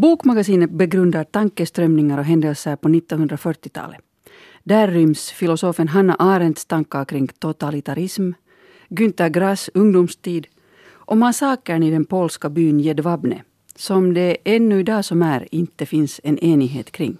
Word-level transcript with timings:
Bokmagasinet 0.00 0.70
begrundar 0.70 1.24
tankeströmningar 1.24 2.18
och 2.18 2.24
händelser 2.24 2.76
på 2.76 2.88
1940-talet. 2.88 4.00
Där 4.64 4.88
ryms 4.88 5.30
filosofen 5.30 5.88
Hanna 5.88 6.14
Arendts 6.14 6.64
tankar 6.66 7.04
kring 7.04 7.28
totalitarism, 7.28 8.30
Günter 8.88 9.28
Grass 9.28 9.70
ungdomstid 9.74 10.46
och 10.88 11.16
massakern 11.16 11.82
i 11.82 11.90
den 11.90 12.04
polska 12.04 12.48
byn 12.48 12.80
Jedwabne 12.80 13.42
som 13.76 14.14
det 14.14 14.36
ännu 14.44 14.80
idag 14.80 15.04
som 15.04 15.22
är 15.22 15.48
inte 15.50 15.86
finns 15.86 16.20
en 16.24 16.38
enighet 16.38 16.90
kring. 16.90 17.16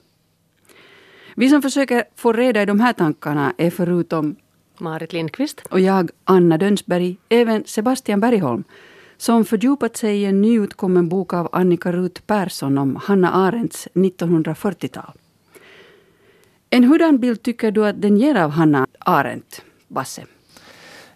Vi 1.37 1.49
som 1.49 1.63
försöker 1.63 2.05
få 2.17 2.33
reda 2.33 2.63
i 2.63 2.67
de 2.67 2.81
här 2.81 2.93
tankarna 2.93 3.55
är 3.59 3.71
förutom 3.71 4.37
Marit 4.79 5.13
Lindqvist 5.13 5.67
och 5.71 5.81
jag, 5.81 6.11
Anna 6.25 6.59
Dönsberg, 6.59 7.17
även 7.29 7.65
Sebastian 7.67 8.21
Bergholm 8.21 8.65
som 9.19 9.45
fördjupat 9.45 9.97
sig 9.97 10.23
i 10.23 10.25
en 10.25 10.43
nyutkommen 10.43 11.09
bok 11.09 11.33
av 11.33 11.49
Annika 11.53 11.93
Ruth 11.93 12.21
Persson 12.21 12.79
om 12.79 12.97
Hanna 12.97 13.33
Arendts 13.33 13.89
1940-tal. 13.95 15.13
En 16.71 16.85
hurdan 16.85 17.19
bild 17.19 17.43
tycker 17.43 17.71
du 17.71 17.87
att 17.87 18.03
den 18.03 18.17
ger 18.17 18.35
av 18.35 18.51
Hanna 18.51 18.87
Arendt, 18.99 19.63
Basse? 19.89 20.23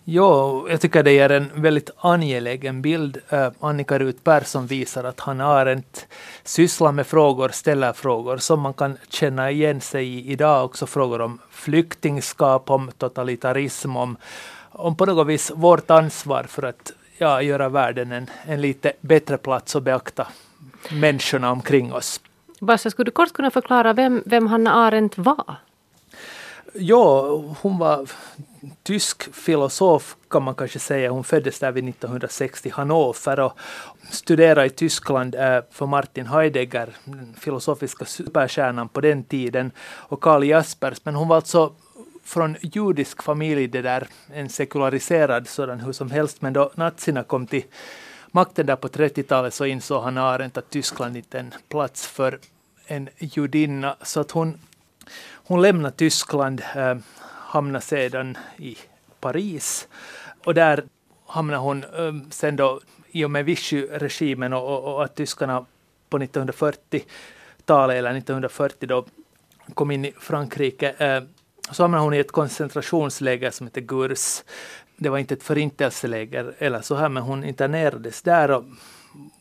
Ja, 0.05 0.67
jag 0.71 0.81
tycker 0.81 1.03
det 1.03 1.19
är 1.19 1.31
en 1.31 1.63
väldigt 1.63 1.91
angelägen 1.97 2.83
bild. 2.83 3.19
Eh, 3.29 3.51
Annika 3.61 3.99
Rut 3.99 4.25
Persson 4.25 4.67
visar 4.67 5.05
att 5.05 5.21
Hanna 5.21 5.45
Arendt 5.45 6.07
sysslar 6.45 6.93
med 6.93 7.07
frågor, 7.07 7.49
ställer 7.49 7.93
frågor 7.93 8.37
som 8.37 8.61
man 8.61 8.75
kan 8.75 8.97
känna 9.09 9.51
igen 9.51 9.81
sig 9.81 10.09
i 10.09 10.33
idag. 10.33 10.65
Också 10.65 10.87
frågor 10.87 11.21
om 11.21 11.39
flyktingskap, 11.51 12.71
om 12.71 12.91
totalitarism, 12.99 13.97
om, 13.97 14.17
om 14.71 14.97
på 14.97 15.07
något 15.07 15.27
vis 15.27 15.53
vårt 15.55 15.91
ansvar 15.91 16.45
för 16.45 16.63
att 16.63 16.93
ja, 17.21 17.43
göra 17.43 17.69
världen 17.69 18.13
en, 18.13 18.27
en 18.47 18.61
lite 18.61 18.93
bättre 19.01 19.39
plats 19.39 19.75
och 19.75 19.83
beakta 19.83 20.27
människorna 20.91 21.51
omkring 21.51 21.93
oss. 21.93 22.21
Basse, 22.61 22.91
skulle 22.91 23.05
du 23.05 23.11
kort 23.11 23.33
kunna 23.33 23.51
förklara 23.51 23.93
vem, 23.93 24.23
vem 24.27 24.47
Hanna 24.47 24.75
Arendt 24.75 25.19
var? 25.19 25.57
Ja, 26.73 27.37
hon 27.61 27.79
var 27.79 28.11
tysk 28.83 29.35
filosof 29.35 30.17
kan 30.31 30.43
man 30.43 30.55
kanske 30.55 30.79
säga. 30.79 31.11
Hon 31.11 31.25
föddes 31.25 31.59
där 31.59 31.73
vid 31.73 31.89
1960 31.89 32.71
Hannover 32.71 33.41
och 33.41 33.59
studerade 34.11 34.67
i 34.67 34.71
Tyskland 34.71 35.35
eh, 35.35 35.61
för 35.71 35.87
Martin 35.87 36.27
Heidegger, 36.27 36.89
den 37.05 37.35
filosofiska 37.39 38.05
superstjärnan 38.05 38.89
på 38.89 39.01
den 39.01 39.25
tiden, 39.25 39.73
och 39.81 40.21
Karl 40.21 40.45
Jaspers. 40.45 41.01
Men 41.05 41.15
hon 41.15 41.29
var 41.29 41.37
alltså 41.37 41.73
från 42.25 42.57
judisk 42.63 43.23
familj, 43.23 43.67
det 43.67 43.83
där, 43.83 44.09
en 44.33 44.49
sekulariserad 44.49 45.49
sådan 45.49 45.81
hur 45.81 45.93
som 45.93 46.11
helst. 46.11 46.43
Men 46.43 46.53
då 46.53 46.71
nazierna 46.75 47.23
kom 47.23 47.47
till 47.47 47.65
makten 48.31 48.67
där 48.67 48.77
på 48.77 48.89
30-talet 48.89 49.55
så 49.55 49.65
insåg 49.65 50.03
Hanna 50.03 50.23
Arendt 50.23 50.57
att 50.57 50.71
Tyskland 50.71 51.17
inte 51.17 51.39
är 51.39 51.41
en 51.41 51.55
plats 51.69 52.07
för 52.07 52.39
en 52.87 53.09
judinna. 53.19 53.97
Så 54.03 54.21
att 54.21 54.31
hon, 54.31 54.59
hon 55.33 55.63
lämnade 55.63 55.97
Tyskland, 55.97 56.63
eh, 56.77 56.97
hamnade 57.51 57.85
sedan 57.85 58.39
i 58.57 58.77
Paris. 59.21 59.89
Och 60.45 60.55
där 60.55 60.85
hamnade 61.27 61.63
hon 61.63 61.85
eh, 61.85 62.31
sen 62.31 62.57
då 62.57 62.81
i 63.11 63.25
och 63.25 63.31
med 63.31 63.45
Vichy-regimen 63.45 64.53
och, 64.53 64.69
och, 64.69 64.95
och, 64.95 65.05
att 65.05 65.15
tyskarna 65.15 65.65
på 66.09 66.19
1940-talet 66.19 67.97
eller 67.97 68.11
1940 68.11 68.89
då 68.89 69.07
kom 69.75 69.91
in 69.91 70.05
i 70.05 70.13
Frankrike 70.13 70.91
eh, 70.99 71.23
så 71.73 71.83
hamnade 71.83 72.05
hon 72.05 72.15
i 72.15 72.19
ett 72.19 72.33
koncentrationsläger 72.33 73.51
som 73.51 73.67
heter 73.67 73.81
Gurs. 73.81 74.43
Det 74.97 75.09
var 75.09 75.19
inte 75.19 75.35
ett 75.35 75.43
förintelseläger 75.43 76.55
eller 76.59 76.81
så 76.81 76.95
här, 76.95 77.09
men 77.09 77.23
hon 77.23 77.45
internerades 77.45 78.23
där 78.23 78.51
och 78.51 78.65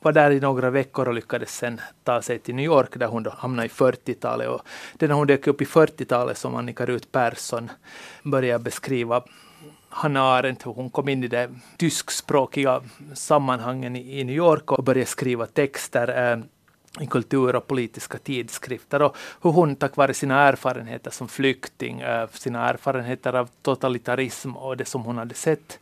var 0.02 0.12
där 0.12 0.32
i 0.32 0.40
några 0.40 0.70
veckor 0.70 1.08
och 1.08 1.14
lyckades 1.14 1.56
sen 1.56 1.82
ta 2.04 2.22
sig 2.22 2.40
till 2.40 2.56
New 2.56 2.66
York 2.66 2.96
där 2.96 3.08
hon 3.08 3.24
då 3.24 3.30
hamnade 3.30 3.66
i 3.66 3.70
40-talet. 3.70 4.50
Och 4.50 4.62
det 4.98 5.08
när 5.08 5.16
hon 5.16 5.28
dök 5.28 5.48
upp 5.48 5.62
i 5.62 5.66
40-talet 5.66 6.38
som 6.38 6.56
Annika 6.56 6.86
Ruth 6.86 7.08
Persson 7.12 7.72
började 8.24 8.64
beskriva 8.64 9.24
Hanna 9.90 10.22
Arendt, 10.22 10.64
hon 10.64 10.90
kom 10.90 11.10
in 11.10 11.24
i 11.24 11.28
de 11.28 11.48
tyskspråkiga 11.78 12.82
sammanhangen 13.14 13.96
i 13.96 14.24
New 14.24 14.36
York 14.36 14.72
och 14.72 14.84
började 14.84 15.10
skriva 15.10 15.46
texter 15.46 16.32
eh, 16.32 16.40
i 17.00 17.06
kultur 17.06 17.56
och 17.56 17.68
politiska 17.68 18.18
tidskrifter 18.18 19.02
och 19.02 19.18
hur 19.42 19.52
hon 19.52 19.76
tack 19.76 19.96
vare 19.96 20.14
sina 20.14 20.48
erfarenheter 20.48 21.12
som 21.12 21.28
flykting, 21.28 22.02
eh, 22.02 22.30
sina 22.34 22.70
erfarenheter 22.70 23.34
av 23.34 23.50
totalitarism 23.62 24.56
och 24.58 24.78
det 24.78 24.86
som 24.86 25.04
hon 25.04 25.18
hade 25.18 25.36
sett, 25.36 25.80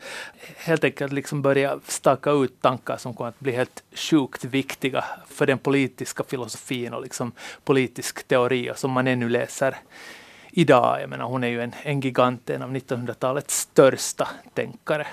helt 0.58 0.84
enkelt 0.84 1.14
liksom 1.14 1.42
börja 1.42 1.80
staka 1.88 2.32
ut 2.32 2.62
tankar 2.62 2.98
som 2.98 3.14
kommer 3.14 3.30
att 3.30 3.40
bli 3.40 3.52
helt 3.52 3.84
sjukt 3.94 4.44
viktiga 4.44 5.06
för 5.28 5.46
den 5.46 5.58
politiska 5.58 6.24
filosofin 6.24 6.94
och 6.94 7.02
liksom 7.02 7.32
politisk 7.64 8.28
teori 8.28 8.72
och 8.72 8.78
som 8.78 8.92
man 8.92 9.08
ännu 9.08 9.30
läser 9.30 9.76
idag. 10.52 11.02
Jag 11.02 11.10
menar, 11.10 11.26
hon 11.26 11.44
är 11.44 11.48
ju 11.48 11.62
en, 11.62 11.74
en 11.84 12.00
gigant, 12.00 12.50
en 12.50 12.62
av 12.62 12.72
1900-talets 12.72 13.60
största 13.60 14.28
tänkare. 14.54 15.08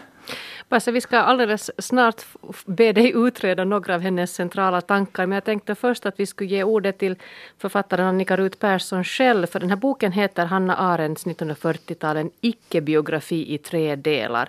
Basse, 0.68 0.92
vi 0.92 1.00
ska 1.00 1.18
alldeles 1.18 1.70
snart 1.78 2.24
be 2.66 2.92
dig 2.92 3.12
utreda 3.14 3.64
några 3.64 3.94
av 3.94 4.00
hennes 4.00 4.34
centrala 4.34 4.80
tankar. 4.80 5.26
Men 5.26 5.36
jag 5.36 5.44
tänkte 5.44 5.74
först 5.74 6.06
att 6.06 6.20
vi 6.20 6.26
skulle 6.26 6.50
ge 6.50 6.64
ordet 6.64 6.98
till 6.98 7.16
författaren 7.58 8.06
Annika 8.06 8.36
Ruth 8.36 8.58
Persson 8.58 9.04
själv. 9.04 9.46
För 9.46 9.60
den 9.60 9.70
här 9.70 9.76
boken 9.76 10.12
heter 10.12 10.46
Hanna 10.46 10.76
Arendts 10.76 11.26
1940-tal, 11.26 12.16
en 12.16 12.30
icke-biografi 12.40 13.54
i 13.54 13.58
tre 13.58 13.96
delar. 13.96 14.48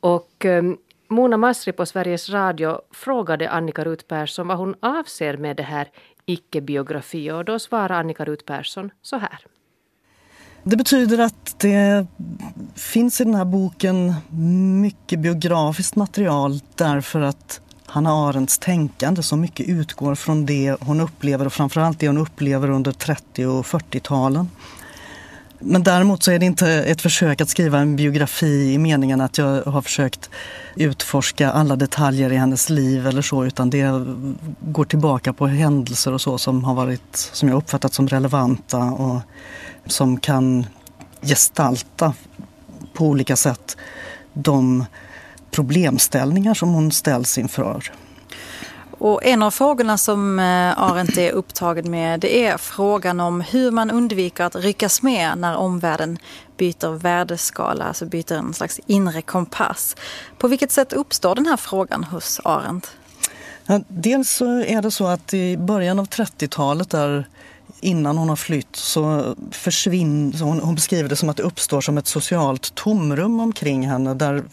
Och 0.00 0.44
um, 0.44 0.78
Mona 1.08 1.36
Masri 1.36 1.72
på 1.72 1.86
Sveriges 1.86 2.30
Radio 2.30 2.80
frågade 2.90 3.50
Annika 3.50 3.84
Ruth 3.84 4.04
Persson 4.04 4.48
vad 4.48 4.58
hon 4.58 4.74
avser 4.80 5.36
med 5.36 5.56
det 5.56 5.62
här 5.62 5.88
icke-biografi. 6.26 7.30
Och 7.30 7.44
då 7.44 7.58
svarade 7.58 7.94
Annika 7.94 8.24
Ruth 8.24 8.44
Persson 8.44 8.90
så 9.02 9.16
här. 9.16 9.38
Det 10.64 10.76
betyder 10.76 11.18
att 11.18 11.54
det 11.58 12.06
finns 12.74 13.20
i 13.20 13.24
den 13.24 13.34
här 13.34 13.44
boken 13.44 14.14
mycket 14.80 15.18
biografiskt 15.18 15.96
material 15.96 16.60
därför 16.74 17.20
att 17.20 17.60
Hanna 17.86 18.10
Arendts 18.10 18.58
tänkande 18.58 19.22
så 19.22 19.36
mycket 19.36 19.68
utgår 19.68 20.14
från 20.14 20.46
det 20.46 20.76
hon 20.80 21.00
upplever 21.00 21.46
och 21.46 21.52
framförallt 21.52 21.98
det 21.98 22.06
hon 22.06 22.18
upplever 22.18 22.70
under 22.70 22.92
30 22.92 23.46
och 23.46 23.64
40-talen. 23.66 24.48
Men 25.62 25.82
däremot 25.82 26.22
så 26.22 26.30
är 26.30 26.38
det 26.38 26.46
inte 26.46 26.68
ett 26.70 27.00
försök 27.00 27.40
att 27.40 27.48
skriva 27.48 27.78
en 27.78 27.96
biografi 27.96 28.72
i 28.72 28.78
meningen 28.78 29.20
att 29.20 29.38
jag 29.38 29.62
har 29.62 29.82
försökt 29.82 30.30
utforska 30.76 31.50
alla 31.50 31.76
detaljer 31.76 32.32
i 32.32 32.36
hennes 32.36 32.70
liv 32.70 33.06
eller 33.06 33.22
så 33.22 33.44
utan 33.44 33.70
det 33.70 34.06
går 34.60 34.84
tillbaka 34.84 35.32
på 35.32 35.46
händelser 35.46 36.12
och 36.12 36.20
så 36.20 36.38
som 36.38 36.64
har 36.64 36.74
varit, 36.74 37.16
som 37.16 37.48
jag 37.48 37.56
uppfattat 37.56 37.94
som 37.94 38.08
relevanta 38.08 38.78
och 38.78 39.20
som 39.86 40.20
kan 40.20 40.66
gestalta 41.22 42.14
på 42.94 43.06
olika 43.06 43.36
sätt 43.36 43.76
de 44.32 44.84
problemställningar 45.50 46.54
som 46.54 46.68
hon 46.68 46.92
ställs 46.92 47.38
inför. 47.38 47.92
Och 49.00 49.24
en 49.24 49.42
av 49.42 49.50
frågorna 49.50 49.98
som 49.98 50.38
eh, 50.38 50.78
Arendt 50.82 51.18
är 51.18 51.32
upptagen 51.32 51.90
med 51.90 52.20
det 52.20 52.46
är 52.46 52.56
frågan 52.56 53.20
om 53.20 53.40
hur 53.40 53.70
man 53.70 53.90
undviker 53.90 54.44
att 54.44 54.56
ryckas 54.56 55.02
med 55.02 55.38
när 55.38 55.56
omvärlden 55.56 56.18
byter 56.56 56.98
värdeskala, 56.98 57.84
alltså 57.84 58.06
byter 58.06 58.32
en 58.32 58.54
slags 58.54 58.80
inre 58.86 59.22
kompass. 59.22 59.96
På 60.38 60.48
vilket 60.48 60.72
sätt 60.72 60.92
uppstår 60.92 61.34
den 61.34 61.46
här 61.46 61.56
frågan 61.56 62.04
hos 62.04 62.40
Arendt? 62.44 62.96
Ja, 63.66 63.80
dels 63.88 64.30
så 64.30 64.60
är 64.60 64.82
det 64.82 64.90
så 64.90 65.06
att 65.06 65.34
i 65.34 65.56
början 65.56 65.98
av 65.98 66.08
30-talet 66.08 66.90
där 66.90 67.26
innan 67.80 68.18
hon 68.18 68.28
har 68.28 68.36
flytt 68.36 68.76
så 68.76 69.34
försvinner, 69.50 70.38
hon, 70.44 70.60
hon 70.60 70.74
beskriver 70.74 71.08
det 71.08 71.16
som 71.16 71.28
att 71.28 71.36
det 71.36 71.42
uppstår 71.42 71.80
som 71.80 71.98
ett 71.98 72.06
socialt 72.06 72.74
tomrum 72.74 73.40
omkring 73.40 73.88
henne 73.88 74.14
där 74.14 74.44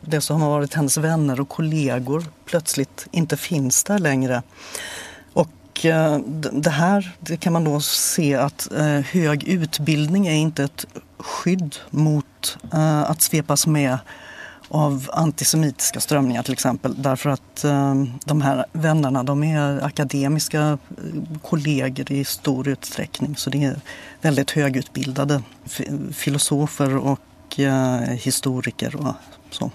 det 0.00 0.20
som 0.20 0.40
har 0.40 0.50
varit 0.50 0.74
hennes 0.74 0.98
vänner 0.98 1.40
och 1.40 1.48
kollegor 1.48 2.24
plötsligt 2.44 3.06
inte 3.10 3.36
finns 3.36 3.84
där 3.84 3.98
längre. 3.98 4.42
Och 5.32 5.84
eh, 5.84 6.18
det 6.52 6.70
här 6.70 7.12
det 7.20 7.36
kan 7.36 7.52
man 7.52 7.64
då 7.64 7.80
se 7.80 8.34
att 8.34 8.72
eh, 8.72 9.00
hög 9.00 9.44
utbildning 9.44 10.26
är 10.26 10.34
inte 10.34 10.64
ett 10.64 10.86
skydd 11.18 11.76
mot 11.90 12.58
eh, 12.72 13.02
att 13.02 13.22
svepas 13.22 13.66
med 13.66 13.98
av 14.68 15.10
antisemitiska 15.12 16.00
strömningar 16.00 16.42
till 16.42 16.52
exempel. 16.52 16.94
Därför 17.02 17.30
att 17.30 17.64
eh, 17.64 17.94
de 18.24 18.42
här 18.42 18.66
vännerna 18.72 19.22
de 19.22 19.44
är 19.44 19.84
akademiska 19.84 20.60
eh, 20.60 21.38
kollegor 21.42 22.12
i 22.12 22.24
stor 22.24 22.68
utsträckning. 22.68 23.36
Så 23.36 23.50
det 23.50 23.64
är 23.64 23.80
väldigt 24.20 24.50
högutbildade 24.50 25.42
filosofer 26.12 26.96
och 26.96 27.60
eh, 27.60 28.00
historiker 28.00 28.96
och 28.96 29.14
så. 29.50 29.70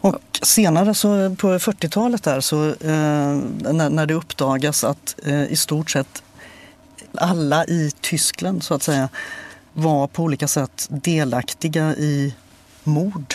Och 0.00 0.18
senare 0.42 0.94
så 0.94 1.34
på 1.34 1.58
40-talet 1.58 2.22
där 2.22 2.40
så 2.40 2.68
eh, 2.68 3.38
när, 3.72 3.90
när 3.90 4.06
det 4.06 4.14
uppdagas 4.14 4.84
att 4.84 5.16
eh, 5.24 5.44
i 5.44 5.56
stort 5.56 5.90
sett 5.90 6.22
alla 7.14 7.64
i 7.64 7.92
Tyskland 8.00 8.62
så 8.62 8.74
att 8.74 8.82
säga 8.82 9.08
var 9.72 10.06
på 10.06 10.22
olika 10.22 10.48
sätt 10.48 10.86
delaktiga 10.90 11.96
i 11.96 12.34
mord 12.84 13.34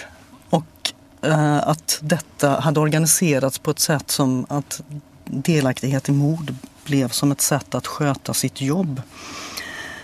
Eh, 1.25 1.67
att 1.67 1.99
detta 2.01 2.49
hade 2.59 2.79
organiserats 2.79 3.59
på 3.59 3.71
ett 3.71 3.79
sätt 3.79 4.11
som 4.11 4.45
att 4.49 4.81
delaktighet 5.25 6.09
i 6.09 6.11
mord 6.11 6.53
blev 6.85 7.09
som 7.09 7.31
ett 7.31 7.41
sätt 7.41 7.75
att 7.75 7.87
sköta 7.87 8.33
sitt 8.33 8.61
jobb. 8.61 9.01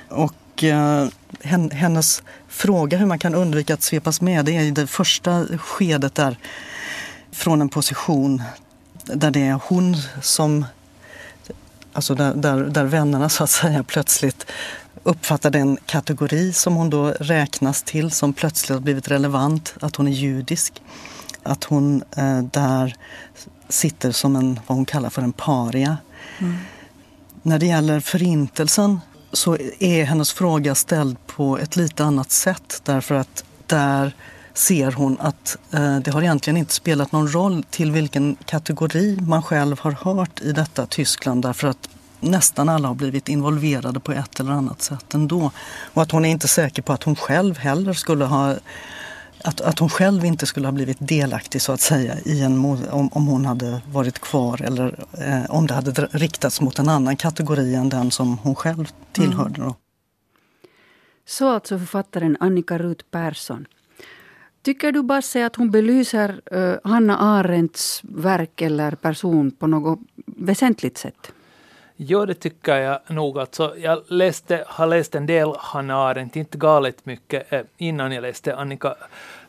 Och 0.09 0.63
eh, 0.63 1.07
hennes 1.71 2.23
fråga 2.47 2.97
hur 2.97 3.05
man 3.05 3.19
kan 3.19 3.35
undvika 3.35 3.73
att 3.73 3.83
svepas 3.83 4.21
med, 4.21 4.45
det 4.45 4.57
är 4.57 4.61
i 4.61 4.71
det 4.71 4.87
första 4.87 5.45
skedet 5.57 6.15
där 6.15 6.37
från 7.31 7.61
en 7.61 7.69
position 7.69 8.43
där 9.03 9.31
det 9.31 9.41
är 9.41 9.59
hon 9.63 9.97
som 10.21 10.65
Alltså 11.93 12.15
där, 12.15 12.33
där, 12.33 12.57
där 12.57 12.83
vännerna 12.83 13.29
så 13.29 13.43
att 13.43 13.49
säga 13.49 13.83
plötsligt 13.83 14.51
uppfattar 15.03 15.49
den 15.49 15.77
kategori 15.85 16.53
som 16.53 16.75
hon 16.75 16.89
då 16.89 17.07
räknas 17.09 17.83
till 17.83 18.11
som 18.11 18.33
plötsligt 18.33 18.69
har 18.69 18.79
blivit 18.79 19.07
relevant, 19.07 19.73
att 19.81 19.95
hon 19.95 20.07
är 20.07 20.11
judisk. 20.11 20.81
Att 21.43 21.63
hon 21.63 22.03
eh, 22.17 22.41
där 22.41 22.95
sitter 23.69 24.11
som 24.11 24.35
en, 24.35 24.59
vad 24.67 24.77
hon 24.77 24.85
kallar 24.85 25.09
för 25.09 25.21
en 25.21 25.33
paria. 25.33 25.97
Mm. 26.39 26.57
När 27.41 27.59
det 27.59 27.65
gäller 27.65 27.99
förintelsen 27.99 28.99
så 29.33 29.57
är 29.79 30.03
hennes 30.03 30.31
fråga 30.31 30.75
ställd 30.75 31.17
på 31.27 31.57
ett 31.57 31.75
lite 31.75 32.03
annat 32.03 32.31
sätt 32.31 32.81
därför 32.83 33.15
att 33.15 33.43
där 33.65 34.15
ser 34.53 34.91
hon 34.91 35.17
att 35.19 35.57
eh, 35.71 35.97
det 35.97 36.11
har 36.11 36.21
egentligen 36.21 36.57
inte 36.57 36.73
spelat 36.73 37.11
någon 37.11 37.33
roll 37.33 37.63
till 37.69 37.91
vilken 37.91 38.35
kategori 38.45 39.17
man 39.21 39.43
själv 39.43 39.79
har 39.79 39.91
hört 39.91 40.41
i 40.41 40.51
detta 40.51 40.85
Tyskland 40.85 41.41
därför 41.41 41.67
att 41.67 41.89
nästan 42.21 42.69
alla 42.69 42.87
har 42.87 42.95
blivit 42.95 43.29
involverade 43.29 43.99
på 43.99 44.11
ett 44.11 44.39
eller 44.39 44.51
annat 44.51 44.81
sätt 44.81 45.13
ändå. 45.13 45.51
Och 45.93 46.01
att 46.01 46.11
hon 46.11 46.25
är 46.25 46.29
inte 46.29 46.47
säker 46.47 46.81
på 46.81 46.93
att 46.93 47.03
hon 47.03 47.15
själv 47.15 47.57
heller 47.57 47.93
skulle 47.93 48.25
ha 48.25 48.55
att, 49.43 49.61
att 49.61 49.79
hon 49.79 49.89
själv 49.89 50.25
inte 50.25 50.45
skulle 50.45 50.67
ha 50.67 50.71
blivit 50.71 50.97
delaktig 50.99 51.61
så 51.61 51.71
att 51.71 51.81
säga 51.81 52.19
i 52.25 52.41
en, 52.41 52.65
om, 52.91 53.09
om 53.13 53.27
hon 53.27 53.45
hade 53.45 53.81
varit 53.91 54.19
kvar 54.19 54.61
eller 54.61 55.05
eh, 55.17 55.51
om 55.51 55.67
det 55.67 55.73
hade 55.73 55.91
riktats 55.91 56.61
mot 56.61 56.79
en 56.79 56.89
annan 56.89 57.15
kategori 57.15 57.75
än 57.75 57.89
den 57.89 58.11
som 58.11 58.37
hon 58.37 58.55
själv 58.55 58.91
tillhörde. 59.11 59.61
Mm. 59.61 59.73
Så 61.25 61.49
alltså 61.49 61.79
författaren 61.79 62.37
Annika 62.39 62.77
Ruth 62.77 63.05
Persson. 63.11 63.65
Tycker 64.61 64.91
du 64.91 65.03
Basse 65.03 65.45
att 65.45 65.55
hon 65.55 65.71
belyser 65.71 66.41
uh, 66.53 66.75
Hanna 66.83 67.17
Arendts 67.17 68.01
verk 68.03 68.61
eller 68.61 68.91
person 68.91 69.51
på 69.51 69.67
något 69.67 69.99
väsentligt 70.25 70.97
sätt? 70.97 71.31
Jo, 72.03 72.25
det 72.25 72.33
tycker 72.33 72.75
jag 72.77 72.99
nog. 73.07 73.39
Alltså, 73.39 73.77
jag 73.77 74.03
läste, 74.07 74.63
har 74.67 74.87
läst 74.87 75.15
en 75.15 75.25
del 75.25 75.53
Hanna 75.57 75.95
Arendt, 75.95 76.35
inte 76.35 76.57
galet 76.57 77.05
mycket, 77.05 77.53
eh, 77.53 77.61
innan 77.77 78.11
jag 78.11 78.21
läste 78.21 78.55
Annika 78.55 78.95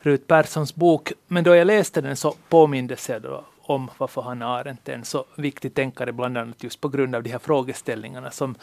Rut 0.01 0.27
Perssons 0.27 0.75
bok. 0.75 1.13
Men 1.27 1.45
då 1.45 1.55
jag 1.55 1.67
läste 1.67 2.01
den 2.01 2.17
så 2.17 2.35
påmindes 2.49 3.09
jag 3.09 3.23
då 3.23 3.45
om 3.61 3.91
varför 3.99 4.23
Hanna 4.23 4.47
Arendt 4.47 4.89
är 4.89 4.93
en 4.93 5.05
så 5.05 5.25
viktig 5.37 5.75
tänkare, 5.75 6.13
bland 6.13 6.39
annat 6.39 6.63
just 6.63 6.81
på 6.81 6.89
grund 6.89 7.15
av 7.15 7.23
de 7.23 7.31
här 7.31 7.39
frågeställningarna 7.39 8.31
som 8.31 8.55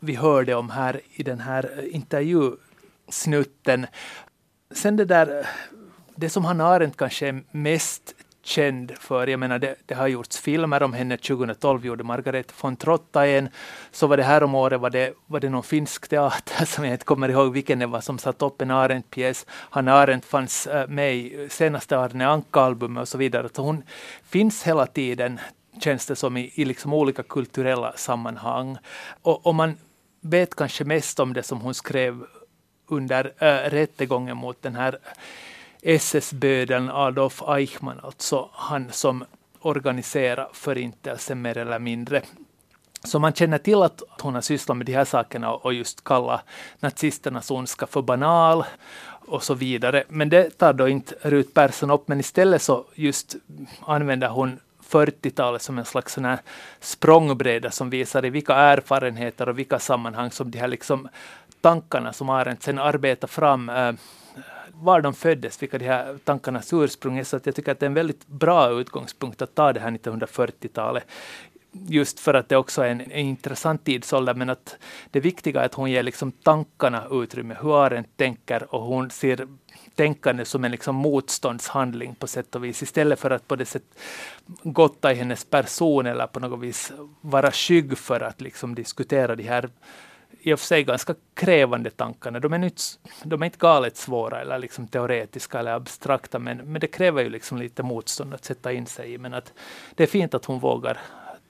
vi 0.00 0.14
hörde 0.14 0.54
om 0.54 0.70
här 0.70 1.00
i 1.10 1.22
den 1.22 1.40
här 1.40 1.70
eh, 1.78 1.94
intervjusnutten. 1.94 3.86
Sen 4.70 4.96
det 4.96 5.04
där 5.04 5.38
eh, 5.38 5.46
det 6.14 6.30
som 6.30 6.44
Hanna 6.44 6.66
Arendt 6.66 6.96
kanske 6.96 7.28
är 7.28 7.42
mest 7.50 8.14
känd 8.48 8.92
för. 9.00 9.26
Jag 9.26 9.40
menar, 9.40 9.58
det, 9.58 9.74
det, 9.86 9.94
har 9.94 10.08
gjorts 10.08 10.38
filmer 10.38 10.82
om 10.82 10.92
henne. 10.92 11.16
2012 11.16 11.86
gjorde 11.86 12.04
Margaret 12.04 12.52
von 12.60 12.76
Trotta 12.76 13.26
en. 13.26 13.48
Så 13.90 14.06
var 14.06 14.16
det 14.16 14.22
här 14.22 14.42
om 14.42 14.54
året 14.54 14.80
var 14.80 14.90
det, 14.90 15.12
var 15.26 15.40
det 15.40 15.48
någon 15.48 15.62
finsk 15.62 16.08
teater 16.08 16.64
som 16.74 16.84
jag 16.84 16.94
inte 16.94 17.04
kommer 17.04 17.28
ihåg 17.28 17.52
vilken 17.52 17.78
det 17.78 17.86
var 17.86 18.00
som 18.00 18.18
satt 18.18 18.42
upp 18.42 18.62
en 18.62 18.70
Arendt-pjäs. 18.70 19.46
Hanna 19.48 19.92
Arendt 19.92 20.24
fanns 20.24 20.66
eh, 20.66 20.88
med 20.88 21.16
i 21.16 21.48
senaste 21.50 21.98
Arne 21.98 22.26
Anka-albumet 22.26 23.00
och 23.00 23.08
så 23.08 23.18
vidare. 23.18 23.48
Så 23.54 23.62
hon 23.62 23.82
finns 24.24 24.62
hela 24.62 24.86
tiden, 24.86 25.40
känns 25.80 26.06
det 26.06 26.16
som, 26.16 26.36
i, 26.36 26.52
i 26.54 26.64
liksom 26.64 26.92
olika 26.92 27.22
kulturella 27.22 27.92
sammanhang. 27.96 28.78
Och, 29.22 29.46
och 29.46 29.54
man 29.54 29.76
vet 30.20 30.54
kanske 30.54 30.84
mest 30.84 31.20
om 31.20 31.32
det 31.32 31.42
som 31.42 31.60
hon 31.60 31.74
skrev 31.74 32.24
under 32.86 33.32
äh, 33.38 33.70
rättegången 33.70 34.36
mot 34.36 34.62
den 34.62 34.74
här 34.74 34.98
SS-bödeln 35.82 36.90
Adolf 36.90 37.42
Eichmann, 37.42 38.00
alltså 38.02 38.48
han 38.52 38.92
som 38.92 39.24
organiserar 39.60 40.48
förintelsen 40.52 41.42
mer 41.42 41.58
eller 41.58 41.78
mindre. 41.78 42.22
Så 43.04 43.18
man 43.18 43.32
känner 43.32 43.58
till 43.58 43.82
att 43.82 44.02
hon 44.20 44.34
har 44.34 44.40
sysslat 44.40 44.76
med 44.76 44.86
de 44.86 44.92
här 44.92 45.04
sakerna 45.04 45.52
och 45.52 45.74
just 45.74 46.04
kallat 46.04 46.44
nazisternas 46.80 47.50
ondska 47.50 47.86
för 47.86 48.02
banal 48.02 48.64
och 49.26 49.42
så 49.42 49.54
vidare. 49.54 50.04
Men 50.08 50.28
det 50.28 50.58
tar 50.58 50.72
då 50.72 50.88
inte 50.88 51.14
Rut 51.22 51.54
Persson 51.54 51.90
upp, 51.90 52.08
men 52.08 52.20
istället 52.20 52.62
så 52.62 52.84
just 52.94 53.36
använder 53.86 54.28
hon 54.28 54.60
40-talet 54.90 55.62
som 55.62 55.78
en 55.78 55.84
slags 55.84 56.12
sån 56.12 56.24
här 56.24 56.38
språngbräda 56.80 57.70
som 57.70 57.90
visar 57.90 58.24
i 58.24 58.30
vilka 58.30 58.54
erfarenheter 58.54 59.48
och 59.48 59.58
vilka 59.58 59.78
sammanhang 59.78 60.30
som 60.30 60.50
de 60.50 60.58
här 60.58 60.68
liksom 60.68 61.08
tankarna 61.60 62.12
som 62.12 62.28
Arendt 62.28 62.62
sen 62.62 62.78
arbetar 62.78 63.28
fram 63.28 63.68
äh, 63.68 63.92
var 64.80 65.00
de 65.00 65.14
föddes, 65.14 65.62
vilka 65.62 65.78
de 65.78 65.84
här 65.84 66.18
tankarnas 66.24 66.72
ursprung 66.72 67.18
är. 67.18 67.24
Så 67.24 67.36
att 67.36 67.46
jag 67.46 67.54
tycker 67.54 67.72
att 67.72 67.80
det 67.80 67.86
är 67.86 67.88
en 67.88 67.94
väldigt 67.94 68.26
bra 68.26 68.80
utgångspunkt 68.80 69.42
att 69.42 69.54
ta 69.54 69.72
det 69.72 69.80
här 69.80 69.90
1940-talet. 69.90 71.04
Just 71.72 72.20
för 72.20 72.34
att 72.34 72.48
det 72.48 72.56
också 72.56 72.82
är 72.82 72.88
en, 72.88 73.00
en 73.00 73.12
intressant 73.12 73.84
tidsålder, 73.84 74.34
men 74.34 74.50
att 74.50 74.76
det 75.10 75.20
viktiga 75.20 75.60
är 75.60 75.64
att 75.64 75.74
hon 75.74 75.90
ger 75.90 76.02
liksom 76.02 76.32
tankarna 76.32 77.06
utrymme, 77.10 77.56
hur 77.62 77.84
Arendt 77.84 78.16
tänker 78.16 78.74
och 78.74 78.82
hon 78.82 79.10
ser 79.10 79.48
tänkande 79.94 80.44
som 80.44 80.64
en 80.64 80.70
liksom 80.70 80.94
motståndshandling 80.96 82.14
på 82.14 82.26
sätt 82.26 82.54
och 82.54 82.64
vis, 82.64 82.82
istället 82.82 83.20
för 83.20 83.30
att 83.30 83.48
på 83.48 83.56
det 83.56 83.64
sätt 83.64 83.82
gotta 84.62 85.12
i 85.12 85.14
hennes 85.14 85.44
person 85.44 86.06
eller 86.06 86.26
på 86.26 86.40
något 86.40 86.60
vis 86.60 86.92
vara 87.20 87.50
skygg 87.50 87.98
för 87.98 88.20
att 88.20 88.40
liksom 88.40 88.74
diskutera 88.74 89.36
de 89.36 89.42
här 89.42 89.70
i 90.48 90.54
och 90.54 90.58
för 90.58 90.66
sig 90.66 90.84
ganska 90.84 91.14
krävande 91.34 91.90
tankarna. 91.90 92.40
De 92.40 92.52
är 92.52 92.64
inte, 92.64 92.82
de 93.22 93.42
är 93.42 93.46
inte 93.46 93.58
galet 93.58 93.96
svåra 93.96 94.40
eller 94.40 94.58
liksom 94.58 94.86
teoretiska 94.86 95.58
eller 95.58 95.72
abstrakta, 95.72 96.38
men, 96.38 96.56
men 96.56 96.80
det 96.80 96.86
kräver 96.86 97.22
ju 97.22 97.28
liksom 97.28 97.58
lite 97.58 97.82
motstånd 97.82 98.34
att 98.34 98.44
sätta 98.44 98.72
in 98.72 98.86
sig 98.86 99.12
i. 99.12 99.18
Men 99.18 99.34
att 99.34 99.52
det 99.94 100.02
är 100.02 100.06
fint 100.06 100.34
att 100.34 100.44
hon 100.44 100.58
vågar 100.58 101.00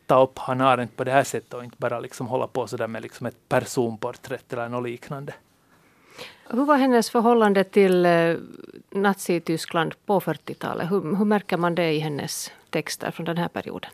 ta 0.07 0.23
upp 0.23 0.39
Hannah 0.39 0.67
Arendt 0.67 0.97
på 0.97 1.05
det 1.05 1.11
här 1.11 1.25
sättet 1.25 1.55
och 1.55 1.65
inte 1.65 1.77
bara 1.79 2.01
liksom 2.01 2.27
hålla 2.27 2.47
på 2.47 2.67
så 2.67 2.77
där 2.77 2.87
med 2.87 3.03
liksom 3.03 3.27
ett 3.27 3.49
personporträtt 3.49 4.53
eller 4.53 4.69
något 4.69 4.89
liknande. 4.89 5.35
Hur 6.51 6.65
var 6.65 6.77
hennes 6.77 7.11
förhållande 7.11 7.65
till 7.65 8.07
eh, 8.07 8.37
Nazityskland 8.91 9.95
på 10.07 10.21
40-talet? 10.21 10.91
Hur, 10.91 11.17
hur 11.17 11.25
märker 11.25 11.57
man 11.57 11.75
det 11.75 11.93
i 11.93 11.99
hennes 11.99 12.53
texter 12.71 13.11
från 13.11 13.27
den 13.27 13.37
här 13.37 13.49
perioden? 13.49 13.91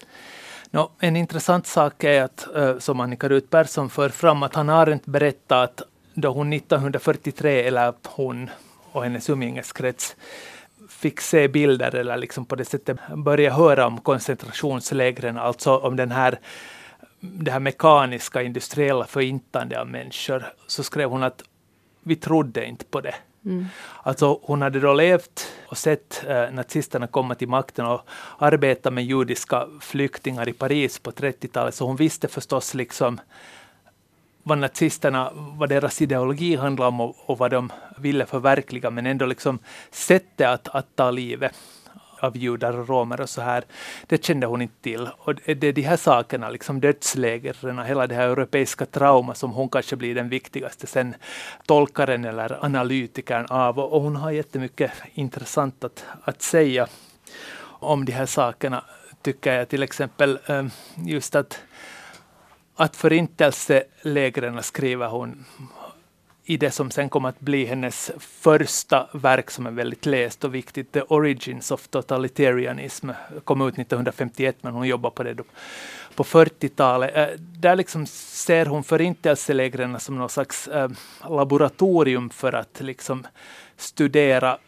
No, 0.71 0.91
en 0.99 1.17
intressant 1.17 1.67
sak 1.67 2.05
är 2.05 2.23
att, 2.23 2.57
eh, 2.57 2.79
som 2.79 3.01
Annika 3.01 3.29
Rut 3.29 3.51
Persson 3.51 3.91
för 3.91 4.09
fram, 4.09 4.43
att 4.43 4.55
han 4.55 4.69
har 4.69 4.93
inte 4.93 5.11
berättat 5.11 5.81
att 5.81 5.89
då 6.15 6.29
hon 6.29 6.53
1943, 6.53 7.63
eller 7.63 7.93
hon 8.07 8.51
och 8.93 9.03
hennes 9.03 9.31
umgängeskrets 9.31 10.17
fick 10.89 11.21
se 11.21 11.49
bilder 11.49 11.95
eller 11.95 12.17
liksom 12.17 12.45
på 12.45 12.57
det 12.57 12.65
sättet 12.65 12.99
börja 13.17 13.51
höra 13.51 13.87
om 13.87 14.01
koncentrationslägren, 14.01 15.39
alltså 15.39 15.77
om 15.77 15.97
den 15.97 16.11
här 16.11 16.39
det 17.21 17.51
här 17.51 17.61
mekaniska 17.61 18.43
industriella 18.43 19.05
förintandet 19.05 19.79
av 19.79 19.89
människor, 19.89 20.45
så 20.67 20.83
skrev 20.83 21.11
hon 21.11 21.23
att 21.23 21.43
vi 22.03 22.17
trodde 22.17 22.67
inte 22.67 22.85
på 22.85 23.01
det. 23.01 23.15
Mm. 23.45 23.67
Alltså 24.03 24.41
hon 24.43 24.63
hade 24.63 24.81
då 24.81 24.93
levt 24.93 25.53
och 25.69 25.79
sett 25.79 26.25
eh, 26.29 26.51
nazisterna 26.51 27.07
komma 27.07 27.35
till 27.35 27.49
makten 27.49 27.87
och 27.87 28.01
arbeta 28.39 28.91
med 28.91 29.05
judiska 29.05 29.67
flyktingar 29.81 30.49
i 30.49 30.53
Paris 30.53 30.99
på 30.99 31.11
30-talet, 31.11 31.75
så 31.75 31.87
hon 31.87 31.97
visste 31.97 32.29
förstås 32.29 32.75
liksom 32.75 33.21
vad 34.43 34.59
nazisterna, 34.59 35.31
vad 35.35 35.69
deras 35.69 36.03
ideologi 36.03 36.57
handlade 36.57 36.89
om 36.89 37.01
och, 37.01 37.17
och 37.27 37.39
vad 37.39 37.51
de 37.51 37.73
ville 37.99 38.27
förverkliga, 38.27 38.91
men 38.91 39.07
ändå 39.07 39.27
liksom 39.27 39.59
sättet 39.91 40.47
att, 40.47 40.69
att 40.69 40.97
ta 40.97 41.11
livet 41.11 41.55
av 42.25 42.37
judar 42.37 42.79
och 42.79 42.89
romer 42.89 43.21
och 43.21 43.31
så 43.31 43.41
här. 43.41 43.65
Det 44.07 44.25
kände 44.25 44.47
hon 44.47 44.63
inte 44.63 44.83
till. 44.83 45.09
Och 45.19 45.35
det 45.35 45.65
är 45.65 45.73
de 45.73 45.83
här 45.83 45.97
sakerna, 45.97 46.51
liksom 46.51 46.81
dödslägren 46.81 47.79
och 47.79 47.85
hela 47.85 48.07
det 48.07 48.15
här 48.15 48.29
europeiska 48.29 48.87
trauma 48.87 49.35
som 49.35 49.51
hon 49.53 49.69
kanske 49.69 49.97
blir 49.97 50.15
den 50.15 50.29
viktigaste 50.29 50.87
sen 50.87 51.15
tolkaren 51.67 52.25
eller 52.25 52.65
analytikern 52.65 53.47
av. 53.47 53.79
Och 53.79 54.03
hon 54.03 54.17
har 54.17 54.31
jättemycket 54.31 54.93
intressant 55.15 55.85
att, 55.85 56.05
att 56.25 56.43
säga 56.43 56.87
om 57.81 58.05
de 58.05 58.13
här 58.13 58.27
sakerna, 58.27 58.85
tycker 59.23 59.59
jag. 59.59 59.69
Till 59.69 59.83
exempel 59.83 60.39
ehm, 60.47 60.71
just 60.95 61.35
att 61.35 61.63
att 62.77 62.97
förintelselägren 62.97 64.63
skriver 64.63 65.09
hon 65.09 65.45
i 66.45 66.57
det 66.57 66.71
som 66.71 66.91
sen 66.91 67.09
kom 67.09 67.25
att 67.25 67.41
bli 67.41 67.65
hennes 67.65 68.11
första 68.19 69.09
verk 69.13 69.51
som 69.51 69.67
är 69.67 69.71
väldigt 69.71 70.07
läst 70.07 70.45
och 70.45 70.55
viktigt, 70.55 70.93
The 70.93 71.03
Origins 71.03 71.71
of 71.71 71.89
Totalitarianism, 71.89 73.11
kom 73.45 73.61
ut 73.61 73.79
1951 73.79 74.57
men 74.61 74.73
hon 74.73 74.89
jobbade 74.89 75.15
på 75.15 75.23
det 75.23 75.35
då, 75.35 75.45
på 76.15 76.25
40-talet. 76.25 77.17
Eh, 77.17 77.27
där 77.39 77.77
liksom 77.77 78.07
ser 78.07 78.67
hon 78.67 78.85
förintelselägren 78.85 80.01
som 80.01 80.19
någon 80.19 80.29
slags 80.29 80.69
eh, 80.69 80.89
laboratorium 81.29 82.31
för 82.31 82.53
att 82.53 82.81
liksom 82.81 83.27
studera 83.77 84.59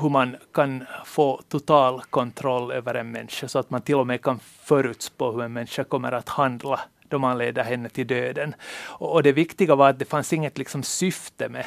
hur 0.00 0.08
man 0.08 0.36
kan 0.52 0.84
få 1.04 1.40
total 1.48 2.02
kontroll 2.10 2.72
över 2.72 2.94
en 2.94 3.10
människa 3.10 3.48
så 3.48 3.58
att 3.58 3.70
man 3.70 3.82
till 3.82 3.94
och 3.94 4.06
med 4.06 4.22
kan 4.22 4.38
förutspå 4.62 5.32
hur 5.32 5.42
en 5.42 5.52
människa 5.52 5.84
kommer 5.84 6.12
att 6.12 6.28
handla 6.28 6.80
då 7.12 7.18
man 7.18 7.38
leder 7.38 7.64
henne 7.64 7.88
till 7.88 8.06
döden. 8.06 8.54
Och, 8.84 9.12
och 9.12 9.22
det 9.22 9.32
viktiga 9.32 9.74
var 9.74 9.90
att 9.90 9.98
det 9.98 10.04
fanns 10.04 10.32
inget 10.32 10.58
liksom 10.58 10.82
syfte 10.82 11.48
med 11.48 11.64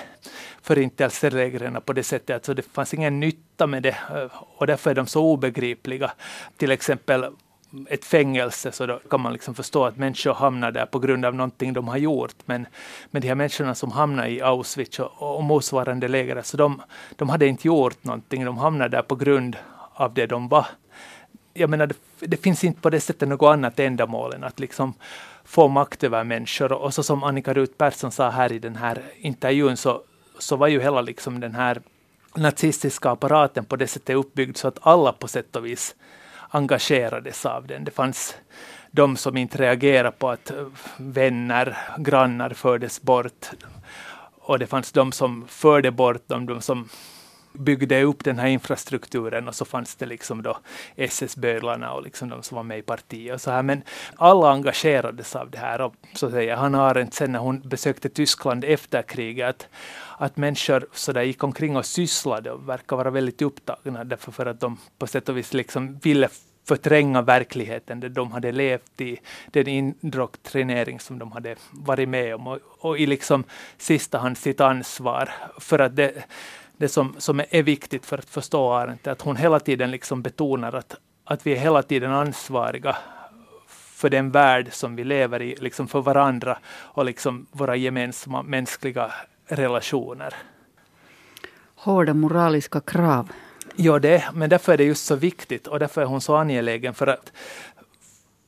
förintelsereglerna 0.61 1.81
på 1.81 1.93
det 1.93 2.03
sättet. 2.03 2.33
Alltså 2.33 2.53
det 2.53 2.61
fanns 2.61 2.93
ingen 2.93 3.19
nytta 3.19 3.67
med 3.67 3.83
det 3.83 3.97
eh, 4.15 4.41
och 4.57 4.67
därför 4.67 4.91
är 4.91 4.95
de 4.95 5.07
så 5.07 5.23
obegripliga. 5.23 6.11
Till 6.57 6.71
exempel 6.71 7.25
ett 7.89 8.05
fängelse 8.05 8.71
så 8.71 8.85
då 8.85 8.99
kan 9.09 9.21
man 9.21 9.33
liksom 9.33 9.55
förstå 9.55 9.85
att 9.85 9.97
människor 9.97 10.33
hamnar 10.33 10.71
där 10.71 10.85
på 10.85 10.99
grund 10.99 11.25
av 11.25 11.35
någonting 11.35 11.73
de 11.73 11.87
har 11.87 11.97
gjort. 11.97 12.35
Men, 12.45 12.67
men 13.11 13.21
de 13.21 13.27
här 13.27 13.35
människorna 13.35 13.75
som 13.75 13.91
hamnar 13.91 14.27
i 14.27 14.41
Auschwitz 14.41 14.99
och, 14.99 15.37
och 15.37 15.43
motsvarande 15.43 16.07
läger, 16.07 16.41
så 16.41 16.57
de, 16.57 16.81
de 17.15 17.29
hade 17.29 17.47
inte 17.47 17.67
gjort 17.67 18.03
någonting. 18.03 18.45
De 18.45 18.57
hamnade 18.57 18.97
där 18.97 19.01
på 19.01 19.15
grund 19.15 19.57
av 19.93 20.13
det 20.13 20.25
de 20.25 20.47
var. 20.47 20.65
Jag 21.53 21.69
menar, 21.69 21.87
det, 21.87 21.95
det 22.19 22.37
finns 22.37 22.63
inte 22.63 22.81
på 22.81 22.89
det 22.89 22.99
sättet 22.99 23.29
något 23.29 23.53
annat 23.53 23.79
ändamål 23.79 24.33
än 24.33 24.43
att 24.43 24.59
liksom 24.59 24.93
få 25.45 25.67
makt 25.67 26.03
över 26.03 26.23
människor. 26.23 26.71
Och 26.71 26.93
så 26.93 27.03
som 27.03 27.23
Annika 27.23 27.53
Rut 27.53 27.77
Persson 27.77 28.11
sa 28.11 28.29
här 28.29 28.51
i 28.51 28.59
den 28.59 28.75
här 28.75 29.01
intervjun 29.17 29.77
så, 29.77 30.01
så 30.39 30.55
var 30.55 30.67
ju 30.67 30.81
hela 30.81 31.01
liksom 31.01 31.39
den 31.39 31.55
här 31.55 31.81
nazistiska 32.35 33.09
apparaten 33.09 33.65
på 33.65 33.75
det 33.75 33.87
sättet 33.87 34.15
uppbyggd 34.15 34.57
så 34.57 34.67
att 34.67 34.79
alla 34.81 35.11
på 35.13 35.27
sätt 35.27 35.55
och 35.55 35.65
vis 35.65 35.95
engagerades 36.49 37.45
av 37.45 37.67
den. 37.67 37.83
Det 37.83 37.91
fanns 37.91 38.35
de 38.91 39.17
som 39.17 39.37
inte 39.37 39.57
reagerade 39.57 40.11
på 40.11 40.29
att 40.29 40.51
vänner, 40.97 41.77
grannar 41.97 42.49
fördes 42.49 43.01
bort. 43.01 43.49
Och 44.41 44.59
det 44.59 44.67
fanns 44.67 44.91
de 44.91 45.11
som 45.11 45.45
förde 45.47 45.91
bort 45.91 46.27
dem, 46.27 46.45
de 46.45 46.61
som 46.61 46.89
byggde 47.59 48.03
upp 48.03 48.23
den 48.23 48.39
här 48.39 48.47
infrastrukturen 48.47 49.47
och 49.47 49.55
så 49.55 49.65
fanns 49.65 49.95
det 49.95 50.05
liksom 50.05 50.43
då 50.43 50.57
SS-bödlarna 50.95 51.93
och 51.93 52.03
liksom 52.03 52.29
de 52.29 52.43
som 52.43 52.55
var 52.55 52.63
med 52.63 52.79
i 52.79 52.81
partiet 52.81 53.33
och 53.33 53.41
så 53.41 53.51
här. 53.51 53.63
Men 53.63 53.81
alla 54.15 54.51
engagerades 54.51 55.35
av 55.35 55.51
det 55.51 55.57
här 55.57 55.81
och 55.81 55.93
så 56.13 56.31
säger 56.31 56.55
Hanna 56.55 56.81
Arendt 56.81 57.13
sen 57.13 57.31
när 57.31 57.39
hon 57.39 57.61
besökte 57.61 58.09
Tyskland 58.09 58.63
efter 58.63 59.01
kriget 59.01 59.49
att, 59.49 59.67
att 60.17 60.37
människor 60.37 60.87
så 60.93 61.11
där 61.11 61.21
gick 61.21 61.43
omkring 61.43 61.77
och 61.77 61.85
sysslade 61.85 62.51
och 62.51 62.69
verkar 62.69 62.95
vara 62.95 63.09
väldigt 63.09 63.41
upptagna 63.41 64.03
därför 64.03 64.31
för 64.31 64.45
att 64.45 64.59
de 64.59 64.77
på 64.97 65.07
sätt 65.07 65.29
och 65.29 65.37
vis 65.37 65.53
liksom 65.53 65.97
ville 65.97 66.29
förtränga 66.67 67.21
verkligheten, 67.21 67.99
det 67.99 68.09
de 68.09 68.31
hade 68.31 68.51
levt 68.51 69.01
i, 69.01 69.17
den 69.47 69.67
indoktrinering 69.67 70.99
som 70.99 71.19
de 71.19 71.31
hade 71.31 71.55
varit 71.71 72.09
med 72.09 72.35
om 72.35 72.47
och, 72.47 72.59
och 72.79 72.99
i 72.99 73.05
liksom 73.05 73.43
sista 73.77 74.17
hand 74.17 74.37
sitt 74.37 74.61
ansvar. 74.61 75.29
För 75.59 75.79
att 75.79 75.95
det, 75.95 76.25
det 76.77 76.87
som, 76.87 77.15
som 77.17 77.39
är 77.49 77.63
viktigt 77.63 78.05
för 78.05 78.17
att 78.17 78.29
förstå 78.29 78.73
Arendt 78.73 79.07
att 79.07 79.21
hon 79.21 79.35
hela 79.35 79.59
tiden 79.59 79.91
liksom 79.91 80.21
betonar 80.21 80.73
att, 80.73 80.95
att 81.23 81.47
vi 81.47 81.51
är 81.51 81.57
hela 81.57 81.83
tiden 81.83 82.11
ansvariga 82.11 82.95
för 83.67 84.09
den 84.09 84.31
värld 84.31 84.67
som 84.71 84.95
vi 84.95 85.03
lever 85.03 85.41
i, 85.41 85.55
liksom 85.55 85.87
för 85.87 86.01
varandra 86.01 86.57
och 86.67 87.05
liksom 87.05 87.45
våra 87.51 87.75
gemensamma 87.75 88.43
mänskliga 88.43 89.11
relationer. 89.47 90.33
Hårda 91.75 92.13
moraliska 92.13 92.81
krav. 92.81 93.31
Ja, 93.75 93.99
det, 93.99 94.23
men 94.33 94.49
därför 94.49 94.73
är 94.73 94.77
det 94.77 94.83
just 94.83 95.05
så 95.05 95.15
viktigt 95.15 95.67
och 95.67 95.79
därför 95.79 96.01
är 96.01 96.05
hon 96.05 96.21
så 96.21 96.35
angelägen 96.35 96.93
för 96.93 97.07
att 97.07 97.31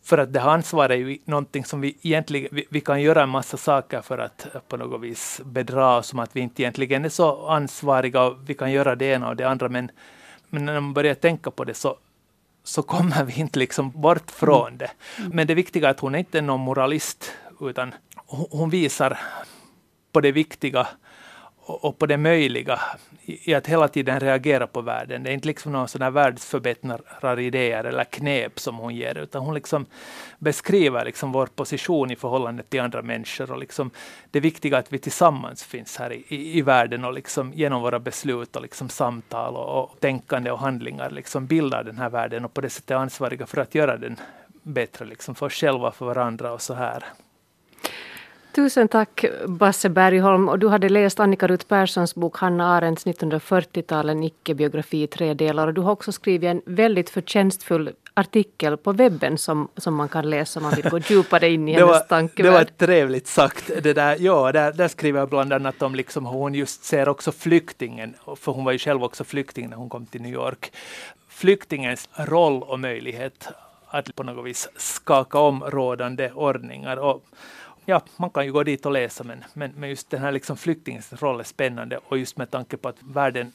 för 0.07 0.17
att 0.17 0.33
det 0.33 0.39
här 0.39 0.49
ansvaret 0.49 0.91
är 0.91 0.95
ju 0.95 1.17
någonting 1.25 1.65
som 1.65 1.81
vi 1.81 1.97
egentligen, 2.01 2.49
vi, 2.51 2.65
vi, 2.69 2.81
kan 2.81 3.01
göra 3.01 3.23
en 3.23 3.29
massa 3.29 3.57
saker 3.57 4.01
för 4.01 4.17
att 4.17 4.47
på 4.67 4.77
något 4.77 5.01
vis 5.01 5.41
bedra 5.45 5.97
oss 5.97 6.07
som 6.07 6.19
att 6.19 6.35
vi 6.35 6.39
inte 6.39 6.61
egentligen 6.61 7.05
är 7.05 7.09
så 7.09 7.47
ansvariga 7.47 8.23
och 8.23 8.37
vi 8.49 8.53
kan 8.53 8.71
göra 8.71 8.95
det 8.95 9.05
ena 9.05 9.29
och 9.29 9.35
det 9.35 9.43
andra 9.43 9.69
men, 9.69 9.91
men 10.49 10.65
när 10.65 10.79
man 10.79 10.93
börjar 10.93 11.13
tänka 11.15 11.51
på 11.51 11.63
det 11.63 11.73
så, 11.73 11.97
så 12.63 12.83
kommer 12.83 13.23
vi 13.23 13.39
inte 13.39 13.59
liksom 13.59 13.91
bort 13.91 14.31
från 14.31 14.77
det. 14.77 14.91
Men 15.31 15.47
det 15.47 15.55
viktiga 15.55 15.87
är 15.87 15.91
att 15.91 15.99
hon 15.99 16.15
inte 16.15 16.37
är 16.37 16.41
någon 16.41 16.59
moralist 16.59 17.31
utan 17.61 17.93
hon 18.51 18.69
visar 18.69 19.19
på 20.11 20.21
det 20.21 20.31
viktiga 20.31 20.87
och 21.69 21.97
på 21.97 22.05
det 22.05 22.17
möjliga 22.17 22.79
i 23.25 23.53
att 23.53 23.67
hela 23.67 23.87
tiden 23.87 24.19
reagera 24.19 24.67
på 24.67 24.81
världen. 24.81 25.23
Det 25.23 25.29
är 25.29 25.33
inte 25.33 25.47
liksom 25.47 25.71
någon 25.71 25.87
sån 25.87 26.01
här 26.01 26.11
världsförbättrar-idéer 26.11 27.83
eller 27.83 28.03
knep 28.03 28.59
som 28.59 28.77
hon 28.77 28.95
ger, 28.95 29.17
utan 29.17 29.41
hon 29.45 29.53
liksom 29.53 29.85
beskriver 30.39 31.05
liksom 31.05 31.31
vår 31.31 31.45
position 31.45 32.11
i 32.11 32.15
förhållande 32.15 32.63
till 32.63 32.81
andra 32.81 33.01
människor. 33.01 33.51
Och 33.51 33.59
liksom 33.59 33.91
det 34.31 34.39
viktiga 34.39 34.77
att 34.77 34.93
vi 34.93 34.99
tillsammans 34.99 35.63
finns 35.63 35.97
här 35.97 36.13
i, 36.13 36.25
i, 36.27 36.57
i 36.57 36.61
världen 36.61 37.05
och 37.05 37.13
liksom 37.13 37.53
genom 37.53 37.81
våra 37.81 37.99
beslut 37.99 38.55
och 38.55 38.61
liksom 38.61 38.89
samtal 38.89 39.55
och, 39.55 39.83
och 39.83 39.99
tänkande 39.99 40.51
och 40.51 40.59
handlingar 40.59 41.09
liksom 41.09 41.47
bildar 41.47 41.83
den 41.83 41.97
här 41.97 42.09
världen 42.09 42.45
och 42.45 42.53
på 42.53 42.61
det 42.61 42.69
sättet 42.69 42.91
är 42.91 42.95
ansvariga 42.95 43.45
för 43.45 43.61
att 43.61 43.75
göra 43.75 43.97
den 43.97 44.19
bättre 44.63 45.05
liksom 45.05 45.35
för 45.35 45.45
oss 45.45 45.53
själva, 45.53 45.91
för 45.91 46.05
varandra 46.05 46.53
och 46.53 46.61
så 46.61 46.73
här. 46.73 47.03
Tusen 48.57 48.87
tack 48.87 49.25
Basse 49.47 49.89
Bergholm. 49.89 50.49
Och 50.49 50.59
du 50.59 50.67
hade 50.67 50.89
läst 50.89 51.19
Annika 51.19 51.47
Ruth 51.47 51.65
Perssons 51.65 52.15
bok 52.15 52.37
Hanna 52.37 52.75
Arendts 52.75 53.05
1940-tal, 53.05 54.09
en 54.09 54.23
icke-biografi 54.23 55.03
i 55.03 55.07
tre 55.07 55.33
delar. 55.33 55.67
Och 55.67 55.73
du 55.73 55.81
har 55.81 55.91
också 55.91 56.11
skrivit 56.11 56.47
en 56.47 56.61
väldigt 56.65 57.09
förtjänstfull 57.09 57.91
artikel 58.13 58.77
på 58.77 58.91
webben 58.91 59.37
som, 59.37 59.67
som 59.77 59.95
man 59.95 60.09
kan 60.09 60.29
läsa 60.29 60.59
om 60.59 60.63
man 60.63 60.73
vill 60.75 60.89
gå 60.89 60.99
djupare 60.99 61.49
in 61.49 61.67
i 61.67 61.71
hennes 61.73 61.87
var, 61.87 61.99
tankevärld. 61.99 62.53
Det 62.53 62.57
var 62.57 62.87
trevligt 62.87 63.27
sagt. 63.27 63.71
Det 63.83 63.93
där, 63.93 64.17
ja, 64.19 64.51
där, 64.51 64.71
där 64.71 64.87
skriver 64.87 65.19
jag 65.19 65.29
bland 65.29 65.53
annat 65.53 65.81
om 65.81 65.95
liksom 65.95 66.25
hur 66.25 66.33
hon 66.33 66.53
just 66.53 66.83
ser 66.83 67.09
också 67.09 67.31
flyktingen, 67.31 68.13
för 68.35 68.51
hon 68.51 68.65
var 68.65 68.71
ju 68.71 68.77
själv 68.77 69.03
också 69.03 69.23
flykting 69.23 69.69
när 69.69 69.77
hon 69.77 69.89
kom 69.89 70.05
till 70.05 70.21
New 70.21 70.33
York. 70.33 70.71
Flyktingens 71.29 72.09
roll 72.13 72.63
och 72.63 72.79
möjlighet 72.79 73.47
att 73.87 74.15
på 74.15 74.23
något 74.23 74.45
vis 74.45 74.69
skaka 74.77 75.39
om 75.39 75.63
rådande 75.63 76.31
ordningar. 76.31 76.97
Och 76.97 77.23
ja, 77.87 78.01
man 78.17 78.29
kan 78.29 78.45
ju 78.45 78.51
gå 78.51 78.63
dit 78.63 78.85
och 78.85 78.91
läsa, 78.91 79.23
men, 79.23 79.43
men, 79.53 79.71
men 79.75 79.89
just 79.89 80.09
den 80.09 80.21
här 80.21 80.31
liksom 80.31 80.57
flyktingens 80.57 81.13
roll 81.13 81.39
är 81.39 81.43
spännande 81.43 81.99
och 82.07 82.17
just 82.17 82.37
med 82.37 82.51
tanke 82.51 82.77
på 82.77 82.89
att 82.89 82.97
världen 83.03 83.51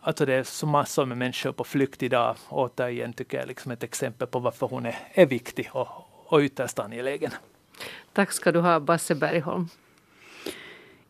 Alltså 0.00 0.26
det 0.26 0.34
är 0.34 0.42
så 0.42 0.66
massor 0.66 1.06
med 1.06 1.18
människor 1.18 1.52
på 1.52 1.64
flykt 1.64 2.02
idag. 2.02 2.36
Återigen 2.48 3.12
tycker 3.12 3.38
jag 3.38 3.48
liksom 3.48 3.72
ett 3.72 3.82
exempel 3.82 4.28
på 4.28 4.38
varför 4.38 4.66
hon 4.66 4.86
är, 4.86 4.96
är 5.14 5.26
viktig 5.26 5.68
och, 5.72 5.88
och 6.26 6.40
ytterst 6.40 6.78
angelägen. 6.78 7.30
Tack 8.12 8.32
ska 8.32 8.52
du 8.52 8.60
ha, 8.60 8.80
Basse 8.80 9.14
Bergholm. 9.14 9.68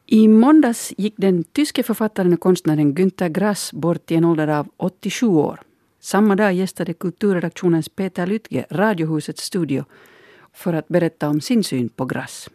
I 0.06 0.28
måndags 0.28 0.92
gick 0.96 1.14
den 1.16 1.44
tyske 1.44 1.82
författaren 1.82 2.32
och 2.32 2.40
konstnären 2.40 2.94
Günter 2.94 3.28
Grass 3.28 3.72
bort 3.72 4.10
i 4.10 4.14
en 4.14 4.24
ålder 4.24 4.48
av 4.48 4.68
87 4.76 5.26
år. 5.26 5.60
Samma 6.00 6.36
dag 6.36 6.52
gästade 6.52 6.94
kulturredaktionens 6.94 7.88
Peter 7.88 8.26
Lytge 8.26 8.66
Radiohusets 8.70 9.42
studio 9.42 9.84
för 10.56 10.72
att 10.72 10.88
berätta 10.88 11.28
om 11.28 11.40
sin 11.40 11.64
syn 11.64 11.88
på 11.88 12.04
Grass. 12.04 12.50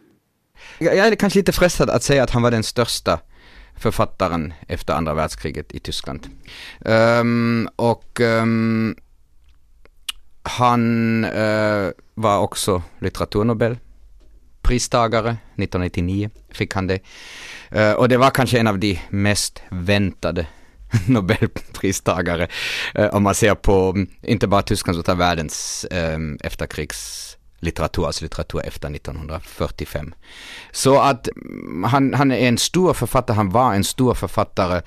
Jag 0.78 0.96
är 0.96 1.14
kanske 1.14 1.38
lite 1.38 1.52
frestad 1.52 1.90
att 1.90 2.02
säga 2.02 2.22
att 2.22 2.30
han 2.30 2.42
var 2.42 2.50
den 2.50 2.62
största 2.62 3.20
författaren 3.76 4.54
efter 4.68 4.94
andra 4.94 5.14
världskriget 5.14 5.72
i 5.72 5.80
Tyskland. 5.80 6.28
Um, 6.80 7.68
och 7.76 8.20
um, 8.20 8.96
han 10.42 11.24
uh, 11.24 11.90
var 12.14 12.38
också 12.38 12.82
litteraturnobelpristagare, 12.98 15.30
1999 15.30 16.30
fick 16.50 16.74
han 16.74 16.86
det. 16.86 17.00
Uh, 17.76 17.92
och 17.92 18.08
det 18.08 18.16
var 18.16 18.30
kanske 18.30 18.58
en 18.58 18.66
av 18.66 18.78
de 18.78 18.98
mest 19.10 19.62
väntade 19.70 20.46
Nobelpristagare 21.08 22.48
uh, 22.98 23.06
om 23.06 23.22
man 23.22 23.34
ser 23.34 23.54
på 23.54 23.90
mm, 23.90 24.08
inte 24.22 24.46
bara 24.46 24.62
Tysklands 24.62 25.00
utan 25.00 25.18
världens 25.18 25.86
um, 25.90 26.38
efterkrigs 26.42 27.32
litteratur, 27.62 28.06
alltså 28.06 28.24
litteratur 28.24 28.60
efter 28.64 28.90
1945. 28.94 30.14
Så 30.72 31.00
att 31.00 31.28
mm, 31.28 31.84
han, 31.84 32.14
han 32.14 32.32
är 32.32 32.48
en 32.48 32.58
stor 32.58 32.94
författare, 32.94 33.36
han 33.36 33.50
var 33.50 33.74
en 33.74 33.84
stor 33.84 34.14
författare. 34.14 34.82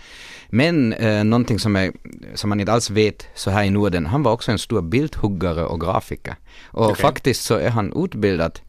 Men 0.50 0.94
eh, 0.94 1.24
någonting 1.24 1.60
som, 1.60 1.76
är, 1.76 1.92
som 2.34 2.50
man 2.50 2.60
inte 2.60 2.74
alls 2.74 2.90
vet 2.90 3.28
så 3.36 3.50
här 3.50 3.64
i 3.64 3.70
Norden, 3.70 4.06
han 4.06 4.24
var 4.24 4.32
också 4.32 4.52
en 4.52 4.60
stor 4.60 4.82
bildhuggare 4.82 5.66
och 5.66 5.82
grafiker. 5.82 6.36
Och 6.66 6.90
okay. 6.90 7.02
faktiskt 7.02 7.44
så 7.44 7.56
är 7.56 7.70
han 7.70 8.04
utbildad 8.04 8.60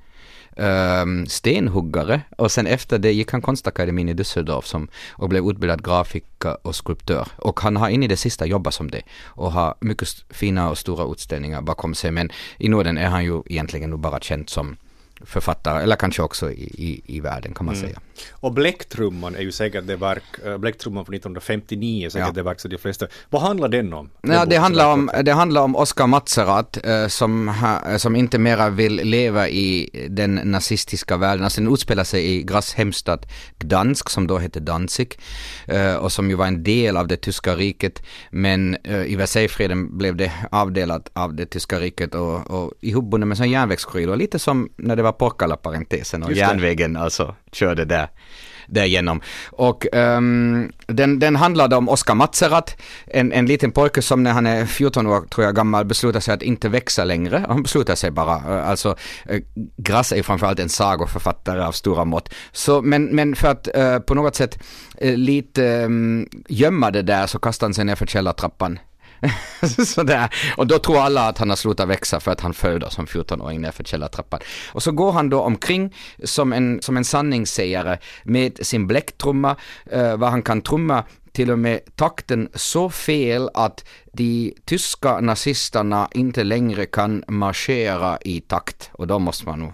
um, 0.57 1.27
stenhuggare 1.27 2.21
och 2.37 2.53
sen 2.53 2.67
efter 2.67 2.99
det 2.99 3.13
gick 3.13 3.33
han 3.33 3.43
konstakademin 3.43 4.09
i 4.09 4.15
Düsseldorf 4.15 4.63
som, 4.63 4.89
och 5.11 5.29
blev 5.29 5.45
utbildad 5.45 5.85
grafiker 5.85 6.57
och 6.63 6.75
skulptör. 6.75 7.29
Och 7.37 7.61
han 7.61 7.77
har 7.77 7.89
in 7.89 8.03
i 8.03 8.09
det 8.09 8.17
sista 8.17 8.47
jobbat 8.47 8.75
som 8.75 8.91
det 8.91 9.03
och 9.25 9.53
har 9.53 9.75
mycket 9.81 10.09
fina 10.31 10.71
och 10.71 10.79
stora 10.79 11.13
utställningar 11.13 11.63
bakom 11.63 11.95
sig. 11.95 12.11
Men 12.11 12.31
i 12.59 12.69
Norden 12.69 12.99
är 12.99 13.09
han 13.09 13.25
ju 13.25 13.43
egentligen 13.47 13.91
nog 13.91 14.01
bara 14.01 14.21
känd 14.21 14.51
som 14.51 14.77
författare, 15.27 15.83
eller 15.83 15.97
kanske 15.97 16.23
också 16.23 16.51
i, 16.51 16.63
i, 16.63 17.03
i 17.17 17.21
världen 17.21 17.55
kan 17.55 17.67
man 17.67 17.75
mm. 17.75 17.87
säga. 17.87 18.01
Och 18.31 18.53
Bläcktrumman 18.53 19.35
är 19.35 19.41
ju 19.41 19.53
säkert 19.53 19.87
det 19.87 19.97
verk, 19.97 20.23
äh, 20.45 20.59
Bläcktrumman 20.59 21.05
från 21.05 21.15
1959 21.15 22.07
är 22.07 22.11
säkert 22.11 22.27
ja. 22.27 22.33
det 22.33 22.43
verk 22.43 22.61
som 22.61 22.71
de 22.71 22.79
flesta, 22.79 23.07
vad 23.31 23.43
handlar 23.43 23.69
den 23.69 23.93
om? 23.93 24.11
Den 24.23 24.33
ja, 24.33 24.45
det, 24.45 24.57
handlar 24.57 24.93
om 24.93 25.11
det 25.25 25.33
handlar 25.33 25.63
om 25.63 25.77
Oskar 25.77 26.07
Matzerat 26.07 26.87
äh, 26.87 27.07
som, 27.07 27.49
ha, 27.49 27.99
som 27.99 28.17
inte 28.17 28.39
mera 28.39 28.71
vill 28.71 28.95
leva 28.95 29.49
i 29.49 29.91
den 30.11 30.35
nazistiska 30.35 31.17
världen. 31.17 31.45
Alltså 31.45 31.61
den 31.61 31.73
utspelar 31.73 32.05
sig 32.05 32.27
i 32.27 32.43
Grass 32.43 32.75
hemstad 32.75 33.27
Gdansk 33.59 34.11
som 34.11 34.27
då 34.27 34.39
hette 34.39 34.61
Danzig 34.61 35.19
och 36.01 36.13
som 36.13 36.31
ju 36.31 36.37
var 36.37 36.47
en 36.47 36.63
del 36.63 36.97
av 36.97 37.07
det 37.07 37.17
tyska 37.17 37.57
riket. 37.57 38.03
Men 38.31 38.77
i 39.07 39.17
Versaillesfreden 39.17 39.99
blev 39.99 40.17
det 40.17 40.33
avdelat 40.51 41.11
av 41.13 41.35
det 41.35 41.47
tyska 41.47 41.81
riket 41.81 42.15
och, 42.15 42.51
och 42.51 42.73
ihopbundet 42.81 43.29
med 43.29 43.41
en 43.41 43.51
järnvägskorridor. 43.51 44.17
Lite 44.17 44.39
som 44.39 44.69
när 44.77 44.97
det 44.97 45.03
var 45.03 45.13
Porkala-parentesen 45.19 46.23
och 46.23 46.33
järnvägen 46.33 46.97
alltså 46.97 47.35
körde 47.53 47.85
där 47.85 48.09
därigenom. 48.67 49.21
Och 49.51 49.87
um, 49.93 50.73
den, 50.87 51.19
den 51.19 51.37
handlade 51.37 51.77
om 51.77 51.89
Oskar 51.89 52.15
Matserat, 52.15 52.77
en, 53.07 53.33
en 53.33 53.47
liten 53.47 53.73
pojke 53.73 54.03
som 54.03 54.23
när 54.23 54.33
han 54.33 54.47
är 54.47 54.67
14 54.67 55.07
år 55.07 55.21
tror 55.21 55.45
jag 55.45 55.55
gammal 55.55 55.85
beslutar 55.85 56.21
sig 56.21 56.35
att 56.35 56.43
inte 56.43 56.69
växa 56.69 57.05
längre. 57.05 57.45
Han 57.49 57.63
beslutar 57.63 57.95
sig 57.95 58.11
bara, 58.11 58.63
alltså 58.63 58.97
uh, 59.31 59.41
Grass 59.77 60.13
är 60.13 60.23
framförallt 60.23 60.61
en 60.61 60.69
sagoförfattare 60.69 61.65
av 61.65 61.73
stora 61.73 62.05
mått. 62.05 62.35
Så, 62.53 62.83
men, 62.83 63.05
men 63.05 63.37
för 63.37 63.49
att 63.49 63.69
uh, 63.77 63.99
på 63.99 64.15
något 64.15 64.35
sätt 64.35 64.63
uh, 65.05 65.17
lite 65.17 65.85
um, 65.85 66.29
gömma 66.49 66.91
det 66.91 67.03
där 67.03 67.27
så 67.27 67.39
kastar 67.39 67.67
han 67.67 67.75
sig 67.75 67.85
ner 67.85 67.95
för 67.95 68.07
källartrappan 68.07 68.79
Sådär. 69.87 70.35
Och 70.57 70.67
då 70.67 70.79
tror 70.79 70.99
alla 70.99 71.29
att 71.29 71.39
han 71.39 71.49
har 71.49 71.57
slutat 71.57 71.89
växa 71.89 72.21
för 72.21 72.31
att 72.31 72.41
han 72.41 72.55
föder 72.55 72.89
som 72.89 73.07
14-åring 73.07 73.61
nerför 73.61 73.85
källartrappan. 73.85 74.41
Och 74.73 74.83
så 74.83 74.93
går 74.93 75.13
han 75.13 75.31
då 75.31 75.41
omkring 75.41 75.95
som 76.25 76.53
en, 76.53 76.83
som 76.83 76.97
en 76.97 77.05
sanningssägare 77.05 77.99
med 78.25 78.67
sin 78.67 78.87
bläcktrumma, 78.87 79.57
eh, 79.91 80.17
vad 80.17 80.31
han 80.31 80.43
kan 80.43 80.63
trumma 80.63 81.05
till 81.33 81.51
och 81.51 81.59
med 81.59 81.81
takten 81.97 82.49
så 82.55 82.91
fel 82.91 83.51
att 83.55 83.85
de 84.13 84.55
tyska 84.65 85.21
nazisterna 85.21 86.09
inte 86.13 86.45
längre 86.45 86.87
kan 86.87 87.25
marschera 87.29 88.19
i 88.21 88.41
takt. 88.41 88.91
Och 88.93 89.07
då 89.07 89.19
måste 89.19 89.47
man 89.47 89.59
nog 89.59 89.73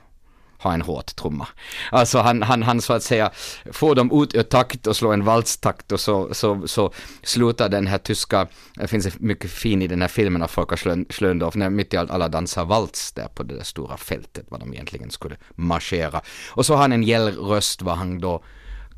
ha 0.62 0.74
en 0.74 0.82
hårt 0.82 1.16
trumma. 1.16 1.48
Alltså 1.90 2.18
han, 2.18 2.42
han, 2.42 2.62
han 2.62 2.80
så 2.80 2.92
att 2.92 3.02
säga 3.02 3.30
får 3.72 3.94
dem 3.94 4.22
ut 4.22 4.34
ur 4.34 4.42
takt 4.42 4.86
och 4.86 4.96
slår 4.96 5.12
en 5.12 5.24
valstakt 5.24 5.92
och 5.92 6.00
så, 6.00 6.34
så, 6.34 6.62
så 6.66 6.92
slutar 7.22 7.68
den 7.68 7.86
här 7.86 7.98
tyska, 7.98 8.46
det 8.74 8.88
finns 8.88 9.20
mycket 9.20 9.50
fin 9.50 9.82
i 9.82 9.86
den 9.86 10.00
här 10.00 10.08
filmen 10.08 10.42
av 10.42 10.48
Folker 10.48 10.76
Schlöndorff, 11.12 11.54
när 11.54 11.70
mitt 11.70 11.94
i 11.94 11.96
allt 11.96 12.10
alla 12.10 12.28
dansar 12.28 12.64
vals 12.64 13.12
där 13.12 13.28
på 13.34 13.42
det 13.42 13.56
där 13.56 13.64
stora 13.64 13.96
fältet, 13.96 14.46
vad 14.48 14.60
de 14.60 14.72
egentligen 14.72 15.10
skulle 15.10 15.36
marschera. 15.54 16.20
Och 16.50 16.66
så 16.66 16.74
har 16.74 16.80
han 16.80 16.92
en 16.92 17.02
gäll 17.02 17.36
röst 17.36 17.82
vad 17.82 17.96
han 17.96 18.20
då 18.20 18.42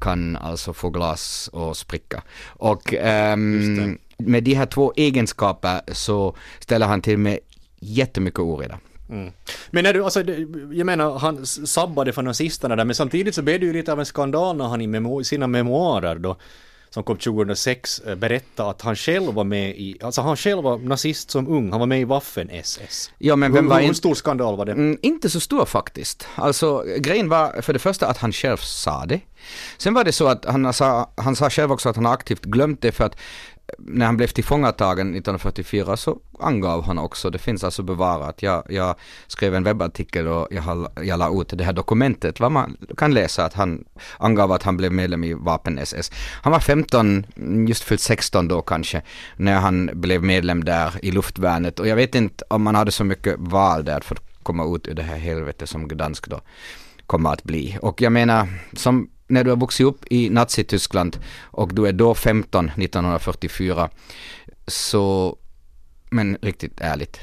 kan 0.01 0.37
alltså 0.37 0.73
få 0.73 0.91
glas 0.91 1.51
och 1.53 1.77
spricka. 1.77 2.23
Och 2.47 2.93
um, 2.93 3.99
med 4.19 4.45
de 4.45 4.55
här 4.55 4.67
två 4.67 4.93
egenskaper 4.97 5.81
så 5.93 6.37
ställer 6.61 6.87
han 6.87 7.03
till 7.03 7.19
med 7.19 7.39
jättemycket 7.81 8.41
oreda. 8.41 8.79
Mm. 9.09 9.33
Men 9.71 9.85
när 9.85 9.95
du, 9.95 10.05
alltså, 10.05 10.23
jag 10.73 10.87
menar, 10.87 11.19
han 11.19 11.47
sabbade 11.47 12.13
för 12.13 12.23
nazisterna 12.23 12.77
där, 12.77 12.85
men 12.85 12.95
samtidigt 12.95 13.35
så 13.35 13.43
blev 13.43 13.61
det 13.61 13.67
ju 13.67 13.73
lite 13.73 13.93
av 13.93 14.01
en 14.01 14.07
skandal 14.07 14.57
när 14.57 14.65
han 14.65 14.81
i 14.81 14.87
memo 14.87 15.25
sina 15.25 15.47
memoarer 15.47 16.19
då, 16.19 16.37
som 16.91 17.03
kom 17.03 17.17
2006, 17.17 17.99
eh, 17.99 18.15
berättade 18.15 18.71
att 18.71 18.83
han 18.83 18.97
själv 18.97 19.35
var 19.35 19.45
med 19.45 19.71
i, 19.71 19.97
alltså 20.03 20.21
han 20.21 20.37
själv 20.37 20.63
var 20.63 20.79
nazist 20.79 21.31
som 21.31 21.49
ung, 21.49 21.71
han 21.71 21.81
var 21.81 21.87
med 21.87 22.01
i 22.01 22.05
Waffen-SS. 22.05 23.11
Ja 23.19 23.37
men 23.37 23.53
vem 23.53 23.69
var 23.69 23.81
Hur, 23.81 23.87
hur 23.87 23.95
stor 23.95 24.15
skandal 24.15 24.57
var 24.57 24.65
det? 24.65 24.73
Mm, 24.73 24.99
inte 25.03 25.31
så 25.31 25.41
stor 25.41 25.65
faktiskt. 25.65 26.27
Alltså 26.35 26.85
grejen 26.99 27.29
var 27.29 27.63
för 27.63 27.73
det 27.73 27.79
första 27.79 28.07
att 28.07 28.19
han 28.19 28.33
själv 28.33 28.57
sa 28.57 29.07
det. 29.07 29.21
Sen 29.79 29.95
var 29.95 30.05
det 30.05 30.13
så 30.13 30.27
att 30.27 30.45
han 30.45 30.73
sa, 30.73 31.11
han 31.17 31.37
sa 31.37 31.51
själv 31.51 31.73
också 31.73 31.89
att 31.89 31.97
han 31.97 32.07
aktivt 32.07 32.45
glömt 32.45 32.83
det 32.83 32.93
för 32.93 33.05
att 33.05 33.17
när 33.79 34.07
han 34.07 34.17
blev 34.17 34.27
tillfångatagen 34.27 35.07
1944 35.07 35.97
så 35.97 36.19
angav 36.41 36.85
han 36.85 36.99
också, 36.99 37.31
det 37.31 37.39
finns 37.39 37.65
alltså 37.65 37.83
bevarat, 37.83 38.43
jag, 38.43 38.63
jag 38.69 38.95
skrev 39.27 39.55
en 39.55 39.65
webbartikel 39.65 40.27
och 40.27 40.49
jag, 40.51 40.89
jag 41.03 41.19
la 41.19 41.41
ut 41.41 41.49
det 41.49 41.65
här 41.65 41.73
dokumentet, 41.73 42.41
vad 42.41 42.53
man 42.53 42.77
kan 42.97 43.15
läsa 43.15 43.45
att 43.45 43.55
han 43.55 43.85
angav 44.19 44.53
att 44.53 44.63
han 44.63 44.77
blev 44.77 44.93
medlem 44.93 45.25
i 45.25 45.35
Vapen-SS. 45.35 46.13
Han 46.43 46.53
var 46.53 46.61
15, 46.61 47.27
just 47.69 47.83
fyllt 47.83 48.01
16 48.01 48.49
då 48.49 48.63
kanske, 48.63 49.03
när 49.37 49.57
han 49.57 49.91
blev 49.95 50.23
medlem 50.23 50.65
där 50.65 50.95
i 51.03 51.11
luftvärnet 51.11 51.81
och 51.81 51.89
jag 51.89 51.97
vet 51.97 52.15
inte 52.15 52.45
om 52.49 52.63
man 52.63 52.75
hade 52.75 52.93
så 52.93 53.05
mycket 53.05 53.35
val 53.39 53.85
där 53.85 54.01
för 54.01 54.15
att 54.15 54.23
komma 54.43 54.77
ut 54.77 54.89
ur 54.89 54.95
det 54.95 55.03
här 55.03 55.19
helvetet 55.19 55.69
som 55.69 55.89
Gdansk 55.89 56.29
då 56.29 56.41
kommer 57.07 57.33
att 57.33 57.43
bli. 57.43 57.79
Och 57.83 58.03
jag 58.03 58.13
menar, 58.13 58.49
som 58.73 59.09
när 59.27 59.45
du 59.45 59.51
har 59.51 59.57
vuxit 59.57 59.87
upp 59.87 60.05
i 60.11 60.31
Nazityskland 60.31 61.19
och 61.43 61.75
du 61.75 61.87
är 61.87 61.93
då 61.93 62.15
15 62.15 62.69
1944 62.69 63.91
så, 64.67 65.37
men 66.11 66.39
riktigt 66.43 66.81
ärligt, 66.81 67.21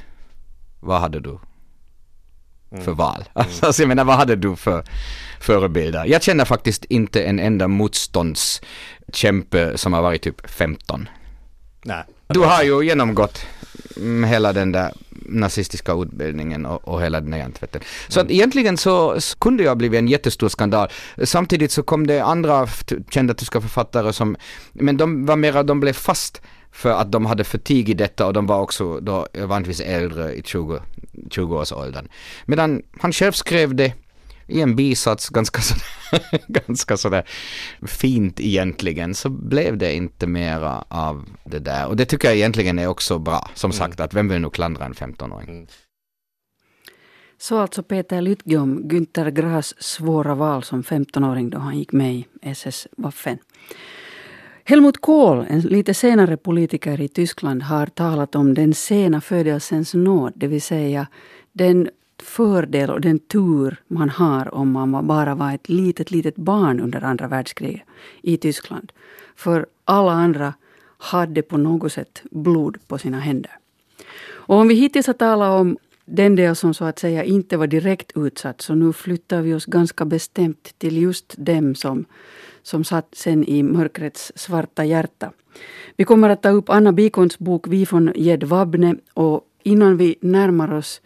vad 0.79 1.01
hade 1.01 1.19
du 1.19 1.39
för 2.69 2.77
mm. 2.77 2.95
val? 2.95 3.23
Mm. 3.35 3.47
Alltså 3.61 3.81
jag 3.81 3.87
menar 3.87 4.03
vad 4.03 4.15
hade 4.15 4.35
du 4.35 4.55
för 4.55 4.83
förebilder? 5.39 6.05
Jag 6.05 6.23
känner 6.23 6.45
faktiskt 6.45 6.85
inte 6.85 7.23
en 7.23 7.39
enda 7.39 7.67
motståndskämpe 7.67 9.77
som 9.77 9.93
har 9.93 10.01
varit 10.01 10.21
typ 10.21 10.49
15. 10.49 11.09
Nej. 11.83 12.03
Du 12.33 12.39
har 12.39 12.63
ju 12.63 12.85
genomgått 12.85 13.45
hela 14.27 14.53
den 14.53 14.71
där 14.71 14.93
nazistiska 15.25 15.93
utbildningen 15.93 16.65
och, 16.65 16.87
och 16.87 17.01
hela 17.01 17.21
den 17.21 17.33
här 17.33 17.39
hjärntvätten. 17.39 17.81
Så 18.07 18.19
mm. 18.19 18.27
att 18.27 18.31
egentligen 18.31 18.77
så, 18.77 19.21
så 19.21 19.37
kunde 19.37 19.63
jag 19.63 19.77
blivit 19.77 19.97
en 19.97 20.07
jättestor 20.07 20.49
skandal. 20.49 20.89
Samtidigt 21.23 21.71
så 21.71 21.83
kom 21.83 22.07
det 22.07 22.19
andra 22.19 22.67
kända 23.09 23.33
tyska 23.33 23.61
författare 23.61 24.13
som, 24.13 24.35
men 24.73 24.97
de 24.97 25.25
var 25.25 25.35
mera, 25.35 25.63
de 25.63 25.79
blev 25.79 25.93
fast 25.93 26.41
för 26.71 26.89
att 26.89 27.11
de 27.11 27.25
hade 27.25 27.43
förtig 27.43 27.89
i 27.89 27.93
detta 27.93 28.27
och 28.27 28.33
de 28.33 28.47
var 28.47 28.61
också 28.61 28.99
då 28.99 29.27
vanligtvis 29.33 29.81
äldre 29.81 30.33
i 30.33 30.43
20, 30.43 30.79
20-årsåldern. 31.29 32.07
Medan 32.45 32.81
han 32.99 33.13
själv 33.13 33.31
skrev 33.31 33.75
det 33.75 33.93
i 34.47 34.61
en 34.61 34.75
bisats 34.75 35.29
ganska 35.29 35.61
sådär, 35.61 36.41
ganska 36.47 36.97
sådär 36.97 37.23
fint 37.87 38.39
egentligen 38.39 39.15
så 39.15 39.29
blev 39.29 39.77
det 39.77 39.93
inte 39.93 40.27
mera 40.27 40.85
av 40.87 41.25
det 41.45 41.59
där. 41.59 41.87
Och 41.87 41.95
det 41.95 42.05
tycker 42.05 42.27
jag 42.27 42.37
egentligen 42.37 42.79
är 42.79 42.87
också 42.87 43.19
bra. 43.19 43.49
Som 43.53 43.71
mm. 43.71 43.77
sagt 43.77 43.99
att 43.99 44.13
vem 44.13 44.27
vill 44.27 44.41
nog 44.41 44.53
klandra 44.53 44.85
en 44.85 44.93
15-åring? 44.93 45.49
Mm. 45.49 45.67
Så 47.37 47.57
alltså 47.57 47.83
Peter 47.83 48.21
Lytge 48.21 48.57
om 48.57 48.89
Günter 48.89 49.31
Grass 49.31 49.73
svåra 49.83 50.35
val 50.35 50.63
som 50.63 50.83
15-åring 50.83 51.49
då 51.49 51.57
han 51.57 51.77
gick 51.77 51.91
med 51.91 52.15
i 52.15 52.25
SS-Waffen. 52.41 53.37
Helmut 54.63 55.01
Kohl, 55.01 55.45
en 55.49 55.59
lite 55.59 55.93
senare 55.93 56.37
politiker 56.37 57.01
i 57.01 57.07
Tyskland, 57.07 57.63
har 57.63 57.85
talat 57.85 58.35
om 58.35 58.53
den 58.53 58.73
sena 58.73 59.21
födelsens 59.21 59.93
nåd, 59.93 60.33
det 60.35 60.47
vill 60.47 60.61
säga 60.61 61.07
den 61.51 61.89
fördel 62.21 62.89
och 62.89 63.01
den 63.01 63.19
tur 63.19 63.77
man 63.87 64.09
har 64.09 64.53
om 64.55 64.71
man 64.71 65.07
bara 65.07 65.35
var 65.35 65.53
ett 65.53 65.69
litet, 65.69 66.11
litet 66.11 66.35
barn 66.35 66.79
under 66.79 67.03
andra 67.03 67.27
världskriget 67.27 67.81
i 68.21 68.37
Tyskland. 68.37 68.91
För 69.35 69.65
alla 69.85 70.11
andra 70.11 70.53
hade 70.97 71.41
på 71.41 71.57
något 71.57 71.91
sätt 71.91 72.21
blod 72.31 72.77
på 72.87 72.97
sina 72.97 73.19
händer. 73.19 73.51
Och 74.23 74.55
om 74.55 74.67
vi 74.67 74.75
hittills 74.75 75.07
har 75.07 75.13
talat 75.13 75.61
om 75.61 75.77
den 76.05 76.35
del 76.35 76.55
som 76.55 76.73
så 76.73 76.85
att 76.85 76.99
säga 76.99 77.23
inte 77.23 77.57
var 77.57 77.67
direkt 77.67 78.11
utsatt, 78.15 78.61
så 78.61 78.75
nu 78.75 78.93
flyttar 78.93 79.41
vi 79.41 79.53
oss 79.53 79.65
ganska 79.65 80.05
bestämt 80.05 80.73
till 80.77 81.01
just 81.01 81.35
dem 81.37 81.75
som, 81.75 82.05
som 82.63 82.83
satt 82.83 83.07
sen 83.13 83.43
i 83.43 83.63
mörkrets 83.63 84.31
svarta 84.35 84.85
hjärta. 84.85 85.31
Vi 85.95 86.03
kommer 86.03 86.29
att 86.29 86.41
ta 86.41 86.49
upp 86.49 86.69
Anna 86.69 86.91
Bikons 86.91 87.39
bok 87.39 87.67
Vi 87.67 87.85
från 87.85 88.11
Jedvabne 88.15 88.95
och 89.13 89.41
innan 89.63 89.97
vi 89.97 90.15
närmar 90.21 90.73
oss 90.73 91.01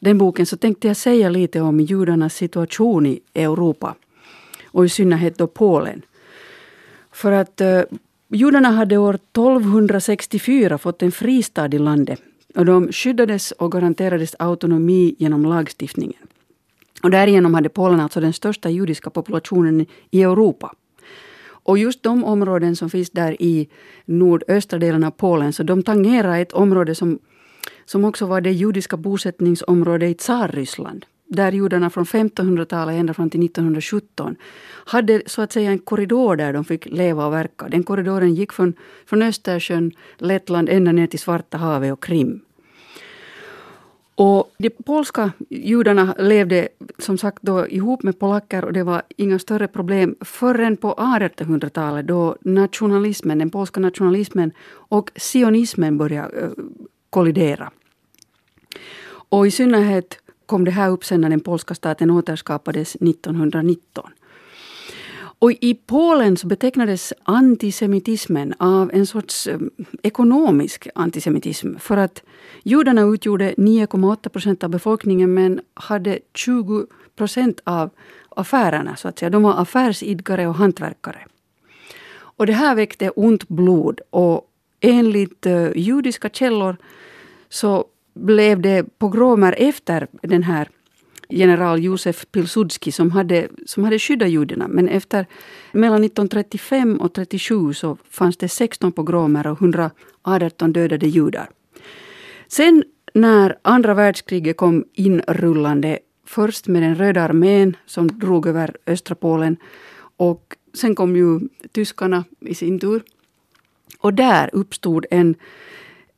den 0.00 0.18
boken 0.18 0.46
så 0.46 0.56
tänkte 0.56 0.88
jag 0.88 0.96
säga 0.96 1.28
lite 1.28 1.60
om 1.60 1.80
judarnas 1.80 2.34
situation 2.34 3.06
i 3.06 3.20
Europa 3.34 3.94
och 4.64 4.84
i 4.84 4.88
synnerhet 4.88 5.38
då 5.38 5.46
Polen. 5.46 6.02
För 7.12 7.32
att 7.32 7.60
uh, 7.60 7.98
judarna 8.28 8.70
hade 8.70 8.96
år 8.96 9.14
1264 9.14 10.78
fått 10.78 11.02
en 11.02 11.12
fristad 11.12 11.74
i 11.74 11.78
landet 11.78 12.20
och 12.54 12.66
de 12.66 12.92
skyddades 12.92 13.52
och 13.52 13.72
garanterades 13.72 14.36
autonomi 14.38 15.14
genom 15.18 15.44
lagstiftningen. 15.44 16.22
Och 17.02 17.10
därigenom 17.10 17.54
hade 17.54 17.68
Polen 17.68 18.00
alltså 18.00 18.20
den 18.20 18.32
största 18.32 18.70
judiska 18.70 19.10
populationen 19.10 19.86
i 20.10 20.22
Europa. 20.22 20.74
Och 21.62 21.78
just 21.78 22.02
de 22.02 22.24
områden 22.24 22.76
som 22.76 22.90
finns 22.90 23.10
där 23.10 23.42
i 23.42 23.68
nordöstra 24.04 24.78
delen 24.78 25.04
av 25.04 25.10
Polen, 25.10 25.52
så 25.52 25.62
de 25.62 25.82
tangerar 25.82 26.38
ett 26.38 26.52
område 26.52 26.94
som 26.94 27.18
som 27.90 28.04
också 28.04 28.26
var 28.26 28.40
det 28.40 28.52
judiska 28.52 28.96
bosättningsområdet 28.96 30.10
i 30.10 30.14
Tsarryssland 30.14 31.06
där 31.26 31.52
judarna 31.52 31.90
från 31.90 32.04
1500-talet 32.04 32.94
ända 32.94 33.14
fram 33.14 33.30
till 33.30 33.44
1917 33.44 34.36
hade 34.86 35.22
så 35.26 35.42
att 35.42 35.52
säga 35.52 35.70
en 35.70 35.78
korridor 35.78 36.36
där 36.36 36.52
de 36.52 36.64
fick 36.64 36.86
leva 36.86 37.26
och 37.26 37.32
verka. 37.32 37.68
Den 37.68 37.82
korridoren 37.82 38.34
gick 38.34 38.52
från, 38.52 38.74
från 39.06 39.22
Östersjön, 39.22 39.92
Lettland 40.18 40.68
ända 40.68 40.92
ner 40.92 41.06
till 41.06 41.18
Svarta 41.18 41.58
havet 41.58 41.92
och 41.92 42.02
Krim. 42.04 42.40
Och 44.14 44.54
de 44.58 44.70
polska 44.70 45.32
judarna 45.48 46.14
levde 46.18 46.68
som 46.98 47.18
sagt 47.18 47.42
då 47.42 47.68
ihop 47.68 48.02
med 48.02 48.18
polacker 48.18 48.64
och 48.64 48.72
det 48.72 48.82
var 48.82 49.02
inga 49.16 49.38
större 49.38 49.68
problem 49.68 50.16
förrän 50.20 50.76
på 50.76 50.94
1800-talet 50.94 52.06
då 52.06 52.36
nationalismen, 52.40 53.38
den 53.38 53.50
polska 53.50 53.80
nationalismen 53.80 54.52
och 54.72 55.10
sionismen 55.16 55.98
började 55.98 56.40
eh, 56.40 56.50
kollidera. 57.10 57.70
Och 59.30 59.46
i 59.46 59.50
synnerhet 59.50 60.18
kom 60.46 60.64
det 60.64 60.70
här 60.70 60.90
upp 60.90 61.04
sen 61.04 61.20
när 61.20 61.30
den 61.30 61.40
polska 61.40 61.74
staten 61.74 62.10
återskapades 62.10 62.94
1919. 62.94 64.10
Och 65.40 65.52
i 65.52 65.74
Polen 65.74 66.36
så 66.36 66.46
betecknades 66.46 67.12
antisemitismen 67.22 68.54
av 68.58 68.90
en 68.94 69.06
sorts 69.06 69.46
eh, 69.46 69.58
ekonomisk 70.02 70.88
antisemitism. 70.94 71.76
För 71.78 71.96
att 71.96 72.22
judarna 72.62 73.02
utgjorde 73.02 73.52
9,8 73.52 74.28
procent 74.28 74.64
av 74.64 74.70
befolkningen 74.70 75.34
men 75.34 75.60
hade 75.74 76.18
20 76.34 76.86
procent 77.16 77.60
av 77.64 77.90
affärerna. 78.28 78.96
Så 78.96 79.08
att 79.08 79.18
säga. 79.18 79.30
De 79.30 79.42
var 79.42 79.62
affärsidkare 79.62 80.46
och 80.46 80.54
hantverkare. 80.54 81.26
Och 82.12 82.46
det 82.46 82.52
här 82.52 82.74
väckte 82.74 83.10
ont 83.10 83.48
blod. 83.48 84.00
Och 84.10 84.50
enligt 84.80 85.46
eh, 85.46 85.76
judiska 85.76 86.28
källor 86.28 86.76
så 87.48 87.84
blev 88.14 88.60
det 88.60 88.98
pogromer 88.98 89.54
efter 89.58 90.06
den 90.22 90.42
här 90.42 90.68
general 91.30 91.84
Josef 91.84 92.26
Pilsudski 92.32 92.92
som 92.92 93.10
hade, 93.10 93.48
som 93.66 93.84
hade 93.84 93.98
skyddat 93.98 94.30
judarna. 94.30 94.68
Men 94.68 94.88
efter 94.88 95.26
mellan 95.72 96.04
1935 96.04 96.88
och 96.88 97.06
1937 97.06 97.74
så 97.74 97.96
fanns 98.10 98.36
det 98.36 98.48
16 98.48 98.92
pogromer 98.92 99.46
och 99.46 99.62
118 99.62 100.72
dödade 100.72 101.06
judar. 101.06 101.50
Sen 102.48 102.84
när 103.14 103.58
andra 103.62 103.94
världskriget 103.94 104.56
kom 104.56 104.84
inrullande, 104.92 105.98
först 106.26 106.66
med 106.68 106.82
den 106.82 106.94
röda 106.94 107.22
armén 107.22 107.76
som 107.86 108.08
drog 108.08 108.46
över 108.46 108.76
östra 108.86 109.14
Polen 109.14 109.56
och 110.16 110.56
sen 110.74 110.94
kom 110.94 111.16
ju 111.16 111.40
tyskarna 111.72 112.24
i 112.40 112.54
sin 112.54 112.80
tur. 112.80 113.02
Och 113.98 114.14
där 114.14 114.50
uppstod 114.52 115.06
en 115.10 115.34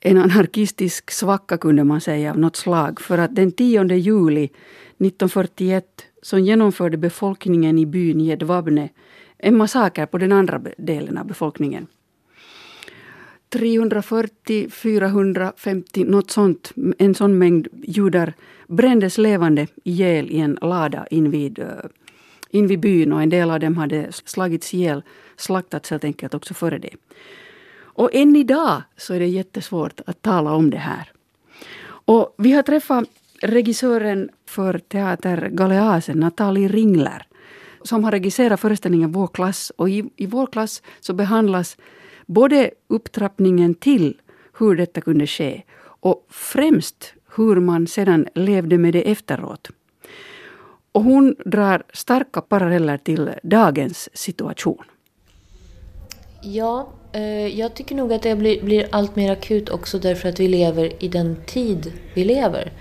en 0.04 0.18
anarkistisk 0.18 1.10
svacka 1.10 1.58
kunde 1.58 1.84
man 1.84 2.00
säga 2.00 2.30
av 2.30 2.38
något 2.38 2.56
slag. 2.56 3.00
För 3.00 3.18
att 3.18 3.34
den 3.34 3.52
10 3.52 3.84
juli 3.84 4.44
1941 4.44 5.84
så 6.22 6.38
genomförde 6.38 6.96
befolkningen 6.96 7.78
i 7.78 7.86
byn 7.86 8.20
Jedvabne 8.20 8.88
en 9.38 9.56
massaker 9.56 10.06
på 10.06 10.18
den 10.18 10.32
andra 10.32 10.60
delen 10.78 11.18
av 11.18 11.26
befolkningen. 11.26 11.86
340, 13.48 14.70
450, 14.70 16.04
något 16.04 16.30
sånt, 16.30 16.72
en 16.98 17.14
sån 17.14 17.38
mängd 17.38 17.68
judar 17.72 18.32
brändes 18.66 19.18
levande 19.18 19.66
ihjäl 19.84 20.30
i 20.30 20.38
en 20.38 20.58
lada 20.60 21.06
invid, 21.10 21.58
eh, 21.58 21.66
invid 22.50 22.80
byn 22.80 23.12
och 23.12 23.22
en 23.22 23.28
del 23.28 23.50
av 23.50 23.60
dem 23.60 23.76
hade 23.76 24.12
slagits 24.12 24.74
ihjäl, 24.74 25.02
slaktats 25.36 25.90
helt 25.90 26.04
enkelt 26.04 26.34
också 26.34 26.54
före 26.54 26.78
det. 26.78 26.94
Och 27.94 28.10
än 28.12 28.36
idag 28.36 28.82
så 28.96 29.14
är 29.14 29.18
det 29.18 29.26
jättesvårt 29.26 30.00
att 30.06 30.22
tala 30.22 30.52
om 30.52 30.70
det 30.70 30.76
här. 30.76 31.12
Och 32.04 32.34
vi 32.38 32.52
har 32.52 32.62
träffat 32.62 33.04
regissören 33.42 34.30
för 34.46 34.78
Teater 34.78 35.48
Galeasen, 35.52 36.20
Nathalie 36.20 36.68
Ringler, 36.68 37.26
som 37.82 38.04
har 38.04 38.10
regisserat 38.10 38.60
föreställningen 38.60 39.12
Vår 39.12 39.26
klass. 39.26 39.72
Och 39.76 39.90
i, 39.90 40.10
i 40.16 40.26
Vår 40.26 40.46
klass 40.46 40.82
så 41.00 41.12
behandlas 41.14 41.76
både 42.26 42.70
upptrappningen 42.88 43.74
till 43.74 44.20
hur 44.58 44.76
detta 44.76 45.00
kunde 45.00 45.26
ske 45.26 45.62
och 45.84 46.26
främst 46.30 47.14
hur 47.36 47.60
man 47.60 47.86
sedan 47.86 48.28
levde 48.34 48.78
med 48.78 48.92
det 48.92 49.10
efteråt. 49.10 49.68
Och 50.92 51.02
hon 51.02 51.36
drar 51.44 51.82
starka 51.92 52.40
paralleller 52.40 52.98
till 52.98 53.30
dagens 53.42 54.08
situation. 54.12 54.84
Ja, 56.42 56.92
Eh, 57.12 57.46
jag 57.58 57.74
tycker 57.74 57.94
nog 57.94 58.12
att 58.12 58.22
det 58.22 58.36
blir, 58.36 58.62
blir 58.62 58.88
allt 58.90 59.16
mer 59.16 59.32
akut 59.32 59.68
också 59.68 59.98
därför 59.98 60.28
att 60.28 60.40
vi 60.40 60.48
lever 60.48 61.02
i 61.02 61.08
den 61.08 61.36
tid 61.46 61.92
vi 62.14 62.24
lever. 62.24 62.72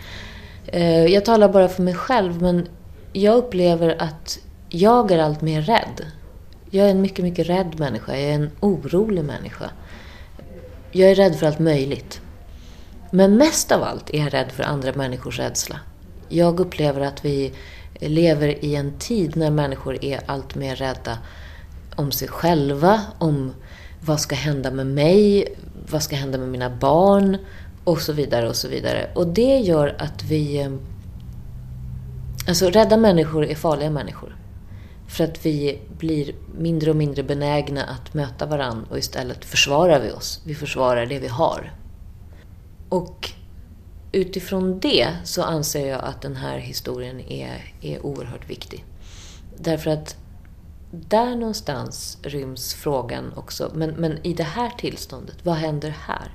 Eh, 0.67 1.05
jag 1.05 1.25
talar 1.25 1.49
bara 1.49 1.69
för 1.69 1.83
mig 1.83 1.93
själv, 1.93 2.41
men 2.41 2.67
jag 3.13 3.35
upplever 3.37 3.95
att 3.99 4.39
jag 4.69 5.11
är 5.11 5.19
allt 5.19 5.41
mer 5.41 5.61
rädd. 5.61 6.05
Jag 6.69 6.85
är 6.87 6.91
en 6.91 7.01
mycket, 7.01 7.25
mycket 7.25 7.49
rädd 7.49 7.79
människa. 7.79 8.11
Jag 8.11 8.21
är 8.21 8.33
en 8.33 8.51
orolig 8.59 9.23
människa. 9.23 9.69
Jag 10.91 11.11
är 11.11 11.15
rädd 11.15 11.35
för 11.35 11.47
allt 11.47 11.59
möjligt. 11.59 12.21
Men 13.11 13.37
mest 13.37 13.71
av 13.71 13.83
allt 13.83 14.09
är 14.09 14.17
jag 14.17 14.33
rädd 14.33 14.51
för 14.51 14.63
andra 14.63 14.93
människors 14.93 15.39
rädsla. 15.39 15.79
Jag 16.29 16.59
upplever 16.59 17.01
att 17.01 17.25
vi 17.25 17.53
lever 17.99 18.65
i 18.65 18.75
en 18.75 18.97
tid 18.99 19.37
när 19.37 19.51
människor 19.51 20.05
är 20.05 20.19
allt 20.25 20.55
mer 20.55 20.75
rädda 20.75 21.17
om 21.95 22.11
sig 22.11 22.27
själva, 22.27 23.01
om 23.17 23.53
vad 24.05 24.19
ska 24.19 24.35
hända 24.35 24.71
med 24.71 24.87
mig, 24.87 25.47
vad 25.91 26.03
ska 26.03 26.15
hända 26.15 26.37
med 26.37 26.49
mina 26.49 26.69
barn 26.69 27.37
och 27.83 28.01
så 28.01 28.13
vidare 28.13 28.49
och 28.49 28.55
så 28.55 28.67
vidare. 28.67 29.11
Och 29.15 29.27
det 29.27 29.57
gör 29.57 29.95
att 29.99 30.23
vi... 30.23 30.57
Ehm, 30.57 30.79
alltså 32.47 32.69
rädda 32.69 32.97
människor 32.97 33.45
är 33.45 33.55
farliga 33.55 33.89
människor. 33.89 34.35
För 35.07 35.23
att 35.23 35.45
vi 35.45 35.79
blir 35.97 36.35
mindre 36.57 36.89
och 36.89 36.95
mindre 36.95 37.23
benägna 37.23 37.83
att 37.83 38.13
möta 38.13 38.45
varandra 38.45 38.85
och 38.89 38.97
istället 38.97 39.45
försvarar 39.45 39.99
vi 39.99 40.11
oss. 40.11 40.41
Vi 40.45 40.55
försvarar 40.55 41.05
det 41.05 41.19
vi 41.19 41.27
har. 41.27 41.73
Och 42.89 43.29
utifrån 44.11 44.79
det 44.79 45.07
så 45.23 45.43
anser 45.43 45.87
jag 45.87 46.03
att 46.03 46.21
den 46.21 46.35
här 46.35 46.57
historien 46.57 47.19
är, 47.19 47.73
är 47.81 48.05
oerhört 48.05 48.49
viktig. 48.49 48.85
Därför 49.57 49.91
att 49.91 50.15
där 50.91 51.35
någonstans 51.35 52.17
ryms 52.23 52.73
frågan 52.73 53.33
också. 53.35 53.71
Men, 53.75 53.89
men 53.89 54.25
i 54.25 54.33
det 54.33 54.43
här 54.43 54.69
tillståndet, 54.69 55.45
vad 55.45 55.55
händer 55.55 55.89
här? 55.89 56.31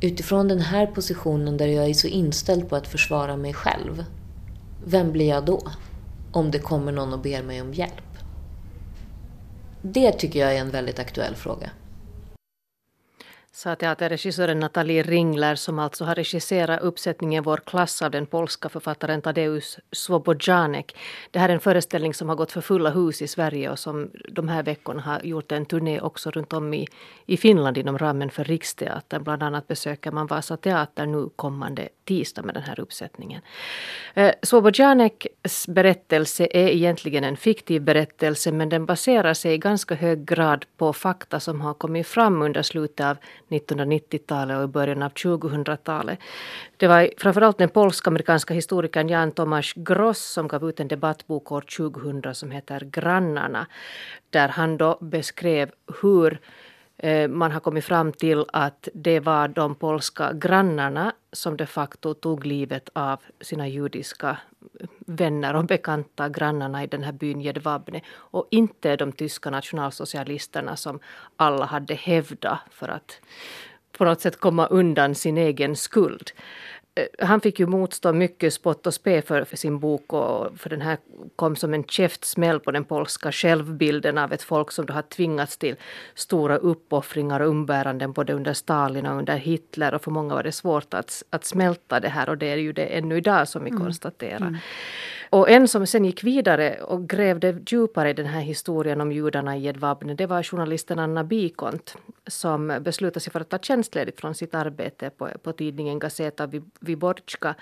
Utifrån 0.00 0.48
den 0.48 0.60
här 0.60 0.86
positionen 0.86 1.56
där 1.56 1.66
jag 1.66 1.88
är 1.88 1.94
så 1.94 2.06
inställd 2.06 2.68
på 2.68 2.76
att 2.76 2.88
försvara 2.88 3.36
mig 3.36 3.54
själv, 3.54 4.04
vem 4.84 5.12
blir 5.12 5.28
jag 5.28 5.44
då? 5.44 5.60
Om 6.32 6.50
det 6.50 6.58
kommer 6.58 6.92
någon 6.92 7.12
och 7.12 7.20
ber 7.20 7.42
mig 7.42 7.60
om 7.60 7.74
hjälp. 7.74 8.18
Det 9.82 10.12
tycker 10.12 10.40
jag 10.40 10.56
är 10.56 10.60
en 10.60 10.70
väldigt 10.70 10.98
aktuell 10.98 11.34
fråga 11.34 11.70
sa 13.52 13.74
teaterregissören 13.76 14.60
Nathalie 14.60 15.02
Ringler 15.02 15.54
som 15.54 15.78
alltså 15.78 16.04
har 16.04 16.14
regisserat 16.14 16.80
uppsättningen 16.80 17.42
Vår 17.42 17.56
klass 17.56 18.02
av 18.02 18.10
den 18.10 18.26
polska 18.26 18.68
författaren 18.68 19.22
Tadeusz 19.22 19.78
Swobojanek. 19.92 20.96
Det 21.30 21.38
här 21.38 21.48
är 21.48 21.54
en 21.54 21.60
föreställning 21.60 22.14
som 22.14 22.28
har 22.28 22.36
gått 22.36 22.52
för 22.52 22.60
fulla 22.60 22.90
hus 22.90 23.22
i 23.22 23.28
Sverige 23.28 23.70
och 23.70 23.78
som 23.78 24.10
de 24.28 24.48
här 24.48 24.62
veckorna 24.62 25.02
har 25.02 25.20
gjort 25.20 25.52
en 25.52 25.66
turné 25.66 26.00
också 26.00 26.30
runt 26.30 26.52
om 26.52 26.74
i, 26.74 26.86
i 27.26 27.36
Finland 27.36 27.78
inom 27.78 27.98
ramen 27.98 28.30
för 28.30 28.44
Riksteatern. 28.44 29.24
Bland 29.24 29.42
annat 29.42 29.68
besöker 29.68 30.12
man 30.12 30.26
Vasa 30.26 30.56
Teater 30.56 31.06
nu 31.06 31.28
kommande 31.36 31.88
tisdag 32.10 32.42
med 32.42 32.54
den 32.54 32.62
här 32.62 32.80
uppsättningen. 32.80 33.42
Eh, 34.14 34.34
berättelse 35.68 36.48
är 36.50 36.68
egentligen 36.68 37.24
en 37.24 37.36
fiktiv 37.36 37.82
berättelse 37.82 38.52
men 38.52 38.68
den 38.68 38.86
baserar 38.86 39.34
sig 39.34 39.54
i 39.54 39.58
ganska 39.58 39.94
hög 39.94 40.24
grad 40.24 40.64
på 40.76 40.92
fakta 40.92 41.40
som 41.40 41.60
har 41.60 41.74
kommit 41.74 42.06
fram 42.06 42.42
under 42.42 42.62
slutet 42.62 43.06
av 43.06 43.16
1990-talet 43.48 44.58
och 44.58 44.64
i 44.64 44.66
början 44.66 45.02
av 45.02 45.12
2000-talet. 45.12 46.18
Det 46.76 46.88
var 46.88 47.10
framförallt 47.18 47.58
den 47.58 47.68
polsk-amerikanska 47.68 48.54
historikern 48.54 49.08
Jan 49.08 49.32
Tomasz 49.32 49.72
Gross 49.76 50.32
som 50.32 50.48
gav 50.48 50.68
ut 50.68 50.80
en 50.80 50.88
debattbok 50.88 51.52
år 51.52 51.60
2000 51.60 52.34
som 52.34 52.50
heter 52.50 52.80
Grannarna. 52.80 53.66
Där 54.30 54.48
han 54.48 54.76
då 54.76 54.98
beskrev 55.00 55.70
hur 56.02 56.40
Eh, 57.02 57.28
man 57.28 57.52
har 57.52 57.60
kommit 57.60 57.84
fram 57.84 58.12
till 58.12 58.44
att 58.52 58.88
det 58.94 59.20
var 59.20 59.48
de 59.48 59.74
polska 59.74 60.32
grannarna 60.32 61.12
som 61.32 61.56
de 61.56 61.66
facto 61.66 62.14
tog 62.14 62.46
livet 62.46 62.88
av 62.92 63.20
sina 63.40 63.68
judiska 63.68 64.38
vänner 65.06 65.54
och 65.54 65.64
bekanta 65.64 66.28
grannarna 66.28 66.84
i 66.84 66.86
den 66.86 67.02
här 67.02 67.12
byn 67.12 67.40
Jedwabne. 67.40 68.00
och 68.10 68.46
inte 68.50 68.96
de 68.96 69.12
tyska 69.12 69.50
nationalsocialisterna 69.50 70.76
som 70.76 71.00
alla 71.36 71.64
hade 71.64 71.94
hävdat 71.94 72.58
för 72.70 72.88
att 72.88 73.20
på 73.98 74.04
något 74.04 74.20
sätt 74.20 74.40
komma 74.40 74.66
undan 74.66 75.14
sin 75.14 75.38
egen 75.38 75.76
skuld. 75.76 76.30
Eh, 77.00 77.26
han 77.26 77.40
fick 77.40 77.60
ju 77.60 77.66
motstå 77.66 78.12
mycket 78.12 78.54
spott 78.54 78.86
och 78.86 78.94
spe 78.94 79.22
för, 79.22 79.44
för 79.44 79.56
sin 79.56 79.78
bok 79.78 80.12
och 80.12 80.58
för 80.58 80.70
den 80.70 80.80
här 80.80 80.98
kom 81.36 81.56
som 81.56 81.74
en 81.74 81.84
käftsmäll 81.84 82.60
på 82.60 82.70
den 82.70 82.84
polska 82.84 83.32
självbilden 83.32 84.18
av 84.18 84.32
ett 84.32 84.42
folk 84.42 84.72
som 84.72 84.86
då 84.86 84.92
har 84.92 85.02
tvingats 85.02 85.56
till 85.56 85.76
stora 86.14 86.56
uppoffringar 86.56 87.40
och 87.40 87.48
umbäranden 87.48 88.12
både 88.12 88.32
under 88.32 88.52
Stalin 88.52 89.06
och 89.06 89.18
under 89.18 89.36
Hitler 89.36 89.94
och 89.94 90.02
för 90.02 90.10
många 90.10 90.34
var 90.34 90.42
det 90.42 90.52
svårt 90.52 90.94
att, 90.94 91.22
att 91.30 91.44
smälta 91.44 92.00
det 92.00 92.08
här 92.08 92.28
och 92.28 92.38
det 92.38 92.46
är 92.46 92.56
ju 92.56 92.72
det 92.72 92.84
ännu 92.84 93.16
idag 93.16 93.48
som 93.48 93.64
vi 93.64 93.70
mm. 93.70 93.82
konstaterar. 93.82 94.46
Mm. 94.46 94.56
Och 95.30 95.50
en 95.50 95.68
som 95.68 95.86
sen 95.86 96.04
gick 96.04 96.24
vidare 96.24 96.82
och 96.82 97.08
grävde 97.08 97.60
djupare 97.66 98.10
i 98.10 98.12
den 98.12 98.26
här 98.26 98.40
historien 98.40 99.00
om 99.00 99.12
judarna 99.12 99.56
i 99.56 99.60
Jedwabne 99.60 100.14
det 100.14 100.26
var 100.26 100.42
journalisten 100.42 100.98
Anna 100.98 101.24
Bikont 101.24 101.96
som 102.26 102.78
beslutade 102.80 103.20
sig 103.20 103.32
för 103.32 103.40
att 103.40 103.48
ta 103.48 103.58
tjänstledigt 103.58 104.20
från 104.20 104.34
sitt 104.34 104.54
arbete 104.54 105.10
på, 105.10 105.28
på 105.42 105.52
tidningen 105.52 105.98
Gazeta 105.98 106.50
Viborska. 106.80 107.54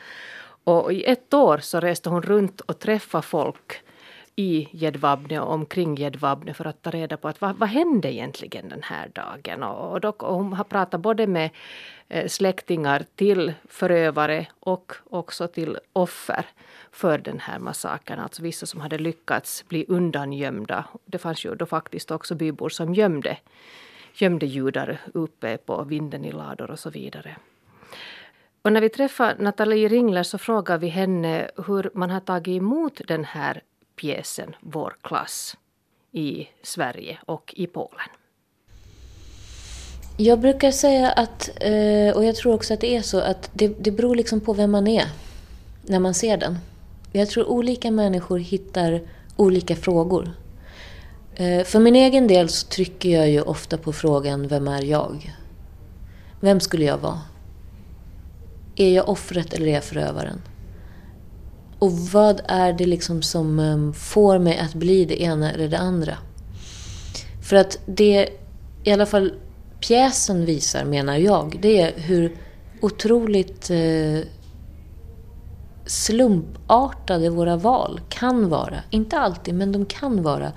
Och 0.65 0.93
i 0.93 1.05
ett 1.05 1.35
år 1.35 1.59
så 1.59 1.81
reste 1.81 2.11
hon 2.11 2.23
runt 2.23 2.61
och 2.61 2.79
träffade 2.79 3.23
folk 3.23 3.83
i 4.39 4.69
Jedwabne 4.71 5.41
och 5.41 5.53
omkring 5.53 5.97
Jedwabne 5.97 6.55
för 6.55 6.65
att 6.65 6.83
ta 6.83 6.91
reda 6.91 7.17
på 7.17 7.29
att 7.29 7.41
vad, 7.41 7.57
vad 7.57 7.69
hände 7.69 8.13
egentligen 8.13 8.69
den 8.69 8.83
här 8.83 9.11
dagen. 9.15 9.63
Och, 9.63 9.93
och, 9.93 10.01
dock, 10.01 10.23
och 10.23 10.35
hon 10.35 10.53
har 10.53 10.65
pratat 10.65 11.01
både 11.01 11.27
med 11.27 11.51
eh, 12.09 12.27
släktingar 12.27 13.05
till 13.15 13.53
förövare 13.69 14.47
och 14.61 14.93
också 15.11 15.49
till 15.49 15.79
offer 15.93 16.47
för 16.93 17.19
den 17.19 17.41
här 17.41 17.59
massakern. 17.59 18.19
Alltså 18.19 18.43
vissa 18.43 18.67
som 18.67 18.81
hade 18.81 18.99
lyckats 18.99 19.65
bli 19.69 19.85
undangömda. 19.89 20.85
Det 21.05 21.19
fanns 21.19 21.45
ju 21.45 21.55
då 21.55 21.67
faktiskt 21.67 22.11
också 22.11 22.35
bybor 22.35 22.69
som 22.69 22.95
gömde, 22.95 23.37
gömde 24.15 24.47
judar 24.47 25.01
uppe 25.15 25.57
på 25.57 25.83
vinden 25.83 26.25
i 26.25 26.33
lador 26.33 26.71
och 26.71 26.79
så 26.79 26.91
vidare. 26.91 27.37
Och 28.63 28.73
när 28.73 28.81
vi 28.81 28.89
träffar 28.89 29.37
Nathalie 29.39 29.89
Ringler 29.89 30.23
så 30.23 30.39
frågar 30.39 30.79
vi 30.79 30.89
henne 30.89 31.51
hur 31.67 31.91
man 31.95 32.11
har 32.11 32.21
tagit 32.21 32.63
emot 32.63 33.01
den 33.07 33.25
här 33.25 33.63
pjäsen 34.01 34.57
Vår 34.61 34.97
klass 35.03 35.57
i 36.13 36.49
Sverige 36.63 37.19
och 37.27 37.55
i 37.57 37.67
Polen. 37.67 38.09
Jag 40.17 40.41
brukar 40.41 40.71
säga 40.71 41.11
att, 41.11 41.51
eh, 41.61 42.17
och 42.17 42.25
jag 42.25 42.37
tror 42.37 42.55
också 42.55 42.75
att 42.75 42.81
det 42.81 42.97
är 42.97 43.03
så, 43.03 43.21
att 43.21 43.51
det, 43.53 43.69
det 43.69 43.91
beror 43.91 44.17
liksom 44.17 44.41
på 44.41 44.53
vem 44.53 44.71
man 44.71 44.87
är 44.87 45.05
när 45.87 45.99
man 45.99 46.15
ser 46.15 46.37
den. 46.37 46.59
Jag 47.13 47.29
tror 47.29 47.49
olika 47.49 47.91
människor 47.91 48.39
hittar 48.39 49.01
olika 49.37 49.77
frågor. 49.77 50.31
Eh, 51.35 51.65
för 51.65 51.81
min 51.81 51.97
egen 51.97 52.27
del 52.27 52.49
så 52.49 52.67
trycker 52.67 53.09
jag 53.09 53.31
ju 53.31 53.43
ofta 53.43 53.79
på 53.79 53.93
frågan 53.93 54.49
Vem 54.49 54.69
är 54.69 54.83
jag? 54.83 55.35
Vem 56.41 56.61
skulle 56.61 56.85
jag 56.85 56.99
vara? 56.99 57.21
Är 58.77 58.95
jag 58.95 59.09
offret 59.09 59.53
eller 59.53 59.67
är 59.67 59.75
jag 59.75 59.85
förövaren? 59.85 60.43
Och 61.79 61.93
vad 61.93 62.41
är 62.49 62.73
det 62.73 62.87
liksom 62.87 63.23
som 63.23 63.59
ehm, 63.59 63.93
får 63.93 64.39
mig 64.39 64.59
att 64.59 64.75
bli 64.75 65.05
det 65.05 65.23
ena 65.23 65.53
eller 65.53 65.69
det 65.69 65.79
andra? 65.79 66.15
För 67.49 67.57
att 67.57 67.79
det 67.87 68.29
i 68.85 68.93
alla 68.93 69.07
fall 69.07 69.33
pjäsen 69.81 70.45
visar, 70.45 70.85
menar 70.85 71.17
jag, 71.17 71.59
det 71.63 71.81
är 71.81 71.93
hur 71.97 72.37
otroligt 72.81 73.71
eh, 73.71 74.21
slumpartade 75.87 77.31
våra 77.31 77.57
val 77.57 78.01
kan 78.09 78.49
vara. 78.49 78.83
Inte 78.91 79.19
alltid, 79.19 79.55
men 79.55 79.73
de 79.73 79.87
kan 79.87 80.23
vara 80.23 80.53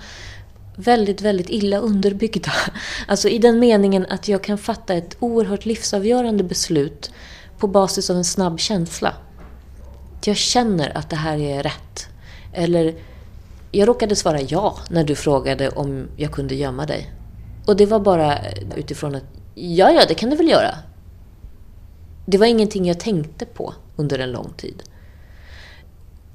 väldigt, 0.75 1.21
väldigt 1.21 1.49
illa 1.49 1.77
underbyggda. 1.77 2.51
Alltså 3.07 3.29
i 3.29 3.37
den 3.37 3.59
meningen 3.59 4.05
att 4.09 4.27
jag 4.27 4.43
kan 4.43 4.57
fatta 4.57 4.93
ett 4.93 5.17
oerhört 5.19 5.65
livsavgörande 5.65 6.43
beslut 6.43 7.11
på 7.57 7.67
basis 7.67 8.09
av 8.09 8.17
en 8.17 8.25
snabb 8.25 8.59
känsla. 8.59 9.13
Jag 10.25 10.37
känner 10.37 10.97
att 10.97 11.09
det 11.09 11.15
här 11.15 11.37
är 11.37 11.63
rätt. 11.63 12.07
Eller, 12.53 12.95
jag 13.71 13.87
råkade 13.87 14.15
svara 14.15 14.41
ja 14.41 14.77
när 14.89 15.03
du 15.03 15.15
frågade 15.15 15.69
om 15.69 16.07
jag 16.17 16.31
kunde 16.31 16.55
gömma 16.55 16.85
dig. 16.85 17.13
Och 17.65 17.77
det 17.77 17.85
var 17.85 17.99
bara 17.99 18.37
utifrån 18.75 19.15
att, 19.15 19.23
ja, 19.55 19.91
ja, 19.91 20.05
det 20.07 20.13
kan 20.13 20.29
du 20.29 20.35
väl 20.35 20.49
göra. 20.49 20.75
Det 22.25 22.37
var 22.37 22.45
ingenting 22.45 22.85
jag 22.85 22.99
tänkte 22.99 23.45
på 23.45 23.73
under 23.95 24.19
en 24.19 24.31
lång 24.31 24.53
tid. 24.57 24.83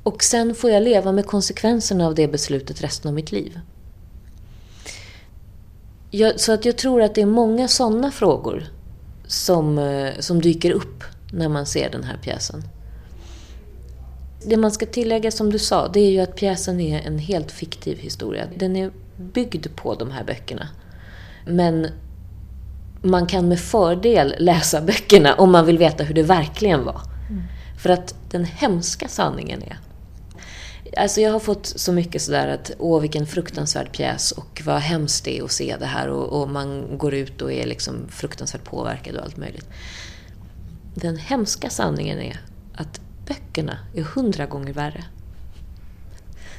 Och 0.02 0.24
sen 0.24 0.54
får 0.54 0.70
jag 0.70 0.82
leva 0.82 1.12
med 1.12 1.26
konsekvenserna 1.26 2.06
av 2.06 2.14
det 2.14 2.28
beslutet 2.28 2.82
resten 2.82 3.08
av 3.08 3.14
mitt 3.14 3.32
liv. 3.32 3.60
Jag, 6.10 6.40
så 6.40 6.52
att 6.52 6.64
jag 6.64 6.76
tror 6.76 7.02
att 7.02 7.14
det 7.14 7.20
är 7.20 7.26
många 7.26 7.68
sådana 7.68 8.10
frågor 8.10 8.64
som, 9.26 9.78
eh, 9.78 10.12
som 10.18 10.40
dyker 10.42 10.70
upp 10.70 11.04
när 11.32 11.48
man 11.48 11.66
ser 11.66 11.90
den 11.90 12.04
här 12.04 12.16
pjäsen. 12.22 12.62
Det 14.48 14.56
man 14.56 14.70
ska 14.70 14.86
tillägga 14.86 15.30
som 15.30 15.52
du 15.52 15.58
sa, 15.58 15.88
det 15.88 16.00
är 16.00 16.10
ju 16.10 16.20
att 16.20 16.36
pjäsen 16.36 16.80
är 16.80 17.00
en 17.00 17.18
helt 17.18 17.52
fiktiv 17.52 17.98
historia. 17.98 18.46
Den 18.56 18.76
är 18.76 18.90
byggd 19.16 19.66
på 19.76 19.94
de 19.94 20.10
här 20.10 20.24
böckerna. 20.24 20.68
Men 21.46 21.86
man 23.02 23.26
kan 23.26 23.48
med 23.48 23.60
fördel 23.60 24.34
läsa 24.38 24.80
böckerna 24.80 25.34
om 25.34 25.52
man 25.52 25.66
vill 25.66 25.78
veta 25.78 26.04
hur 26.04 26.14
det 26.14 26.22
verkligen 26.22 26.84
var. 26.84 27.00
Mm. 27.30 27.42
För 27.78 27.90
att 27.90 28.14
den 28.30 28.44
hemska 28.44 29.08
sanningen 29.08 29.62
är 29.62 29.78
Alltså 30.96 31.20
jag 31.20 31.32
har 31.32 31.40
fått 31.40 31.66
så 31.66 31.92
mycket 31.92 32.22
sådär 32.22 32.48
att 32.48 32.70
åh 32.78 33.00
vilken 33.00 33.26
fruktansvärd 33.26 33.92
pjäs 33.92 34.32
och 34.32 34.62
vad 34.64 34.80
hemskt 34.80 35.24
det 35.24 35.38
är 35.38 35.44
att 35.44 35.52
se 35.52 35.76
det 35.76 35.86
här 35.86 36.08
och, 36.08 36.42
och 36.42 36.50
man 36.50 36.98
går 36.98 37.14
ut 37.14 37.42
och 37.42 37.52
är 37.52 37.66
liksom 37.66 38.08
fruktansvärt 38.08 38.64
påverkad 38.64 39.16
och 39.16 39.22
allt 39.22 39.36
möjligt. 39.36 39.68
Den 40.94 41.16
hemska 41.16 41.70
sanningen 41.70 42.18
är 42.18 42.40
att 42.74 43.00
böckerna 43.28 43.78
är 43.94 44.02
hundra 44.02 44.46
gånger 44.46 44.72
värre. 44.72 45.04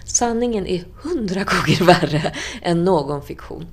Sanningen 0.06 0.68
är 0.68 0.86
hundra 1.04 1.44
gånger 1.44 1.86
värre 1.86 2.34
än 2.62 2.84
någon 2.84 3.22
fiktion. 3.22 3.66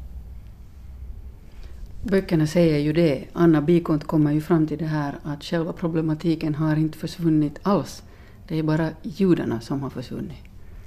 Böckerna 2.03 2.47
säger 2.47 2.79
ju 2.79 2.93
det. 2.93 3.25
Anna 3.33 3.63
Bikont 3.63 4.07
kommer 4.07 4.33
ju 4.33 4.41
fram 4.41 4.67
till 4.67 4.79
det 4.79 4.87
här 4.87 5.19
att 5.23 5.45
själva 5.45 5.73
problematiken 5.73 6.55
har 6.55 6.77
inte 6.77 6.99
försvunnit 6.99 7.59
alls. 7.63 8.03
Det 8.49 8.59
är 8.59 8.63
bara 8.63 8.91
judarna 9.03 9.61
som 9.61 9.83
har 9.83 9.91
försvunnit. 9.91 10.39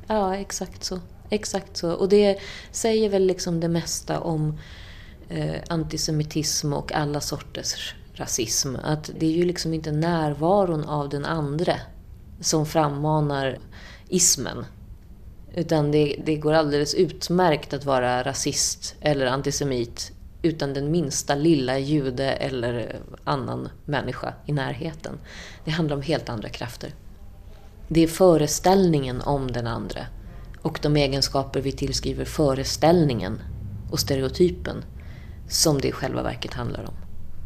Ja, 0.07 0.35
exakt 0.35 0.83
så. 0.83 0.99
Exakt 1.29 1.77
så. 1.77 1.91
Och 1.91 2.09
det 2.09 2.37
säger 2.71 3.09
väl 3.09 3.25
liksom 3.27 3.59
det 3.59 3.67
mesta 3.67 4.19
om 4.19 4.57
eh, 5.29 5.55
antisemitism 5.69 6.73
och 6.73 6.93
alla 6.93 7.21
sorters 7.21 7.95
rasism. 8.13 8.75
Att 8.83 9.11
det 9.19 9.25
är 9.25 9.31
ju 9.31 9.45
liksom 9.45 9.73
inte 9.73 9.91
närvaron 9.91 10.83
av 10.83 11.09
den 11.09 11.25
andre 11.25 11.81
som 12.39 12.65
frammanar 12.65 13.57
ismen. 14.09 14.65
Utan 15.55 15.91
det, 15.91 16.15
det 16.25 16.35
går 16.35 16.53
alldeles 16.53 16.93
utmärkt 16.93 17.73
att 17.73 17.85
vara 17.85 18.23
rasist 18.23 18.95
eller 19.01 19.25
antisemit 19.25 20.11
utan 20.41 20.73
den 20.73 20.91
minsta 20.91 21.35
lilla 21.35 21.77
jude 21.77 22.31
eller 22.31 22.99
annan 23.23 23.69
människa 23.85 24.33
i 24.45 24.51
närheten. 24.51 25.19
Det 25.65 25.71
handlar 25.71 25.95
om 25.95 26.01
helt 26.01 26.29
andra 26.29 26.49
krafter. 26.49 26.93
Det 27.87 28.03
är 28.03 28.07
föreställningen 28.07 29.21
om 29.21 29.51
den 29.51 29.67
andra 29.67 30.05
och 30.61 30.79
de 30.81 30.95
egenskaper 30.95 31.61
vi 31.61 31.71
tillskriver 31.71 32.25
föreställningen 32.25 33.41
och 33.91 33.99
stereotypen 33.99 34.83
som 35.49 35.81
det 35.81 35.87
i 35.87 35.91
själva 35.91 36.23
verket 36.23 36.53
handlar 36.53 36.83
om. 36.83 36.93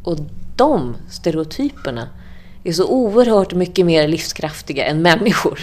Och 0.04 0.18
de 0.56 0.96
stereotyperna 1.10 2.08
är 2.64 2.72
så 2.72 2.88
oerhört 2.88 3.54
mycket 3.54 3.86
mer 3.86 4.08
livskraftiga 4.08 4.86
än 4.86 5.02
människor. 5.02 5.60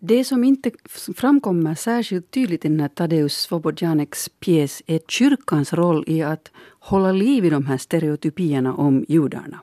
Det 0.00 0.24
som 0.24 0.44
inte 0.44 0.70
framkommer 1.16 1.74
särskilt 1.74 2.30
tydligt 2.30 2.64
i 2.64 2.68
den 2.68 2.80
här 2.80 2.88
Tadeusz 2.88 3.36
Svobodjaneks 3.36 4.28
pjäs 4.40 4.82
är 4.86 5.00
kyrkans 5.08 5.72
roll 5.72 6.04
i 6.06 6.22
att 6.22 6.50
hålla 6.78 7.12
liv 7.12 7.44
i 7.44 7.50
de 7.50 7.66
här 7.66 7.78
stereotypierna 7.78 8.74
om 8.74 9.04
judarna. 9.08 9.62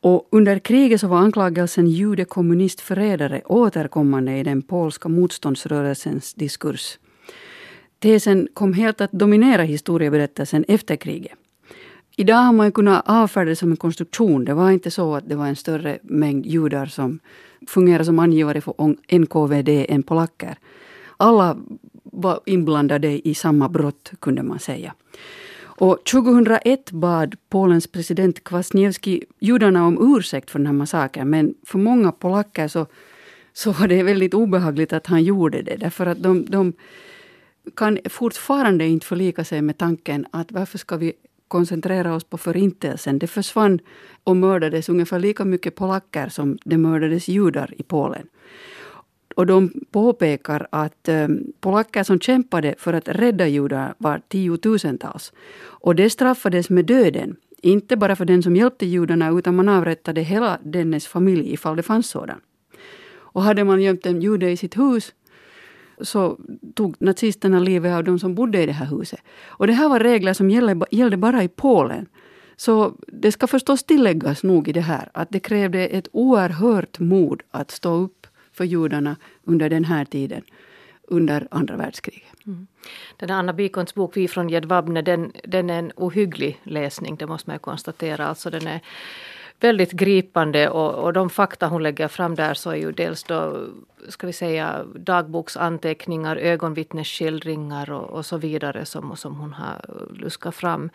Och 0.00 0.28
under 0.30 0.58
kriget 0.58 1.00
så 1.00 1.06
var 1.08 1.18
anklagelsen 1.18 1.86
jude 1.86 2.24
kommunist 2.24 2.80
förrädare 2.80 3.42
återkommande 3.44 4.38
i 4.38 4.42
den 4.42 4.62
polska 4.62 5.08
motståndsrörelsens 5.08 6.34
diskurs. 6.34 6.98
Tesen 7.98 8.48
kom 8.54 8.72
helt 8.72 9.00
att 9.00 9.12
dominera 9.12 9.62
historieberättelsen 9.62 10.64
efter 10.68 10.96
kriget. 10.96 11.39
Idag 12.20 12.36
har 12.36 12.52
man 12.52 12.72
kunnat 12.72 13.02
avfärda 13.06 13.50
det 13.50 13.56
som 13.56 13.70
en 13.70 13.76
konstruktion. 13.76 14.44
Det 14.44 14.54
var 14.54 14.70
inte 14.70 14.90
så 14.90 15.14
att 15.14 15.28
det 15.28 15.34
var 15.34 15.46
en 15.46 15.56
större 15.56 15.98
mängd 16.02 16.46
judar 16.46 16.86
som 16.86 17.18
fungerade 17.66 18.04
som 18.04 18.18
angivare 18.18 18.60
för 18.60 18.74
NKVD 19.18 19.68
än 19.88 20.02
polacker. 20.02 20.58
Alla 21.16 21.56
var 22.04 22.40
inblandade 22.46 23.28
i 23.28 23.34
samma 23.34 23.68
brott, 23.68 24.12
kunde 24.20 24.42
man 24.42 24.58
säga. 24.58 24.94
Och 25.62 26.04
2001 26.04 26.90
bad 26.90 27.34
Polens 27.48 27.86
president 27.86 28.44
Kwasniewski 28.44 29.24
judarna 29.38 29.86
om 29.86 30.16
ursäkt 30.16 30.50
för 30.50 30.58
den 30.58 30.66
här 30.66 30.74
massakern. 30.74 31.30
Men 31.30 31.54
för 31.66 31.78
många 31.78 32.12
polacker 32.12 32.68
så, 32.68 32.86
så 33.52 33.72
var 33.72 33.88
det 33.88 34.02
väldigt 34.02 34.34
obehagligt 34.34 34.92
att 34.92 35.06
han 35.06 35.24
gjorde 35.24 35.62
det. 35.62 35.76
Därför 35.76 36.06
att 36.06 36.22
de, 36.22 36.44
de 36.44 36.72
kan 37.76 37.98
fortfarande 38.10 38.86
inte 38.86 39.06
förlika 39.06 39.44
sig 39.44 39.62
med 39.62 39.78
tanken 39.78 40.26
att 40.30 40.52
varför 40.52 40.78
ska 40.78 40.96
vi 40.96 41.12
koncentrera 41.50 42.14
oss 42.14 42.24
på 42.24 42.38
förintelsen. 42.38 43.18
Det 43.18 43.26
försvann 43.26 43.78
och 44.24 44.36
mördades 44.36 44.88
ungefär 44.88 45.18
lika 45.18 45.44
mycket 45.44 45.74
polacker 45.74 46.28
som 46.28 46.58
det 46.64 46.76
mördades 46.76 47.28
judar 47.28 47.74
i 47.78 47.82
Polen. 47.82 48.26
Och 49.36 49.46
de 49.46 49.72
påpekar 49.90 50.66
att 50.72 51.08
ehm, 51.08 51.52
polacker 51.60 52.02
som 52.02 52.20
kämpade 52.20 52.74
för 52.78 52.92
att 52.92 53.08
rädda 53.08 53.46
judar 53.46 53.94
var 53.98 54.20
tiotusentals. 54.28 55.32
Och 55.82 55.94
det 55.94 56.10
straffades 56.10 56.70
med 56.70 56.84
döden. 56.84 57.36
Inte 57.62 57.96
bara 57.96 58.16
för 58.16 58.24
den 58.24 58.42
som 58.42 58.56
hjälpte 58.56 58.86
judarna 58.86 59.30
utan 59.38 59.56
man 59.56 59.68
avrättade 59.68 60.20
hela 60.20 60.58
dennes 60.62 61.06
familj 61.06 61.52
ifall 61.52 61.76
det 61.76 61.82
fanns 61.82 62.10
sådan. 62.10 62.40
Och 63.32 63.42
hade 63.42 63.64
man 63.64 63.82
gömt 63.82 64.06
en 64.06 64.22
jude 64.22 64.50
i 64.50 64.56
sitt 64.56 64.78
hus 64.78 65.12
så 66.02 66.38
tog 66.74 66.96
nazisterna 66.98 67.60
livet 67.60 67.94
av 67.94 68.04
de 68.04 68.18
som 68.18 68.34
bodde 68.34 68.62
i 68.62 68.66
det 68.66 68.72
här 68.72 68.86
huset. 68.86 69.20
Och 69.46 69.66
det 69.66 69.72
här 69.72 69.88
var 69.88 70.00
regler 70.00 70.32
som 70.32 70.50
gällde, 70.50 70.86
gällde 70.90 71.16
bara 71.16 71.42
i 71.42 71.48
Polen. 71.48 72.06
Så 72.56 72.94
det 73.06 73.32
ska 73.32 73.46
förstås 73.46 73.84
tilläggas 73.84 74.42
nog 74.42 74.68
i 74.68 74.72
det 74.72 74.80
här 74.80 75.10
att 75.14 75.30
det 75.30 75.40
krävde 75.40 75.86
ett 75.86 76.08
oerhört 76.12 76.98
mod 76.98 77.42
att 77.50 77.70
stå 77.70 77.94
upp 77.94 78.26
för 78.52 78.64
judarna 78.64 79.16
under 79.44 79.70
den 79.70 79.84
här 79.84 80.04
tiden, 80.04 80.42
under 81.02 81.48
andra 81.50 81.76
världskriget. 81.76 82.46
Mm. 82.46 82.66
Den 83.16 83.30
här 83.30 83.38
Anna 83.38 83.52
Bikons 83.52 83.94
bok 83.94 84.16
Vi 84.16 84.28
från 84.28 84.48
Jedwabne, 84.48 85.02
den, 85.02 85.32
den 85.44 85.70
är 85.70 85.78
en 85.78 85.92
ohygglig 85.96 86.60
läsning, 86.62 87.16
det 87.16 87.26
måste 87.26 87.50
man 87.50 87.54
ju 87.54 87.60
konstatera. 87.60 88.26
Alltså 88.26 88.50
den 88.50 88.66
är 88.66 88.80
väldigt 89.60 89.92
gripande 89.92 90.68
och, 90.68 90.94
och 90.94 91.12
de 91.12 91.30
fakta 91.30 91.66
hon 91.66 91.82
lägger 91.82 92.08
fram 92.08 92.34
där 92.34 92.54
så 92.54 92.70
är 92.70 92.76
ju 92.76 92.92
dels 92.92 93.24
då, 93.24 93.66
ska 94.08 94.26
vi 94.26 94.32
säga, 94.32 94.84
dagboksanteckningar, 94.94 96.36
ögonvittnesskildringar 96.36 97.90
och, 97.90 98.10
och 98.10 98.26
så 98.26 98.36
vidare 98.36 98.84
som, 98.84 99.16
som 99.16 99.36
hon 99.36 99.52
har 99.52 99.80
luskat 100.14 100.54
fram. 100.54 100.90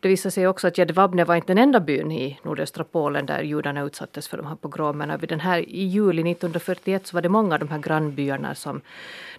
Det 0.00 0.08
visar 0.08 0.30
sig 0.30 0.46
också 0.46 0.68
att 0.68 0.78
Jedwabne 0.78 1.24
var 1.24 1.36
inte 1.36 1.46
den 1.46 1.58
enda 1.58 1.80
byn 1.80 2.12
i 2.12 2.38
nordöstra 2.42 2.84
Polen 2.84 3.26
där 3.26 3.42
judarna 3.42 3.82
utsattes 3.82 4.28
för 4.28 4.36
de 4.36 4.46
här 4.46 4.56
pogromerna. 4.56 5.16
Vid 5.16 5.28
den 5.28 5.40
här, 5.40 5.58
I 5.58 5.84
juli 5.84 6.22
1941 6.32 7.06
så 7.06 7.16
var 7.16 7.22
det 7.22 7.28
många 7.28 7.54
av 7.54 7.60
de 7.60 7.68
här 7.68 7.78
grannbyarna 7.78 8.54
som, 8.54 8.80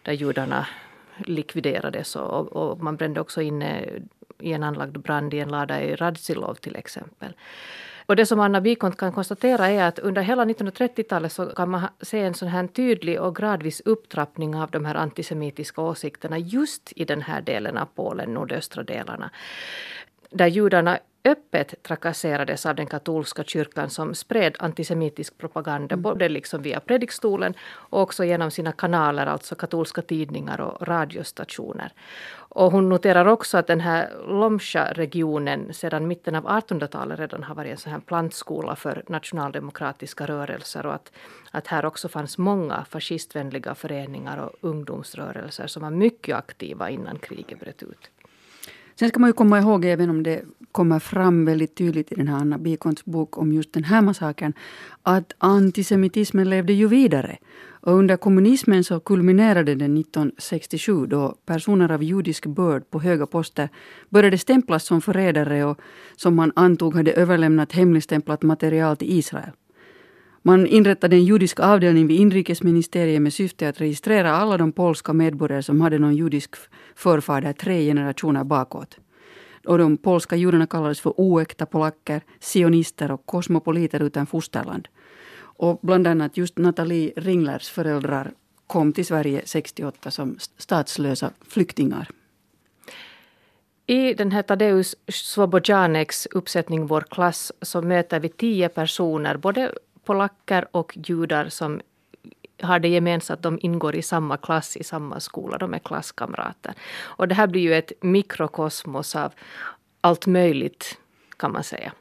där 0.02 0.14
judarna 0.14 0.68
likviderades 1.18 2.16
och, 2.16 2.54
och 2.54 2.84
man 2.84 2.96
brände 2.96 3.22
också 3.22 3.42
inne 3.42 3.86
i 4.40 4.54
en 4.54 4.64
anlagd 4.64 5.00
brand 5.00 5.34
i 5.34 5.40
en 5.40 5.50
lada 5.50 5.82
i 5.82 5.96
Radzilov 5.96 6.54
till 6.54 6.76
exempel. 6.76 7.34
Och 8.06 8.16
det 8.16 8.26
som 8.26 8.40
Anna 8.40 8.62
Bikont 8.62 8.98
kan 8.98 9.12
konstatera 9.12 9.68
är 9.68 9.84
att 9.84 10.00
under 10.00 10.22
hela 10.22 10.46
1930-talet 10.46 11.32
så 11.32 11.46
kan 11.46 11.70
man 11.70 11.82
se 12.02 12.20
en 12.20 12.34
sån 12.34 12.48
här 12.48 12.68
tydlig 12.68 13.22
och 13.22 13.36
gradvis 13.36 13.82
upptrappning 13.86 14.56
av 14.56 14.72
de 14.72 14.86
här 14.86 14.96
antisemitiska 14.96 15.82
åsikterna 15.82 16.38
just 16.38 16.94
i 16.96 17.06
den 17.06 17.22
här 17.22 17.42
delen 17.42 17.78
av 17.78 17.88
Polen, 17.96 18.34
nordöstra 18.34 18.84
delarna. 18.84 19.30
Där 20.30 20.48
judarna 20.48 21.00
öppet 21.24 21.84
trakasserades 21.84 22.66
av 22.66 22.76
den 22.76 22.88
katolska 22.88 23.44
kyrkan 23.44 23.90
som 23.90 24.16
spred 24.16 24.56
antisemitisk 24.60 25.38
propaganda 25.38 25.94
mm. 25.94 26.02
både 26.02 26.30
liksom 26.30 26.62
via 26.62 26.80
predikstolen 26.80 27.54
och 27.62 28.02
också 28.02 28.24
genom 28.24 28.52
sina 28.52 28.72
kanaler, 28.72 29.26
alltså 29.26 29.56
katolska 29.56 30.02
tidningar 30.02 30.62
och 30.62 30.88
radiostationer. 30.88 31.94
Och 32.34 32.72
hon 32.72 32.90
noterar 32.90 33.26
också 33.26 33.58
att 33.58 33.68
den 33.68 33.80
här 33.80 34.10
Lomsha-regionen 34.28 35.74
sedan 35.74 36.08
mitten 36.08 36.36
av 36.36 36.48
1800-talet 36.48 37.20
redan 37.20 37.44
har 37.44 37.56
varit 37.56 37.72
en 37.72 37.78
sån 37.78 37.92
här 37.92 38.00
plantskola 38.00 38.76
för 38.76 39.04
nationaldemokratiska 39.08 40.26
rörelser 40.26 40.86
och 40.86 40.94
att, 40.94 41.12
att 41.52 41.68
här 41.68 41.86
också 41.86 42.10
fanns 42.10 42.38
många 42.38 42.86
fascistvänliga 42.90 43.76
föreningar 43.76 44.38
och 44.38 44.52
ungdomsrörelser 44.62 45.68
som 45.68 45.82
var 45.82 45.90
mycket 45.90 46.36
aktiva 46.36 46.90
innan 46.90 47.20
kriget 47.20 47.60
bröt 47.60 47.84
ut. 47.84 48.10
Sen 49.02 49.10
ska 49.10 49.20
man 49.20 49.30
ju 49.30 49.34
komma 49.34 49.60
ihåg, 49.60 49.86
även 49.86 50.10
om 50.10 50.24
det 50.24 50.42
kommer 50.72 51.00
fram 51.00 51.46
väldigt 51.46 51.76
tydligt 51.76 52.12
i 52.12 52.16
den 52.16 52.28
här 52.28 52.38
Anna 52.38 52.58
Bikons 52.58 53.06
bok 53.06 53.38
om 53.38 53.54
just 53.54 53.74
den 53.74 53.84
här 53.84 54.02
massakern, 54.02 54.54
att 55.04 55.34
antisemitismen 55.38 56.50
levde 56.50 56.74
ju 56.74 56.88
vidare. 56.88 57.38
Och 57.70 57.94
under 57.94 58.18
kommunismen 58.18 58.84
så 58.84 59.00
kulminerade 59.00 59.76
den 59.76 59.98
1967 59.98 61.06
då 61.06 61.36
personer 61.46 61.92
av 61.92 62.04
judisk 62.04 62.46
börd 62.46 62.90
på 62.90 63.00
höga 63.00 63.26
poster 63.26 63.70
började 64.10 64.38
stämplas 64.38 64.86
som 64.86 65.02
förrädare 65.02 65.66
och 65.66 65.80
som 66.16 66.36
man 66.36 66.52
antog 66.56 66.96
hade 66.96 67.12
överlämnat 67.12 67.72
hemligstämplat 67.72 68.44
material 68.44 68.98
till 68.98 69.12
Israel. 69.20 69.52
Man 70.44 70.68
inrättade 70.68 71.16
en 71.16 71.26
judisk 71.26 71.60
avdelning 71.60 72.08
vid 72.08 72.20
inrikesministeriet 72.20 73.22
med 73.22 73.34
syfte 73.34 73.70
att 73.70 73.82
registrera 73.82 74.32
alla 74.32 74.58
de 74.58 74.72
polska 74.72 75.14
medborgare 75.14 75.64
som 75.64 75.82
hade 75.82 76.00
någon 76.00 76.16
judisk 76.16 76.56
förfader 76.96 77.54
tre 77.54 77.86
generationer 77.86 78.44
bakåt. 78.44 78.98
Och 79.66 79.78
de 79.78 79.98
polska 79.98 80.36
judarna 80.36 80.68
kallades 80.68 81.02
för 81.02 81.14
oäkta 81.18 81.66
polacker, 81.66 82.22
sionister 82.40 83.12
och 83.12 83.26
kosmopoliter 83.26 84.00
utan 84.00 84.26
fosterland. 84.26 84.88
Och 85.40 85.80
bland 85.82 86.08
annat 86.08 86.38
just 86.38 86.58
Nathalie 86.58 87.14
Ringlers 87.16 87.70
föräldrar 87.70 88.32
kom 88.68 88.94
till 88.94 89.06
Sverige 89.06 89.42
68 89.46 90.12
som 90.12 90.38
statslösa 90.58 91.32
flyktingar. 91.48 92.10
I 93.88 94.14
den 94.14 94.32
här 94.32 94.42
Tadeusz 94.42 94.96
Swobodjaneks 95.08 96.26
uppsättning 96.32 96.88
Vår 96.88 97.02
klass 97.02 97.52
så 97.62 97.82
möter 97.82 98.20
vi 98.20 98.30
tio 98.30 98.70
personer, 98.70 99.38
både 99.38 99.72
polacker 100.06 100.68
och 100.72 100.98
judar 101.08 101.50
som 101.50 101.82
har 102.62 102.80
det 102.80 102.88
gemensamt 102.88 103.38
att 103.38 103.44
de 103.44 103.60
ingår 103.62 103.96
i 103.96 104.02
samma 104.02 104.38
klass 104.38 104.78
i 104.78 104.84
samma 104.84 105.20
skola, 105.20 105.58
de 105.58 105.74
är 105.74 105.80
klasskamrater. 105.80 106.74
Och 107.00 107.28
det 107.28 107.36
här 107.36 107.48
blir 107.48 107.62
ju 107.62 107.74
ett 107.74 107.92
mikrokosmos 108.02 109.16
av 109.16 109.34
allt 110.02 110.28
möjligt 110.28 110.98
kan 111.38 111.52
man 111.52 111.64
säga. 111.64 111.94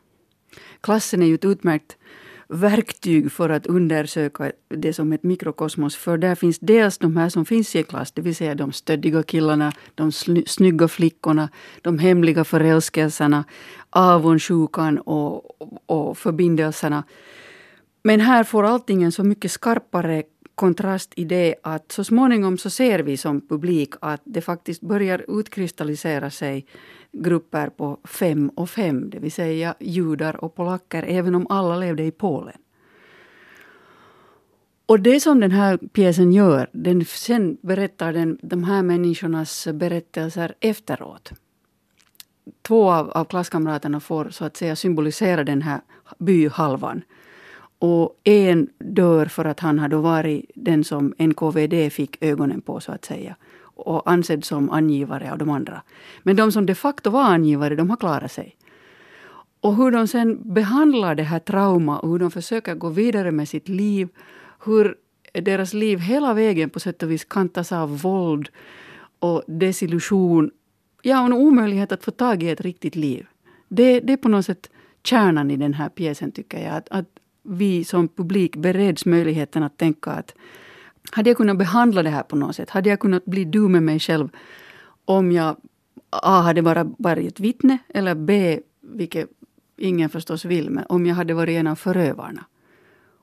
Klassen 0.80 1.22
är 1.22 1.26
ju 1.26 1.34
ett 1.34 1.44
utmärkt 1.44 1.96
verktyg 2.48 3.32
för 3.32 3.50
att 3.50 3.66
undersöka 3.66 4.52
det 4.68 4.92
som 4.92 5.12
ett 5.12 5.22
mikrokosmos. 5.22 5.96
För 5.96 6.18
där 6.18 6.34
finns 6.34 6.58
dels 6.58 6.98
de 6.98 7.16
här 7.16 7.28
som 7.28 7.44
finns 7.44 7.74
i 7.74 7.78
en 7.78 7.84
klass, 7.84 8.12
det 8.12 8.22
vill 8.22 8.36
säga 8.36 8.54
de 8.54 8.72
stöddiga 8.72 9.22
killarna, 9.22 9.72
de 9.94 10.12
snygga 10.46 10.88
flickorna, 10.88 11.48
de 11.82 11.98
hemliga 11.98 12.44
förälskelserna, 12.44 13.44
avundsjukan 13.90 14.98
och, 14.98 15.60
och 15.86 16.18
förbindelserna. 16.18 17.04
Men 18.02 18.20
här 18.20 18.44
får 18.44 18.64
allting 18.64 19.02
en 19.02 19.12
så 19.12 19.24
mycket 19.24 19.50
skarpare 19.50 20.22
kontrast 20.54 21.12
i 21.16 21.24
det 21.24 21.54
att 21.62 21.92
så 21.92 22.04
småningom 22.04 22.58
så 22.58 22.70
ser 22.70 22.98
vi 22.98 23.16
som 23.16 23.40
publik 23.40 23.94
att 24.00 24.20
det 24.24 24.40
faktiskt 24.40 24.80
börjar 24.80 25.24
utkristallisera 25.40 26.30
sig 26.30 26.66
grupper 27.12 27.68
på 27.68 27.98
fem 28.04 28.48
och 28.48 28.70
fem, 28.70 29.10
det 29.10 29.18
vill 29.18 29.32
säga 29.32 29.74
judar 29.80 30.44
och 30.44 30.54
polacker, 30.54 31.02
även 31.02 31.34
om 31.34 31.46
alla 31.50 31.76
levde 31.76 32.02
i 32.02 32.10
Polen. 32.10 32.56
Och 34.86 35.00
det 35.00 35.20
som 35.20 35.40
den 35.40 35.50
här 35.50 35.76
pjäsen 35.76 36.32
gör, 36.32 36.70
den 36.72 37.04
sen 37.04 37.56
berättar 37.62 38.12
den 38.12 38.38
de 38.42 38.64
här 38.64 38.82
människornas 38.82 39.68
berättelser 39.72 40.54
efteråt. 40.60 41.32
Två 42.62 42.90
av, 42.92 43.10
av 43.10 43.24
klasskamraterna 43.24 44.00
får 44.00 44.30
så 44.30 44.44
att 44.44 44.56
säga 44.56 44.76
symbolisera 44.76 45.44
den 45.44 45.62
här 45.62 45.80
byhalvan. 46.18 47.02
Och 47.80 48.20
en 48.24 48.68
dör 48.78 49.26
för 49.26 49.44
att 49.44 49.60
han 49.60 49.78
har 49.78 49.88
då 49.88 50.00
varit 50.00 50.50
den 50.54 50.84
som 50.84 51.14
NKVD 51.18 51.92
fick 51.92 52.24
ögonen 52.24 52.60
på, 52.60 52.80
så 52.80 52.92
att 52.92 53.04
säga. 53.04 53.36
Och 53.62 54.10
ansedd 54.10 54.44
som 54.44 54.70
angivare 54.70 55.32
av 55.32 55.38
de 55.38 55.50
andra. 55.50 55.82
Men 56.22 56.36
de 56.36 56.52
som 56.52 56.66
de 56.66 56.74
facto 56.74 57.10
var 57.10 57.22
angivare, 57.22 57.76
de 57.76 57.90
har 57.90 57.96
klarat 57.96 58.32
sig. 58.32 58.56
Och 59.60 59.76
hur 59.76 59.90
de 59.90 60.06
sen 60.06 60.54
behandlar 60.54 61.14
det 61.14 61.22
här 61.22 61.38
trauma 61.38 61.98
och 61.98 62.10
hur 62.10 62.18
de 62.18 62.30
försöker 62.30 62.74
gå 62.74 62.88
vidare 62.88 63.30
med 63.30 63.48
sitt 63.48 63.68
liv. 63.68 64.08
Hur 64.64 64.96
deras 65.32 65.72
liv 65.72 65.98
hela 65.98 66.34
vägen 66.34 66.70
på 66.70 66.80
sätt 66.80 67.02
och 67.02 67.10
vis 67.10 67.24
kantas 67.24 67.72
av 67.72 67.98
våld 67.98 68.48
och 69.18 69.42
desillusion. 69.46 70.50
Ja, 71.02 71.20
och 71.20 71.26
en 71.26 71.32
omöjlighet 71.32 71.92
att 71.92 72.04
få 72.04 72.10
tag 72.10 72.42
i 72.42 72.50
ett 72.50 72.60
riktigt 72.60 72.96
liv. 72.96 73.26
Det, 73.68 74.00
det 74.00 74.12
är 74.12 74.16
på 74.16 74.28
något 74.28 74.46
sätt 74.46 74.70
kärnan 75.04 75.50
i 75.50 75.56
den 75.56 75.74
här 75.74 75.88
pjäsen, 75.88 76.32
tycker 76.32 76.58
jag. 76.58 76.76
Att, 76.76 76.88
att 76.90 77.06
vi 77.50 77.84
som 77.84 78.08
publik 78.08 78.56
bereds 78.56 79.06
möjligheten 79.06 79.62
att 79.62 79.78
tänka 79.78 80.10
att 80.10 80.34
hade 81.12 81.30
jag 81.30 81.36
kunnat 81.36 81.58
behandla 81.58 82.02
det 82.02 82.10
här 82.10 82.22
på 82.22 82.36
något 82.36 82.56
sätt? 82.56 82.70
Hade 82.70 82.88
jag 82.88 83.00
kunnat 83.00 83.24
bli 83.24 83.44
du 83.44 83.68
med 83.68 83.82
mig 83.82 83.98
själv 84.00 84.28
om 85.04 85.32
jag 85.32 85.56
A. 86.10 86.40
hade 86.40 86.62
bara 86.62 86.84
varit 86.98 87.32
ett 87.32 87.40
vittne 87.40 87.78
eller 87.88 88.14
B. 88.14 88.60
vilket 88.80 89.28
ingen 89.78 90.08
förstås 90.08 90.44
vill, 90.44 90.70
men 90.70 90.84
om 90.88 91.06
jag 91.06 91.14
hade 91.14 91.34
varit 91.34 91.58
en 91.58 91.66
av 91.66 91.74
förövarna. 91.74 92.44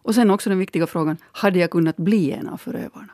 Och 0.02 0.16
sen 0.16 0.32
också 0.32 0.50
den 0.50 0.60
viktiga 0.60 0.88
frågan, 0.88 1.18
hade 1.32 1.60
jag 1.60 1.72
kunnat 1.72 1.98
bli 1.98 2.32
en 2.32 2.48
av 2.48 2.58
förövarna? 2.58 3.14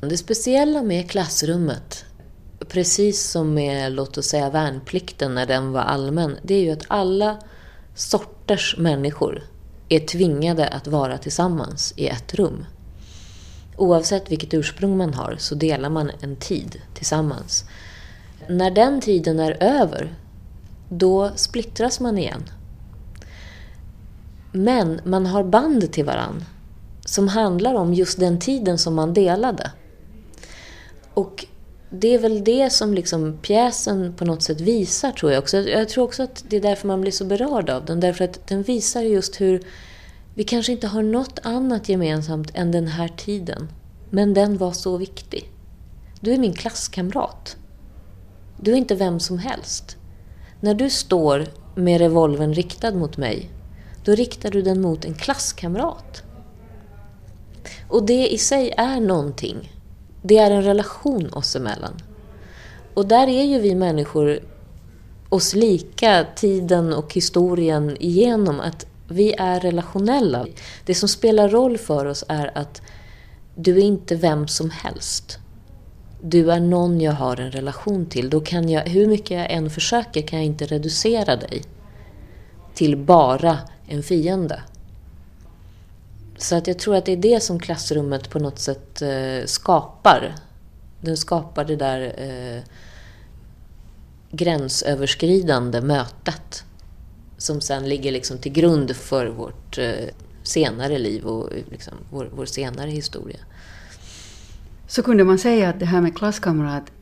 Det 0.00 0.16
speciella 0.16 0.82
med 0.82 1.10
klassrummet, 1.10 2.04
precis 2.68 3.22
som 3.22 3.54
med 3.54 3.92
låt 3.92 4.18
oss 4.18 4.26
säga 4.26 4.50
värnplikten 4.50 5.34
när 5.34 5.46
den 5.46 5.72
var 5.72 5.80
allmän, 5.80 6.36
det 6.42 6.54
är 6.54 6.62
ju 6.62 6.70
att 6.70 6.84
alla 6.88 7.38
sorters 7.94 8.76
människor 8.78 9.42
är 9.88 10.00
tvingade 10.00 10.68
att 10.68 10.86
vara 10.86 11.18
tillsammans 11.18 11.92
i 11.96 12.08
ett 12.08 12.34
rum. 12.34 12.64
Oavsett 13.76 14.30
vilket 14.30 14.54
ursprung 14.54 14.96
man 14.96 15.14
har 15.14 15.36
så 15.38 15.54
delar 15.54 15.90
man 15.90 16.10
en 16.20 16.36
tid 16.36 16.80
tillsammans. 16.94 17.64
När 18.48 18.70
den 18.70 19.00
tiden 19.00 19.40
är 19.40 19.62
över, 19.62 20.14
då 20.88 21.30
splittras 21.36 22.00
man 22.00 22.18
igen. 22.18 22.44
Men 24.52 25.00
man 25.04 25.26
har 25.26 25.44
band 25.44 25.92
till 25.92 26.04
varann 26.04 26.44
som 27.04 27.28
handlar 27.28 27.74
om 27.74 27.94
just 27.94 28.20
den 28.20 28.38
tiden 28.38 28.78
som 28.78 28.94
man 28.94 29.14
delade. 29.14 29.70
Och 31.14 31.46
det 31.90 32.14
är 32.14 32.18
väl 32.18 32.44
det 32.44 32.70
som 32.70 32.94
liksom 32.94 33.38
pjäsen 33.42 34.14
på 34.16 34.24
något 34.24 34.42
sätt 34.42 34.60
visar, 34.60 35.12
tror 35.12 35.32
jag 35.32 35.42
också. 35.42 35.56
Jag 35.56 35.88
tror 35.88 36.04
också 36.04 36.22
att 36.22 36.44
det 36.48 36.56
är 36.56 36.60
därför 36.60 36.88
man 36.88 37.00
blir 37.00 37.12
så 37.12 37.24
berörd 37.24 37.70
av 37.70 37.84
den. 37.84 38.00
Därför 38.00 38.24
att 38.24 38.46
den 38.46 38.62
visar 38.62 39.02
just 39.02 39.40
hur 39.40 39.62
vi 40.34 40.44
kanske 40.44 40.72
inte 40.72 40.86
har 40.86 41.02
något 41.02 41.38
annat 41.42 41.88
gemensamt 41.88 42.50
än 42.54 42.72
den 42.72 42.88
här 42.88 43.08
tiden. 43.08 43.68
Men 44.10 44.34
den 44.34 44.58
var 44.58 44.72
så 44.72 44.96
viktig. 44.96 45.50
Du 46.20 46.32
är 46.32 46.38
min 46.38 46.54
klasskamrat. 46.54 47.56
Du 48.60 48.72
är 48.72 48.76
inte 48.76 48.94
vem 48.94 49.20
som 49.20 49.38
helst. 49.38 49.96
När 50.60 50.74
du 50.74 50.90
står 50.90 51.46
med 51.74 52.00
revolven 52.00 52.54
riktad 52.54 52.94
mot 52.94 53.16
mig, 53.16 53.50
då 54.04 54.14
riktar 54.14 54.50
du 54.50 54.62
den 54.62 54.80
mot 54.80 55.04
en 55.04 55.14
klasskamrat. 55.14 56.22
Och 57.88 58.06
det 58.06 58.32
i 58.32 58.38
sig 58.38 58.74
är 58.76 59.00
någonting. 59.00 59.77
Det 60.22 60.38
är 60.38 60.50
en 60.50 60.62
relation 60.62 61.32
oss 61.32 61.56
emellan. 61.56 61.94
Och 62.94 63.06
där 63.06 63.28
är 63.28 63.44
ju 63.44 63.58
vi 63.58 63.74
människor 63.74 64.40
oss 65.28 65.54
lika 65.54 66.26
tiden 66.36 66.92
och 66.92 67.14
historien 67.14 67.96
igenom. 68.00 68.60
Att 68.60 68.86
vi 69.08 69.34
är 69.38 69.60
relationella. 69.60 70.46
Det 70.84 70.94
som 70.94 71.08
spelar 71.08 71.48
roll 71.48 71.78
för 71.78 72.06
oss 72.06 72.24
är 72.28 72.58
att 72.58 72.82
du 73.54 73.76
är 73.76 73.82
inte 73.82 74.14
vem 74.14 74.48
som 74.48 74.70
helst. 74.70 75.38
Du 76.22 76.50
är 76.50 76.60
någon 76.60 77.00
jag 77.00 77.12
har 77.12 77.40
en 77.40 77.52
relation 77.52 78.06
till. 78.06 78.30
Då 78.30 78.40
kan 78.40 78.68
jag, 78.68 78.82
hur 78.82 79.06
mycket 79.06 79.30
jag 79.30 79.50
än 79.50 79.70
försöker 79.70 80.22
kan 80.22 80.38
jag 80.38 80.46
inte 80.46 80.66
reducera 80.66 81.36
dig 81.36 81.62
till 82.74 82.96
bara 82.96 83.58
en 83.86 84.02
fiende. 84.02 84.62
Så 86.38 86.56
att 86.56 86.66
jag 86.66 86.78
tror 86.78 86.96
att 86.96 87.06
det 87.06 87.12
är 87.12 87.16
det 87.16 87.42
som 87.42 87.60
klassrummet 87.60 88.30
på 88.30 88.38
något 88.38 88.58
sätt 88.58 89.02
eh, 89.02 89.46
skapar. 89.46 90.34
Den 91.00 91.16
skapar 91.16 91.64
det 91.64 91.76
där 91.76 92.14
eh, 92.16 92.62
gränsöverskridande 94.30 95.80
mötet 95.80 96.64
som 97.38 97.60
sen 97.60 97.88
ligger 97.88 98.12
liksom 98.12 98.38
till 98.38 98.52
grund 98.52 98.96
för 98.96 99.26
vårt 99.26 99.78
eh, 99.78 100.08
senare 100.42 100.98
liv 100.98 101.24
och 101.24 101.50
liksom 101.70 101.94
vår, 102.10 102.30
vår 102.34 102.46
senare 102.46 102.90
historia. 102.90 103.38
Så 104.86 105.02
kunde 105.02 105.24
man 105.24 105.38
säga 105.38 105.68
att 105.68 105.80
det 105.80 105.86
här 105.86 106.00
med 106.00 106.16
klasskamrat, 106.16 106.92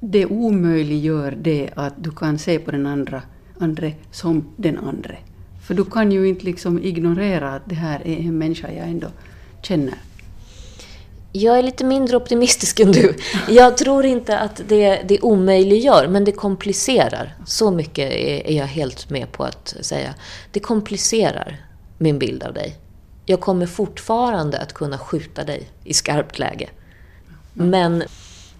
det 0.00 0.26
omöjliggör 0.26 1.38
det 1.40 1.70
att 1.76 1.94
du 1.96 2.10
kan 2.10 2.38
se 2.38 2.58
på 2.58 2.70
den 2.70 2.86
andra, 2.86 3.22
andre 3.58 3.94
som 4.10 4.54
den 4.56 4.78
andre. 4.78 5.18
För 5.66 5.74
du 5.74 5.84
kan 5.84 6.12
ju 6.12 6.28
inte 6.28 6.44
liksom 6.44 6.82
ignorera 6.82 7.54
att 7.54 7.62
det 7.64 7.74
här 7.74 8.06
är 8.06 8.16
en 8.16 8.38
människa 8.38 8.72
jag 8.72 8.88
ändå 8.88 9.06
känner. 9.62 9.94
Jag 11.32 11.58
är 11.58 11.62
lite 11.62 11.84
mindre 11.84 12.16
optimistisk 12.16 12.80
än 12.80 12.92
du. 12.92 13.16
Jag 13.48 13.76
tror 13.76 14.04
inte 14.04 14.38
att 14.38 14.60
det, 14.68 15.02
det 15.08 15.20
omöjliggör, 15.20 16.08
men 16.08 16.24
det 16.24 16.32
komplicerar. 16.32 17.34
Så 17.46 17.70
mycket 17.70 18.12
är, 18.12 18.46
är 18.46 18.56
jag 18.56 18.66
helt 18.66 19.10
med 19.10 19.32
på 19.32 19.44
att 19.44 19.76
säga. 19.80 20.14
Det 20.52 20.60
komplicerar 20.60 21.64
min 21.98 22.18
bild 22.18 22.42
av 22.42 22.54
dig. 22.54 22.76
Jag 23.24 23.40
kommer 23.40 23.66
fortfarande 23.66 24.58
att 24.58 24.72
kunna 24.72 24.98
skjuta 24.98 25.44
dig 25.44 25.70
i 25.84 25.94
skarpt 25.94 26.38
läge. 26.38 26.68
Men 27.52 28.02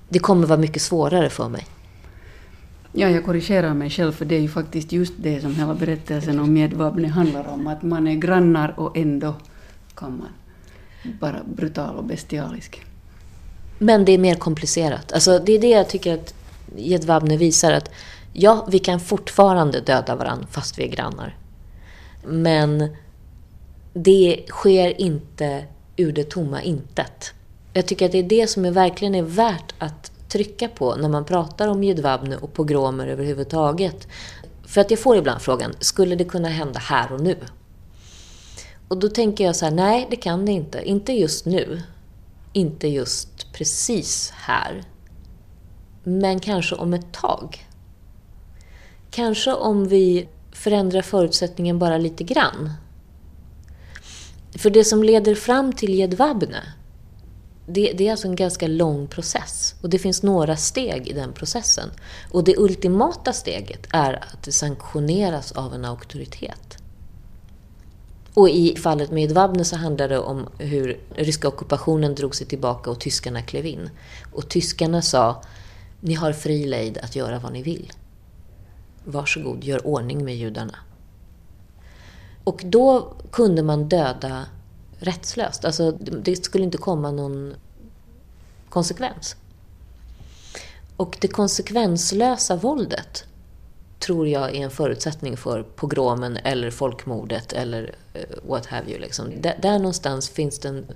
det 0.09 0.19
kommer 0.19 0.47
vara 0.47 0.59
mycket 0.59 0.83
svårare 0.83 1.31
för 1.31 1.49
mig. 1.49 1.67
Ja, 2.99 3.11
jag 3.11 3.25
korrigerar 3.25 3.75
mig 3.75 3.91
själv 3.91 4.13
för 4.13 4.25
det 4.25 4.37
är 4.37 4.41
ju 4.41 4.49
faktiskt 4.49 4.93
just 4.93 5.13
det 5.17 5.41
som 5.41 5.57
hela 5.57 5.75
berättelsen 5.75 6.41
om 6.41 6.53
Medvabne 6.53 7.09
handlar 7.09 7.49
om. 7.49 7.67
Att 7.67 7.83
man 7.83 8.07
är 8.07 8.15
grannar 8.15 8.81
och 8.81 8.97
ändå 8.97 9.35
kan 9.95 10.19
man 10.19 10.29
vara 11.21 11.41
brutal 11.45 11.97
och 11.97 12.05
bestialisk. 12.05 12.87
Men 13.79 14.05
det 14.05 14.13
är 14.13 14.19
mer 14.19 14.35
komplicerat. 14.35 15.13
Alltså, 15.13 15.39
det 15.39 15.53
är 15.53 15.61
det 15.61 15.69
jag 15.69 15.89
tycker 15.89 16.15
att 16.15 16.35
Jedwabne 16.77 17.37
visar. 17.37 17.73
att 17.73 17.91
Ja, 18.33 18.67
vi 18.71 18.79
kan 18.79 19.01
fortfarande 19.01 19.81
döda 19.81 20.17
varandra 20.17 20.47
fast 20.51 20.79
vi 20.79 20.85
är 20.85 20.89
grannar. 20.89 21.37
Men 22.27 22.97
det 23.93 24.45
sker 24.49 25.01
inte 25.01 25.65
ur 25.97 26.13
det 26.13 26.31
tomma 26.31 26.63
intet. 26.63 27.35
Jag 27.73 27.87
tycker 27.87 28.07
att 28.07 28.13
det 28.13 28.19
är 28.19 28.23
det 28.23 28.47
som 28.47 28.65
är 28.65 28.71
verkligen 28.71 29.15
är 29.15 29.23
värt 29.23 29.75
att 29.79 30.13
trycka 30.29 30.69
på 30.69 30.95
när 30.95 31.09
man 31.09 31.25
pratar 31.25 31.69
om 31.69 31.85
Jedwabne 31.85 32.37
och 32.37 32.53
pogromer 32.53 33.07
överhuvudtaget. 33.07 34.09
För 34.67 34.81
att 34.81 34.91
jag 34.91 35.01
får 35.01 35.17
ibland 35.17 35.43
frågan, 35.43 35.75
skulle 35.81 36.17
det 36.17 36.25
kunna 36.25 36.49
hända 36.49 36.79
här 36.79 37.13
och 37.13 37.21
nu? 37.21 37.37
Och 38.89 38.99
då 38.99 39.09
tänker 39.09 39.45
jag 39.45 39.57
så 39.57 39.65
här, 39.65 39.73
nej 39.73 40.07
det 40.11 40.17
kan 40.17 40.47
det 40.47 40.53
inte. 40.53 40.83
Inte 40.89 41.13
just 41.13 41.47
nu. 41.47 41.83
Inte 42.53 42.89
just 42.89 43.53
precis 43.53 44.31
här. 44.31 44.83
Men 46.03 46.41
kanske 46.41 46.75
om 46.75 46.95
ett 46.95 47.13
tag. 47.13 47.67
Kanske 49.11 49.53
om 49.53 49.89
vi 49.89 50.29
förändrar 50.53 51.03
förutsättningen 51.03 51.79
bara 51.79 51.99
lite 51.99 52.25
grann. 52.25 52.73
För 54.59 54.71
det 54.71 54.85
som 54.85 55.03
leder 55.03 55.35
fram 55.35 55.73
till 55.73 55.95
Jedwabne, 55.95 56.63
det, 57.67 57.93
det, 57.93 58.07
är 58.07 58.11
alltså 58.11 58.29
en 58.29 58.37
ganska 58.37 58.67
lång 58.67 59.07
process. 59.07 59.75
Och 59.83 59.91
det 59.91 59.99
finns 59.99 60.23
några 60.23 60.57
steg 60.57 61.09
i 61.09 61.13
den 61.13 61.33
processen. 61.33 61.91
Och 62.31 62.45
det 62.45 62.57
ultimata 62.57 63.33
steget 63.33 63.87
är 63.93 64.13
att 64.13 64.43
det 64.43 64.53
sanktioneras 64.53 65.53
av 65.53 65.75
en 65.75 65.85
auktoritet. 65.85 66.79
Och 68.35 68.49
i 68.49 68.77
fallet 68.77 69.11
med 69.11 69.25
Edvabne 69.25 69.65
så 69.65 69.77
handlar 69.77 70.09
det 70.09 70.19
om 70.19 70.49
hur 70.59 71.01
ryska 71.15 71.49
ockupationen 71.49 72.15
drog 72.15 72.35
sig 72.35 72.47
tillbaka 72.47 72.91
och 72.91 73.01
tyskarna 73.01 73.43
klev 73.43 73.67
in. 73.67 73.91
Och 74.33 74.49
tyskarna 74.49 75.03
sa, 75.03 75.43
ni 76.01 76.15
har 76.15 76.33
fri 76.33 76.67
lejd 76.67 76.99
att 76.99 77.17
göra 77.17 77.39
vad 77.39 77.53
ni 77.53 77.63
vill. 77.63 77.93
Varsågod, 79.05 79.65
gör 79.65 79.87
ordning 79.87 80.25
med 80.25 80.37
judarna. 80.37 80.79
Och 82.45 82.63
då 82.65 83.15
kunde 83.31 83.63
man 83.63 83.89
döda 83.89 84.47
rättslöst. 84.99 85.65
Alltså, 85.65 85.91
det 85.93 86.45
skulle 86.45 86.65
inte 86.65 86.79
komma 86.79 87.11
någon 87.11 87.55
konsekvens. 88.69 89.37
Och 90.97 91.17
det 91.21 91.29
konsekvenslösa 91.29 92.57
våldet 92.57 93.25
tror 93.99 94.29
jag 94.29 94.57
är 94.57 94.65
en 94.65 94.71
förutsättning 94.71 95.37
för 95.37 95.63
pogromen 95.63 96.37
eller 96.37 96.71
folkmordet 96.71 97.53
eller 97.53 97.95
eh, 98.15 98.23
what 98.49 98.67
have 98.67 98.91
you. 98.91 99.01
Liksom. 99.01 99.31
Där, 99.41 99.59
där 99.63 99.79
någonstans 99.79 100.29
finns 100.29 100.59
det 100.59 100.69
en 100.69 100.87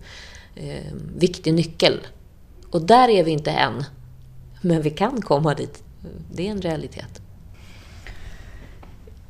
eh, 0.55 0.93
viktig 1.17 1.55
nyckel. 1.55 2.07
Och 2.71 2.83
där 2.83 3.09
är 3.09 3.25
vi 3.25 3.31
inte 3.31 3.51
än. 3.51 3.85
Men 4.61 4.83
vi 4.83 4.91
kan 4.91 5.23
komma 5.23 5.55
dit. 5.55 5.83
Det 6.33 6.47
är 6.47 6.51
en 6.51 6.63
realitet. 6.63 7.23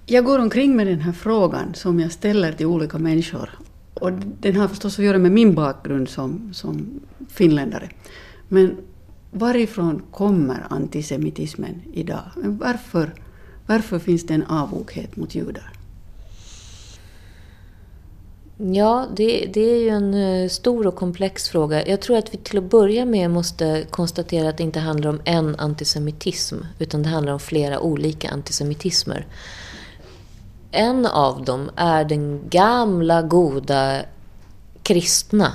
Jag 0.07 0.25
går 0.25 0.39
omkring 0.39 0.77
med 0.77 0.87
den 0.87 1.01
här 1.01 1.13
frågan 1.13 1.75
som 1.75 2.01
jag 2.01 2.13
ställer 2.13 2.53
till 2.53 2.67
olika 2.67 2.99
människor. 2.99 3.51
Och 4.01 4.13
den 4.41 4.57
har 4.57 4.69
förstås 4.69 4.99
att 4.99 5.05
göra 5.05 5.19
med 5.19 5.33
min 5.33 5.55
bakgrund 5.55 6.09
som, 6.09 6.51
som 6.55 7.01
finländare. 7.29 7.89
Men 8.49 8.77
varifrån 9.31 10.03
kommer 10.11 10.67
antisemitismen 10.71 11.83
idag? 11.93 12.31
Varför 12.37 13.15
varför 13.71 13.99
finns 13.99 14.27
det 14.27 14.35
en 14.35 14.45
avoghet 14.45 15.17
mot 15.17 15.35
judar? 15.35 15.73
Ja, 18.57 19.07
det, 19.17 19.51
det, 19.55 19.61
är 19.61 19.77
ju 19.77 19.89
en 19.89 20.15
eh, 20.15 20.49
stor 20.49 20.87
och 20.87 20.97
komplex 20.97 21.49
fråga. 21.49 21.87
Jag 21.87 22.01
tror 22.01 22.17
att 22.17 22.35
vi 22.35 22.39
till 22.39 22.59
att 22.59 22.71
börja 22.71 23.05
med 23.05 23.31
måste 23.31 23.87
konstatera 23.91 24.49
att 24.49 24.57
det 24.57 24.63
inte 24.63 24.81
handlar 24.81 25.11
om 25.11 25.21
en 25.25 25.57
antisemitism, 25.57 26.57
utan 26.79 27.03
det 27.03 27.09
handlar 27.09 27.33
om 27.33 27.41
flera 27.41 27.81
olika 27.81 28.31
antisemitismer. 28.31 29.27
En 30.71 31.07
av 31.07 31.45
dem 31.45 31.71
är 31.77 32.05
den 32.05 32.49
gamla, 32.49 33.23
goda 33.23 34.03
kristna. 34.83 35.53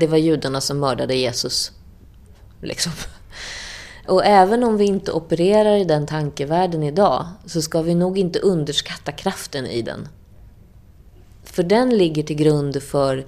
Det 0.00 0.06
var 0.06 0.18
judarna 0.18 0.60
som 0.60 0.78
mördade 0.78 1.14
Jesus. 1.14 1.72
Liksom. 2.60 2.92
Och 4.06 4.24
även 4.24 4.64
om 4.64 4.76
vi 4.76 4.84
inte 4.84 5.12
opererar 5.12 5.76
i 5.76 5.84
den 5.84 6.06
tankevärlden 6.06 6.82
idag 6.82 7.26
så 7.46 7.62
ska 7.62 7.82
vi 7.82 7.94
nog 7.94 8.18
inte 8.18 8.38
underskatta 8.38 9.12
kraften 9.12 9.66
i 9.66 9.82
den. 9.82 10.08
För 11.44 11.62
den 11.62 11.98
ligger 11.98 12.22
till 12.22 12.36
grund 12.36 12.82
för 12.82 13.26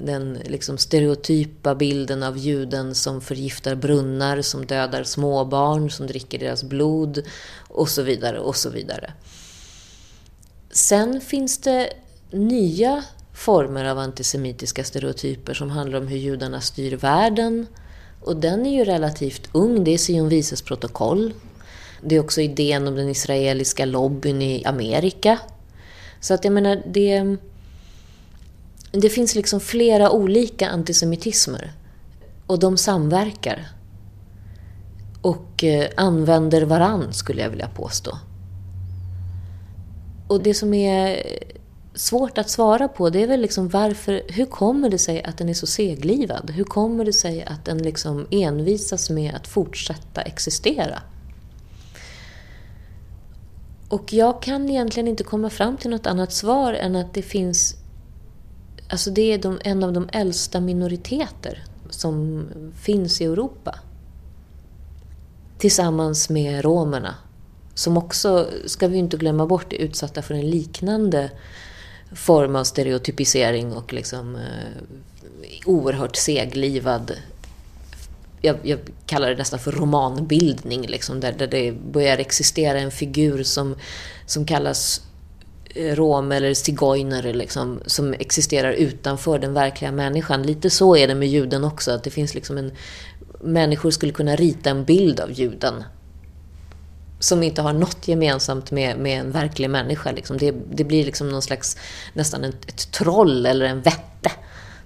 den 0.00 0.38
liksom 0.44 0.78
stereotypa 0.78 1.74
bilden 1.74 2.22
av 2.22 2.38
juden 2.38 2.94
som 2.94 3.20
förgiftar 3.20 3.74
brunnar, 3.74 4.42
som 4.42 4.66
dödar 4.66 5.04
småbarn, 5.04 5.90
som 5.90 6.06
dricker 6.06 6.38
deras 6.38 6.64
blod 6.64 7.22
och 7.68 7.88
så 7.88 8.02
vidare 8.02 8.38
och 8.38 8.56
så 8.56 8.70
vidare. 8.70 9.12
Sen 10.70 11.20
finns 11.20 11.58
det 11.58 11.92
nya 12.30 13.04
former 13.34 13.84
av 13.84 13.98
antisemitiska 13.98 14.84
stereotyper 14.84 15.54
som 15.54 15.70
handlar 15.70 15.98
om 15.98 16.08
hur 16.08 16.16
judarna 16.16 16.60
styr 16.60 16.96
världen, 16.96 17.66
och 18.20 18.36
den 18.36 18.66
är 18.66 18.78
ju 18.78 18.84
relativt 18.84 19.48
ung. 19.52 19.84
Det 19.84 19.94
är 19.94 19.98
Sion 19.98 20.28
Vises 20.28 20.62
protokoll. 20.62 21.32
Det 22.02 22.16
är 22.16 22.20
också 22.20 22.40
idén 22.40 22.88
om 22.88 22.94
den 22.94 23.08
israeliska 23.08 23.84
lobbyn 23.84 24.42
i 24.42 24.64
Amerika. 24.64 25.38
Så 26.20 26.34
att 26.34 26.44
jag 26.44 26.52
menar, 26.52 26.82
det, 26.86 27.36
det 28.92 29.08
finns 29.08 29.34
liksom 29.34 29.60
flera 29.60 30.10
olika 30.10 30.68
antisemitismer. 30.68 31.72
Och 32.46 32.58
de 32.58 32.76
samverkar. 32.76 33.68
Och 35.22 35.64
eh, 35.64 35.90
använder 35.96 36.62
varann, 36.62 37.12
skulle 37.12 37.42
jag 37.42 37.50
vilja 37.50 37.68
påstå. 37.68 38.18
Och 40.28 40.42
det 40.42 40.54
som 40.54 40.74
är 40.74 41.22
svårt 41.94 42.38
att 42.38 42.50
svara 42.50 42.88
på 42.88 43.10
det 43.10 43.22
är 43.22 43.26
väl 43.26 43.40
liksom 43.40 43.68
varför, 43.68 44.22
hur 44.28 44.46
kommer 44.46 44.90
det 44.90 44.98
sig 44.98 45.22
att 45.22 45.38
den 45.38 45.48
är 45.48 45.54
så 45.54 45.66
seglivad? 45.66 46.50
Hur 46.50 46.64
kommer 46.64 47.04
det 47.04 47.12
sig 47.12 47.44
att 47.44 47.64
den 47.64 47.78
liksom 47.78 48.26
envisas 48.30 49.10
med 49.10 49.34
att 49.34 49.48
fortsätta 49.48 50.22
existera? 50.22 51.02
Och 53.88 54.12
jag 54.12 54.42
kan 54.42 54.70
egentligen 54.70 55.08
inte 55.08 55.24
komma 55.24 55.50
fram 55.50 55.76
till 55.76 55.90
något 55.90 56.06
annat 56.06 56.32
svar 56.32 56.72
än 56.72 56.96
att 56.96 57.14
det 57.14 57.22
finns 57.22 57.76
Alltså 58.90 59.10
det 59.10 59.32
är 59.32 59.38
de, 59.38 59.58
en 59.64 59.84
av 59.84 59.92
de 59.92 60.08
äldsta 60.12 60.60
minoriteter 60.60 61.64
som 61.90 62.46
finns 62.80 63.20
i 63.20 63.24
Europa. 63.24 63.74
Tillsammans 65.58 66.28
med 66.30 66.64
romerna. 66.64 67.14
Som 67.78 67.96
också, 67.96 68.50
ska 68.66 68.88
vi 68.88 68.98
inte 68.98 69.16
glömma 69.16 69.46
bort, 69.46 69.72
är 69.72 69.76
utsatta 69.76 70.22
för 70.22 70.34
en 70.34 70.50
liknande 70.50 71.30
form 72.12 72.56
av 72.56 72.64
stereotypisering 72.64 73.72
och 73.72 73.92
liksom 73.92 74.36
eh, 74.36 75.66
oerhört 75.66 76.16
seglivad 76.16 77.12
jag, 78.40 78.56
jag, 78.62 78.78
kallar 79.06 79.30
det 79.30 79.36
nästan 79.36 79.58
för 79.58 79.72
romanbildning, 79.72 80.86
liksom, 80.86 81.20
där, 81.20 81.32
där 81.32 81.46
det 81.46 81.72
börjar 81.72 82.18
existera 82.18 82.78
en 82.78 82.90
figur 82.90 83.42
som, 83.42 83.74
som 84.26 84.46
kallas 84.46 85.02
eh, 85.74 85.94
rom 85.94 86.32
eller 86.32 86.54
zigeuner 86.54 87.32
liksom, 87.32 87.80
som 87.86 88.12
existerar 88.12 88.72
utanför 88.72 89.38
den 89.38 89.54
verkliga 89.54 89.92
människan. 89.92 90.42
Lite 90.42 90.70
så 90.70 90.96
är 90.96 91.08
det 91.08 91.14
med 91.14 91.28
juden 91.28 91.64
också, 91.64 91.90
att 91.90 92.04
det 92.04 92.10
finns 92.10 92.34
liksom 92.34 92.58
en... 92.58 92.72
Människor 93.40 93.90
skulle 93.90 94.12
kunna 94.12 94.36
rita 94.36 94.70
en 94.70 94.84
bild 94.84 95.20
av 95.20 95.32
juden 95.32 95.84
som 97.18 97.42
inte 97.42 97.62
har 97.62 97.72
något 97.72 98.08
gemensamt 98.08 98.70
med, 98.70 98.98
med 98.98 99.20
en 99.20 99.30
verklig 99.30 99.70
människa. 99.70 100.12
Liksom. 100.12 100.38
Det, 100.38 100.54
det 100.72 100.84
blir 100.84 101.04
liksom 101.04 101.28
någon 101.28 101.42
slags, 101.42 101.76
nästan 102.12 102.44
ett, 102.44 102.68
ett 102.68 102.92
troll 102.92 103.46
eller 103.46 103.66
en 103.66 103.80
vätte 103.80 104.30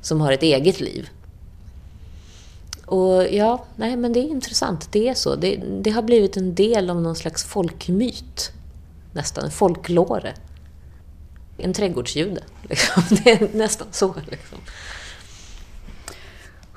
som 0.00 0.20
har 0.20 0.32
ett 0.32 0.42
eget 0.42 0.80
liv. 0.80 1.08
Och 2.86 3.28
ja, 3.30 3.64
nej 3.76 3.96
men 3.96 4.12
det 4.12 4.20
är 4.20 4.28
intressant. 4.28 4.92
Det 4.92 5.08
är 5.08 5.14
så. 5.14 5.36
Det, 5.36 5.56
det 5.56 5.90
har 5.90 6.02
blivit 6.02 6.36
en 6.36 6.54
del 6.54 6.90
av 6.90 7.00
någon 7.02 7.16
slags 7.16 7.44
folkmyt. 7.44 8.52
Nästan, 9.12 9.50
folklore. 9.50 10.34
En 11.56 11.72
trädgårdsjude. 11.72 12.42
Liksom. 12.62 13.02
Det 13.08 13.30
är 13.30 13.48
nästan 13.52 13.86
så. 13.90 14.14
Liksom. 14.30 14.58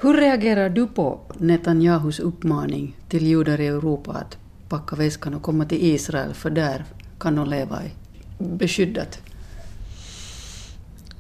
Hur 0.01 0.13
reagerar 0.13 0.69
du 0.69 0.87
på 0.87 1.19
Netanyahus 1.37 2.19
uppmaning 2.19 2.95
till 3.09 3.27
judar 3.27 3.61
i 3.61 3.67
Europa 3.67 4.11
att 4.11 4.37
packa 4.77 4.95
väskan 4.95 5.33
och 5.33 5.41
komma 5.41 5.65
till 5.65 5.83
Israel 5.83 6.33
för 6.33 6.49
där 6.49 6.85
kan 7.19 7.35
de 7.35 7.49
leva 7.49 7.83
i 7.83 7.91
beskyddat? 8.37 9.19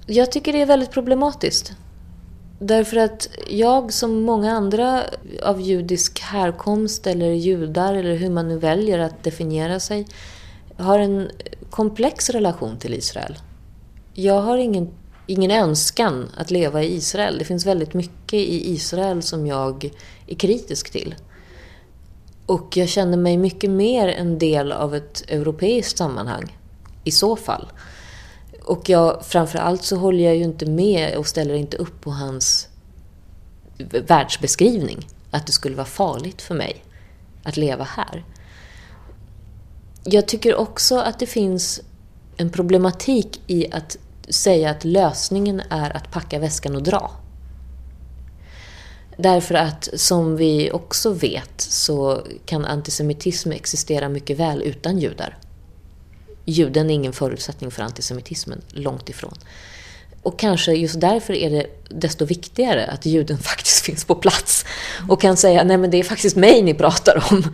Jag 0.05 0.31
tycker 0.31 0.53
det 0.53 0.61
är 0.61 0.65
väldigt 0.65 0.91
problematiskt. 0.91 1.73
Därför 2.59 2.97
att 2.97 3.29
jag 3.49 3.93
som 3.93 4.21
många 4.21 4.51
andra 4.51 5.03
av 5.43 5.61
judisk 5.61 6.19
härkomst 6.19 7.07
eller 7.07 7.31
judar 7.31 7.93
eller 7.93 8.15
hur 8.15 8.29
man 8.29 8.47
nu 8.47 8.57
väljer 8.57 8.99
att 8.99 9.23
definiera 9.23 9.79
sig 9.79 10.07
har 10.77 10.99
en 10.99 11.29
komplex 11.69 12.29
relation 12.29 12.77
till 12.77 12.93
Israel. 12.93 13.37
Jag 14.13 14.41
har 14.41 14.57
ingen, 14.57 14.89
ingen 15.27 15.51
önskan 15.51 16.29
att 16.37 16.51
leva 16.51 16.83
i 16.83 16.95
Israel. 16.95 17.37
Det 17.39 17.45
finns 17.45 17.65
väldigt 17.65 17.93
mycket 17.93 18.33
i 18.33 18.73
Israel 18.73 19.21
som 19.21 19.47
jag 19.47 19.91
är 20.27 20.35
kritisk 20.35 20.91
till. 20.91 21.15
Och 22.45 22.77
jag 22.77 22.89
känner 22.89 23.17
mig 23.17 23.37
mycket 23.37 23.69
mer 23.69 24.07
en 24.07 24.39
del 24.39 24.71
av 24.71 24.95
ett 24.95 25.23
europeiskt 25.27 25.97
sammanhang 25.97 26.57
i 27.03 27.11
så 27.11 27.35
fall. 27.35 27.71
Och 28.63 28.89
jag, 28.89 29.25
framförallt 29.25 29.83
så 29.83 29.95
håller 29.95 30.23
jag 30.23 30.35
ju 30.35 30.43
inte 30.43 30.65
med 30.65 31.17
och 31.17 31.27
ställer 31.27 31.53
inte 31.53 31.77
upp 31.77 32.01
på 32.01 32.11
hans 32.11 32.67
världsbeskrivning. 34.07 35.07
Att 35.31 35.45
det 35.45 35.51
skulle 35.51 35.75
vara 35.75 35.85
farligt 35.85 36.41
för 36.41 36.55
mig 36.55 36.83
att 37.43 37.57
leva 37.57 37.83
här. 37.83 38.25
Jag 40.03 40.27
tycker 40.27 40.55
också 40.55 40.97
att 40.97 41.19
det 41.19 41.25
finns 41.25 41.81
en 42.37 42.49
problematik 42.49 43.41
i 43.47 43.71
att 43.71 43.97
säga 44.29 44.69
att 44.69 44.83
lösningen 44.83 45.61
är 45.69 45.97
att 45.97 46.11
packa 46.11 46.39
väskan 46.39 46.75
och 46.75 46.83
dra. 46.83 47.11
Därför 49.17 49.55
att 49.55 49.89
som 49.93 50.37
vi 50.37 50.71
också 50.71 51.13
vet 51.13 51.61
så 51.61 52.21
kan 52.45 52.65
antisemitism 52.65 53.51
existera 53.51 54.09
mycket 54.09 54.39
väl 54.39 54.61
utan 54.61 54.99
judar. 54.99 55.37
Juden 56.45 56.89
är 56.89 56.93
ingen 56.93 57.13
förutsättning 57.13 57.71
för 57.71 57.83
antisemitismen, 57.83 58.61
långt 58.69 59.09
ifrån. 59.09 59.33
Och 60.21 60.39
kanske 60.39 60.73
just 60.73 60.99
därför 60.99 61.33
är 61.33 61.49
det 61.49 61.65
desto 61.89 62.25
viktigare 62.25 62.85
att 62.85 63.05
juden 63.05 63.37
faktiskt 63.51 63.85
finns 63.85 64.05
på 64.05 64.15
plats 64.15 64.65
och 65.09 65.21
kan 65.21 65.37
säga 65.37 65.63
nej 65.63 65.77
men 65.77 65.91
det 65.91 65.97
är 65.97 66.03
faktiskt 66.03 66.35
mig 66.35 66.61
ni 66.61 66.73
pratar 66.73 67.23
om. 67.31 67.53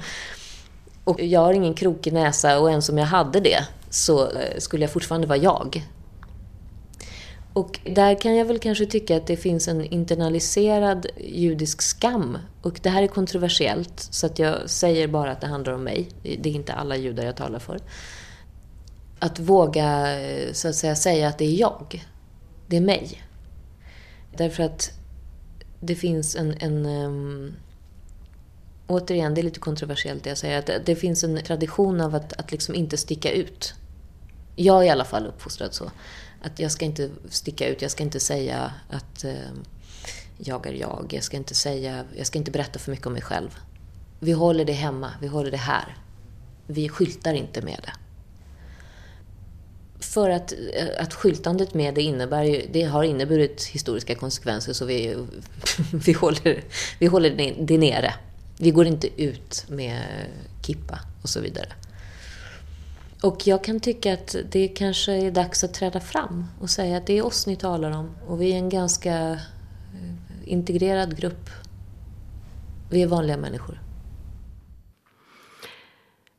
Och 1.03 1.21
jag 1.21 1.39
har 1.39 1.53
ingen 1.53 1.73
krokig 1.73 2.13
näsa 2.13 2.59
och 2.59 2.69
ens 2.69 2.89
om 2.89 2.97
jag 2.97 3.05
hade 3.05 3.39
det 3.39 3.65
så 3.89 4.31
eh, 4.31 4.57
skulle 4.57 4.83
jag 4.83 4.91
fortfarande 4.91 5.27
vara 5.27 5.37
jag. 5.37 5.83
Och 7.53 7.79
där 7.83 8.21
kan 8.21 8.35
jag 8.35 8.45
väl 8.45 8.59
kanske 8.59 8.85
tycka 8.85 9.17
att 9.17 9.27
det 9.27 9.37
finns 9.37 9.67
en 9.67 9.85
internaliserad 9.85 11.07
judisk 11.17 11.81
skam. 11.81 12.37
Och 12.61 12.79
det 12.83 12.89
här 12.89 13.03
är 13.03 13.07
kontroversiellt, 13.07 14.07
så 14.11 14.25
att 14.25 14.39
jag 14.39 14.69
säger 14.69 15.07
bara 15.07 15.31
att 15.31 15.41
det 15.41 15.47
handlar 15.47 15.73
om 15.73 15.83
mig. 15.83 16.09
Det 16.23 16.49
är 16.49 16.53
inte 16.53 16.73
alla 16.73 16.95
judar 16.95 17.23
jag 17.23 17.35
talar 17.35 17.59
för 17.59 17.79
att 19.21 19.39
våga 19.39 20.19
eh, 20.21 20.53
så 20.53 20.67
att 20.67 20.75
säga, 20.75 20.95
säga 20.95 21.27
att 21.27 21.37
det 21.37 21.45
är 21.45 21.59
jag. 21.59 22.05
Det 22.67 22.77
är 22.77 22.81
mig. 22.81 23.23
Därför 24.37 24.63
att 24.63 24.91
det 25.79 25.95
finns 25.95 26.35
en... 26.35 26.55
en 26.59 26.85
um, 26.85 27.55
återigen, 28.87 29.33
det 29.33 29.41
är 29.41 29.43
lite 29.43 29.59
kontroversiellt 29.59 30.23
det 30.23 30.29
jag 30.29 30.37
säger. 30.37 30.59
Att 30.59 30.85
det 30.85 30.95
finns 30.95 31.23
en 31.23 31.43
tradition 31.43 32.01
av 32.01 32.15
att, 32.15 32.33
att 32.33 32.51
liksom 32.51 32.75
inte 32.75 32.97
sticka 32.97 33.31
ut. 33.31 33.73
Jag 34.55 34.81
är 34.81 34.87
i 34.87 34.89
alla 34.89 35.05
fall 35.05 35.27
uppfostrad 35.27 35.73
så. 35.73 35.91
Att 36.41 36.59
jag 36.59 36.71
ska 36.71 36.85
inte 36.85 37.09
sticka 37.29 37.67
ut, 37.67 37.81
jag 37.81 37.91
ska 37.91 38.03
inte 38.03 38.19
säga 38.19 38.73
att 38.89 39.23
eh, 39.23 39.51
jag 40.37 40.67
är 40.67 40.73
jag. 40.73 41.05
Jag 41.09 41.23
ska 41.23 41.37
inte 41.37 41.55
säga, 41.55 42.05
jag 42.17 42.27
ska 42.27 42.39
inte 42.39 42.51
berätta 42.51 42.79
för 42.79 42.91
mycket 42.91 43.07
om 43.07 43.13
mig 43.13 43.21
själv. 43.21 43.59
Vi 44.19 44.31
håller 44.31 44.65
det 44.65 44.73
hemma, 44.73 45.13
vi 45.21 45.27
håller 45.27 45.51
det 45.51 45.57
här. 45.57 45.97
Vi 46.67 46.89
skyltar 46.89 47.33
inte 47.33 47.61
med 47.61 47.79
det. 47.83 47.93
För 49.99 50.29
att, 50.29 50.51
eh, 50.51 50.87
att 51.03 51.13
skyltandet 51.13 51.73
med 51.73 51.93
det 51.93 52.01
innebär 52.01 52.43
ju, 52.43 52.67
det 52.71 52.83
har 52.83 53.03
inneburit 53.03 53.63
historiska 53.63 54.15
konsekvenser 54.15 54.73
så 54.73 54.85
vi, 54.85 55.15
vi, 55.93 56.13
håller, 56.13 56.63
vi 56.99 57.07
håller 57.07 57.55
det 57.65 57.77
nere. 57.77 58.13
Vi 58.57 58.71
går 58.71 58.85
inte 58.85 59.21
ut 59.21 59.65
med 59.67 60.03
kippa 60.61 60.99
och 61.21 61.29
så 61.29 61.39
vidare. 61.39 61.73
Och 63.21 63.47
jag 63.47 63.63
kan 63.63 63.79
tycka 63.79 64.13
att 64.13 64.35
det 64.51 64.67
kanske 64.67 65.13
är 65.13 65.31
dags 65.31 65.63
att 65.63 65.73
träda 65.73 65.99
fram 65.99 66.45
och 66.61 66.69
säga 66.69 66.97
att 66.97 67.07
det 67.07 67.17
är 67.17 67.25
oss 67.25 67.47
ni 67.47 67.55
talar 67.55 67.91
om 67.91 68.15
och 68.27 68.41
vi 68.41 68.51
är 68.51 68.57
en 68.57 68.69
ganska 68.69 69.13
eh, 69.13 69.37
integrerad 70.45 71.17
grupp. 71.17 71.49
Vi 72.89 73.03
är 73.03 73.07
vanliga 73.07 73.37
människor. 73.37 73.81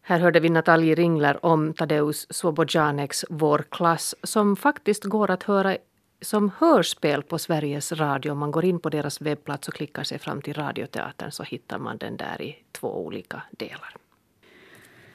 Här 0.03 0.19
hörde 0.19 0.41
vi 0.41 0.49
Nathalie 0.49 0.95
Ringler 0.95 1.47
om 1.47 1.75
Tadeusz 1.75 2.27
Swobodjaneks 2.31 3.25
Vår 3.31 3.65
klass 3.71 4.15
som 4.23 4.57
faktiskt 4.57 5.05
går 5.05 5.31
att 5.31 5.43
höra 5.43 5.77
som 6.21 6.51
hörspel 6.59 7.23
på 7.23 7.39
Sveriges 7.39 7.93
Radio. 7.93 8.31
Om 8.31 8.39
man 8.39 8.51
går 8.51 8.65
in 8.65 8.81
på 8.81 8.89
deras 8.89 9.21
webbplats 9.21 9.69
och 9.69 9.75
klickar 9.75 10.05
sig 10.05 10.19
fram 10.19 10.43
till 10.43 10.55
Radioteatern 10.55 11.31
så 11.31 11.43
hittar 11.43 11.79
man 11.79 11.99
den 11.99 12.17
där 12.17 12.43
i 12.43 12.57
två 12.73 13.07
olika 13.07 13.43
delar. 13.51 13.97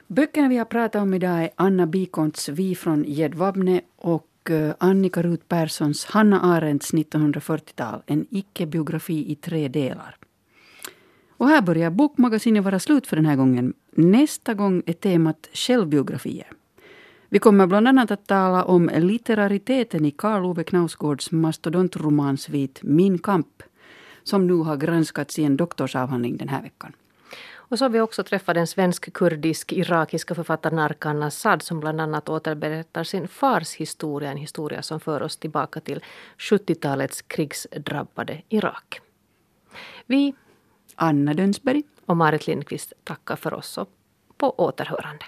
Böckerna 0.09 0.47
vi 0.47 0.57
har 0.57 0.65
pratat 0.65 1.01
om 1.01 1.13
idag 1.13 1.43
är 1.43 1.49
Anna 1.55 1.87
Bikonts 1.87 2.49
Vi 2.49 2.75
från 2.75 3.03
Gäddvabne 3.03 3.81
och 3.95 4.49
eh, 4.49 4.73
Annika 4.77 5.21
Ruth 5.21 5.43
Perssons 5.47 6.05
Hanna 6.05 6.41
Arendts 6.41 6.93
1940-tal, 6.93 8.01
en 8.05 8.25
icke-biografi 8.29 9.31
i 9.31 9.35
tre 9.35 9.67
delar. 9.67 10.17
Och 11.37 11.47
här 11.47 11.61
börjar 11.61 11.89
Bokmagasinet 11.89 12.63
vara 12.63 12.79
slut 12.79 13.07
för 13.07 13.15
den 13.15 13.25
här 13.25 13.35
gången. 13.35 13.73
Nästa 13.91 14.53
gång 14.53 14.83
är 14.85 14.93
temat 14.93 15.49
självbiografier. 15.53 16.47
Vi 17.29 17.39
kommer 17.39 17.67
bland 17.67 17.87
annat 17.87 18.11
att 18.11 18.27
tala 18.27 18.63
om 18.63 18.89
litterariteten 18.95 20.05
i 20.05 20.11
Karl 20.11 20.45
Ove 20.45 20.63
Knausgårds 20.63 21.31
mastodontromansvit 21.31 22.79
Min 22.83 23.17
kamp 23.17 23.63
som 24.23 24.47
nu 24.47 24.53
har 24.53 24.77
granskats 24.77 25.39
i 25.39 25.43
en 25.43 25.57
doktorsavhandling 25.57 26.37
den 26.37 26.49
här 26.49 26.61
veckan. 26.61 26.93
Och 27.70 27.80
så 27.80 27.86
har 27.86 27.89
vi 27.89 28.01
också 28.01 28.24
träffat 28.24 28.55
den 28.55 28.68
svensk-kurdisk-irakiska 28.68 30.36
författaren 30.36 30.80
Arkan 30.80 31.24
Assad 31.24 31.61
som 31.61 31.80
bland 31.80 32.01
annat 32.01 32.30
återberättar 32.30 33.03
sin 33.03 33.28
fars 33.28 33.76
historia, 33.76 34.32
en 34.32 34.38
historia 34.38 34.82
som 34.82 34.99
för 34.99 35.22
oss 35.22 35.38
tillbaka 35.38 35.80
till 35.80 36.03
70-talets 36.38 37.22
krigsdrabbade 37.22 38.41
Irak. 38.49 39.01
Vi 40.05 40.34
Anna 40.95 41.34
Dönsberg 41.34 41.84
och 42.05 42.18
Marit 42.18 42.47
Lindqvist 42.47 42.93
tackar 43.03 43.36
för 43.36 43.53
oss 43.53 43.78
och 43.78 43.89
på 44.38 44.59
återhörande. 44.59 45.26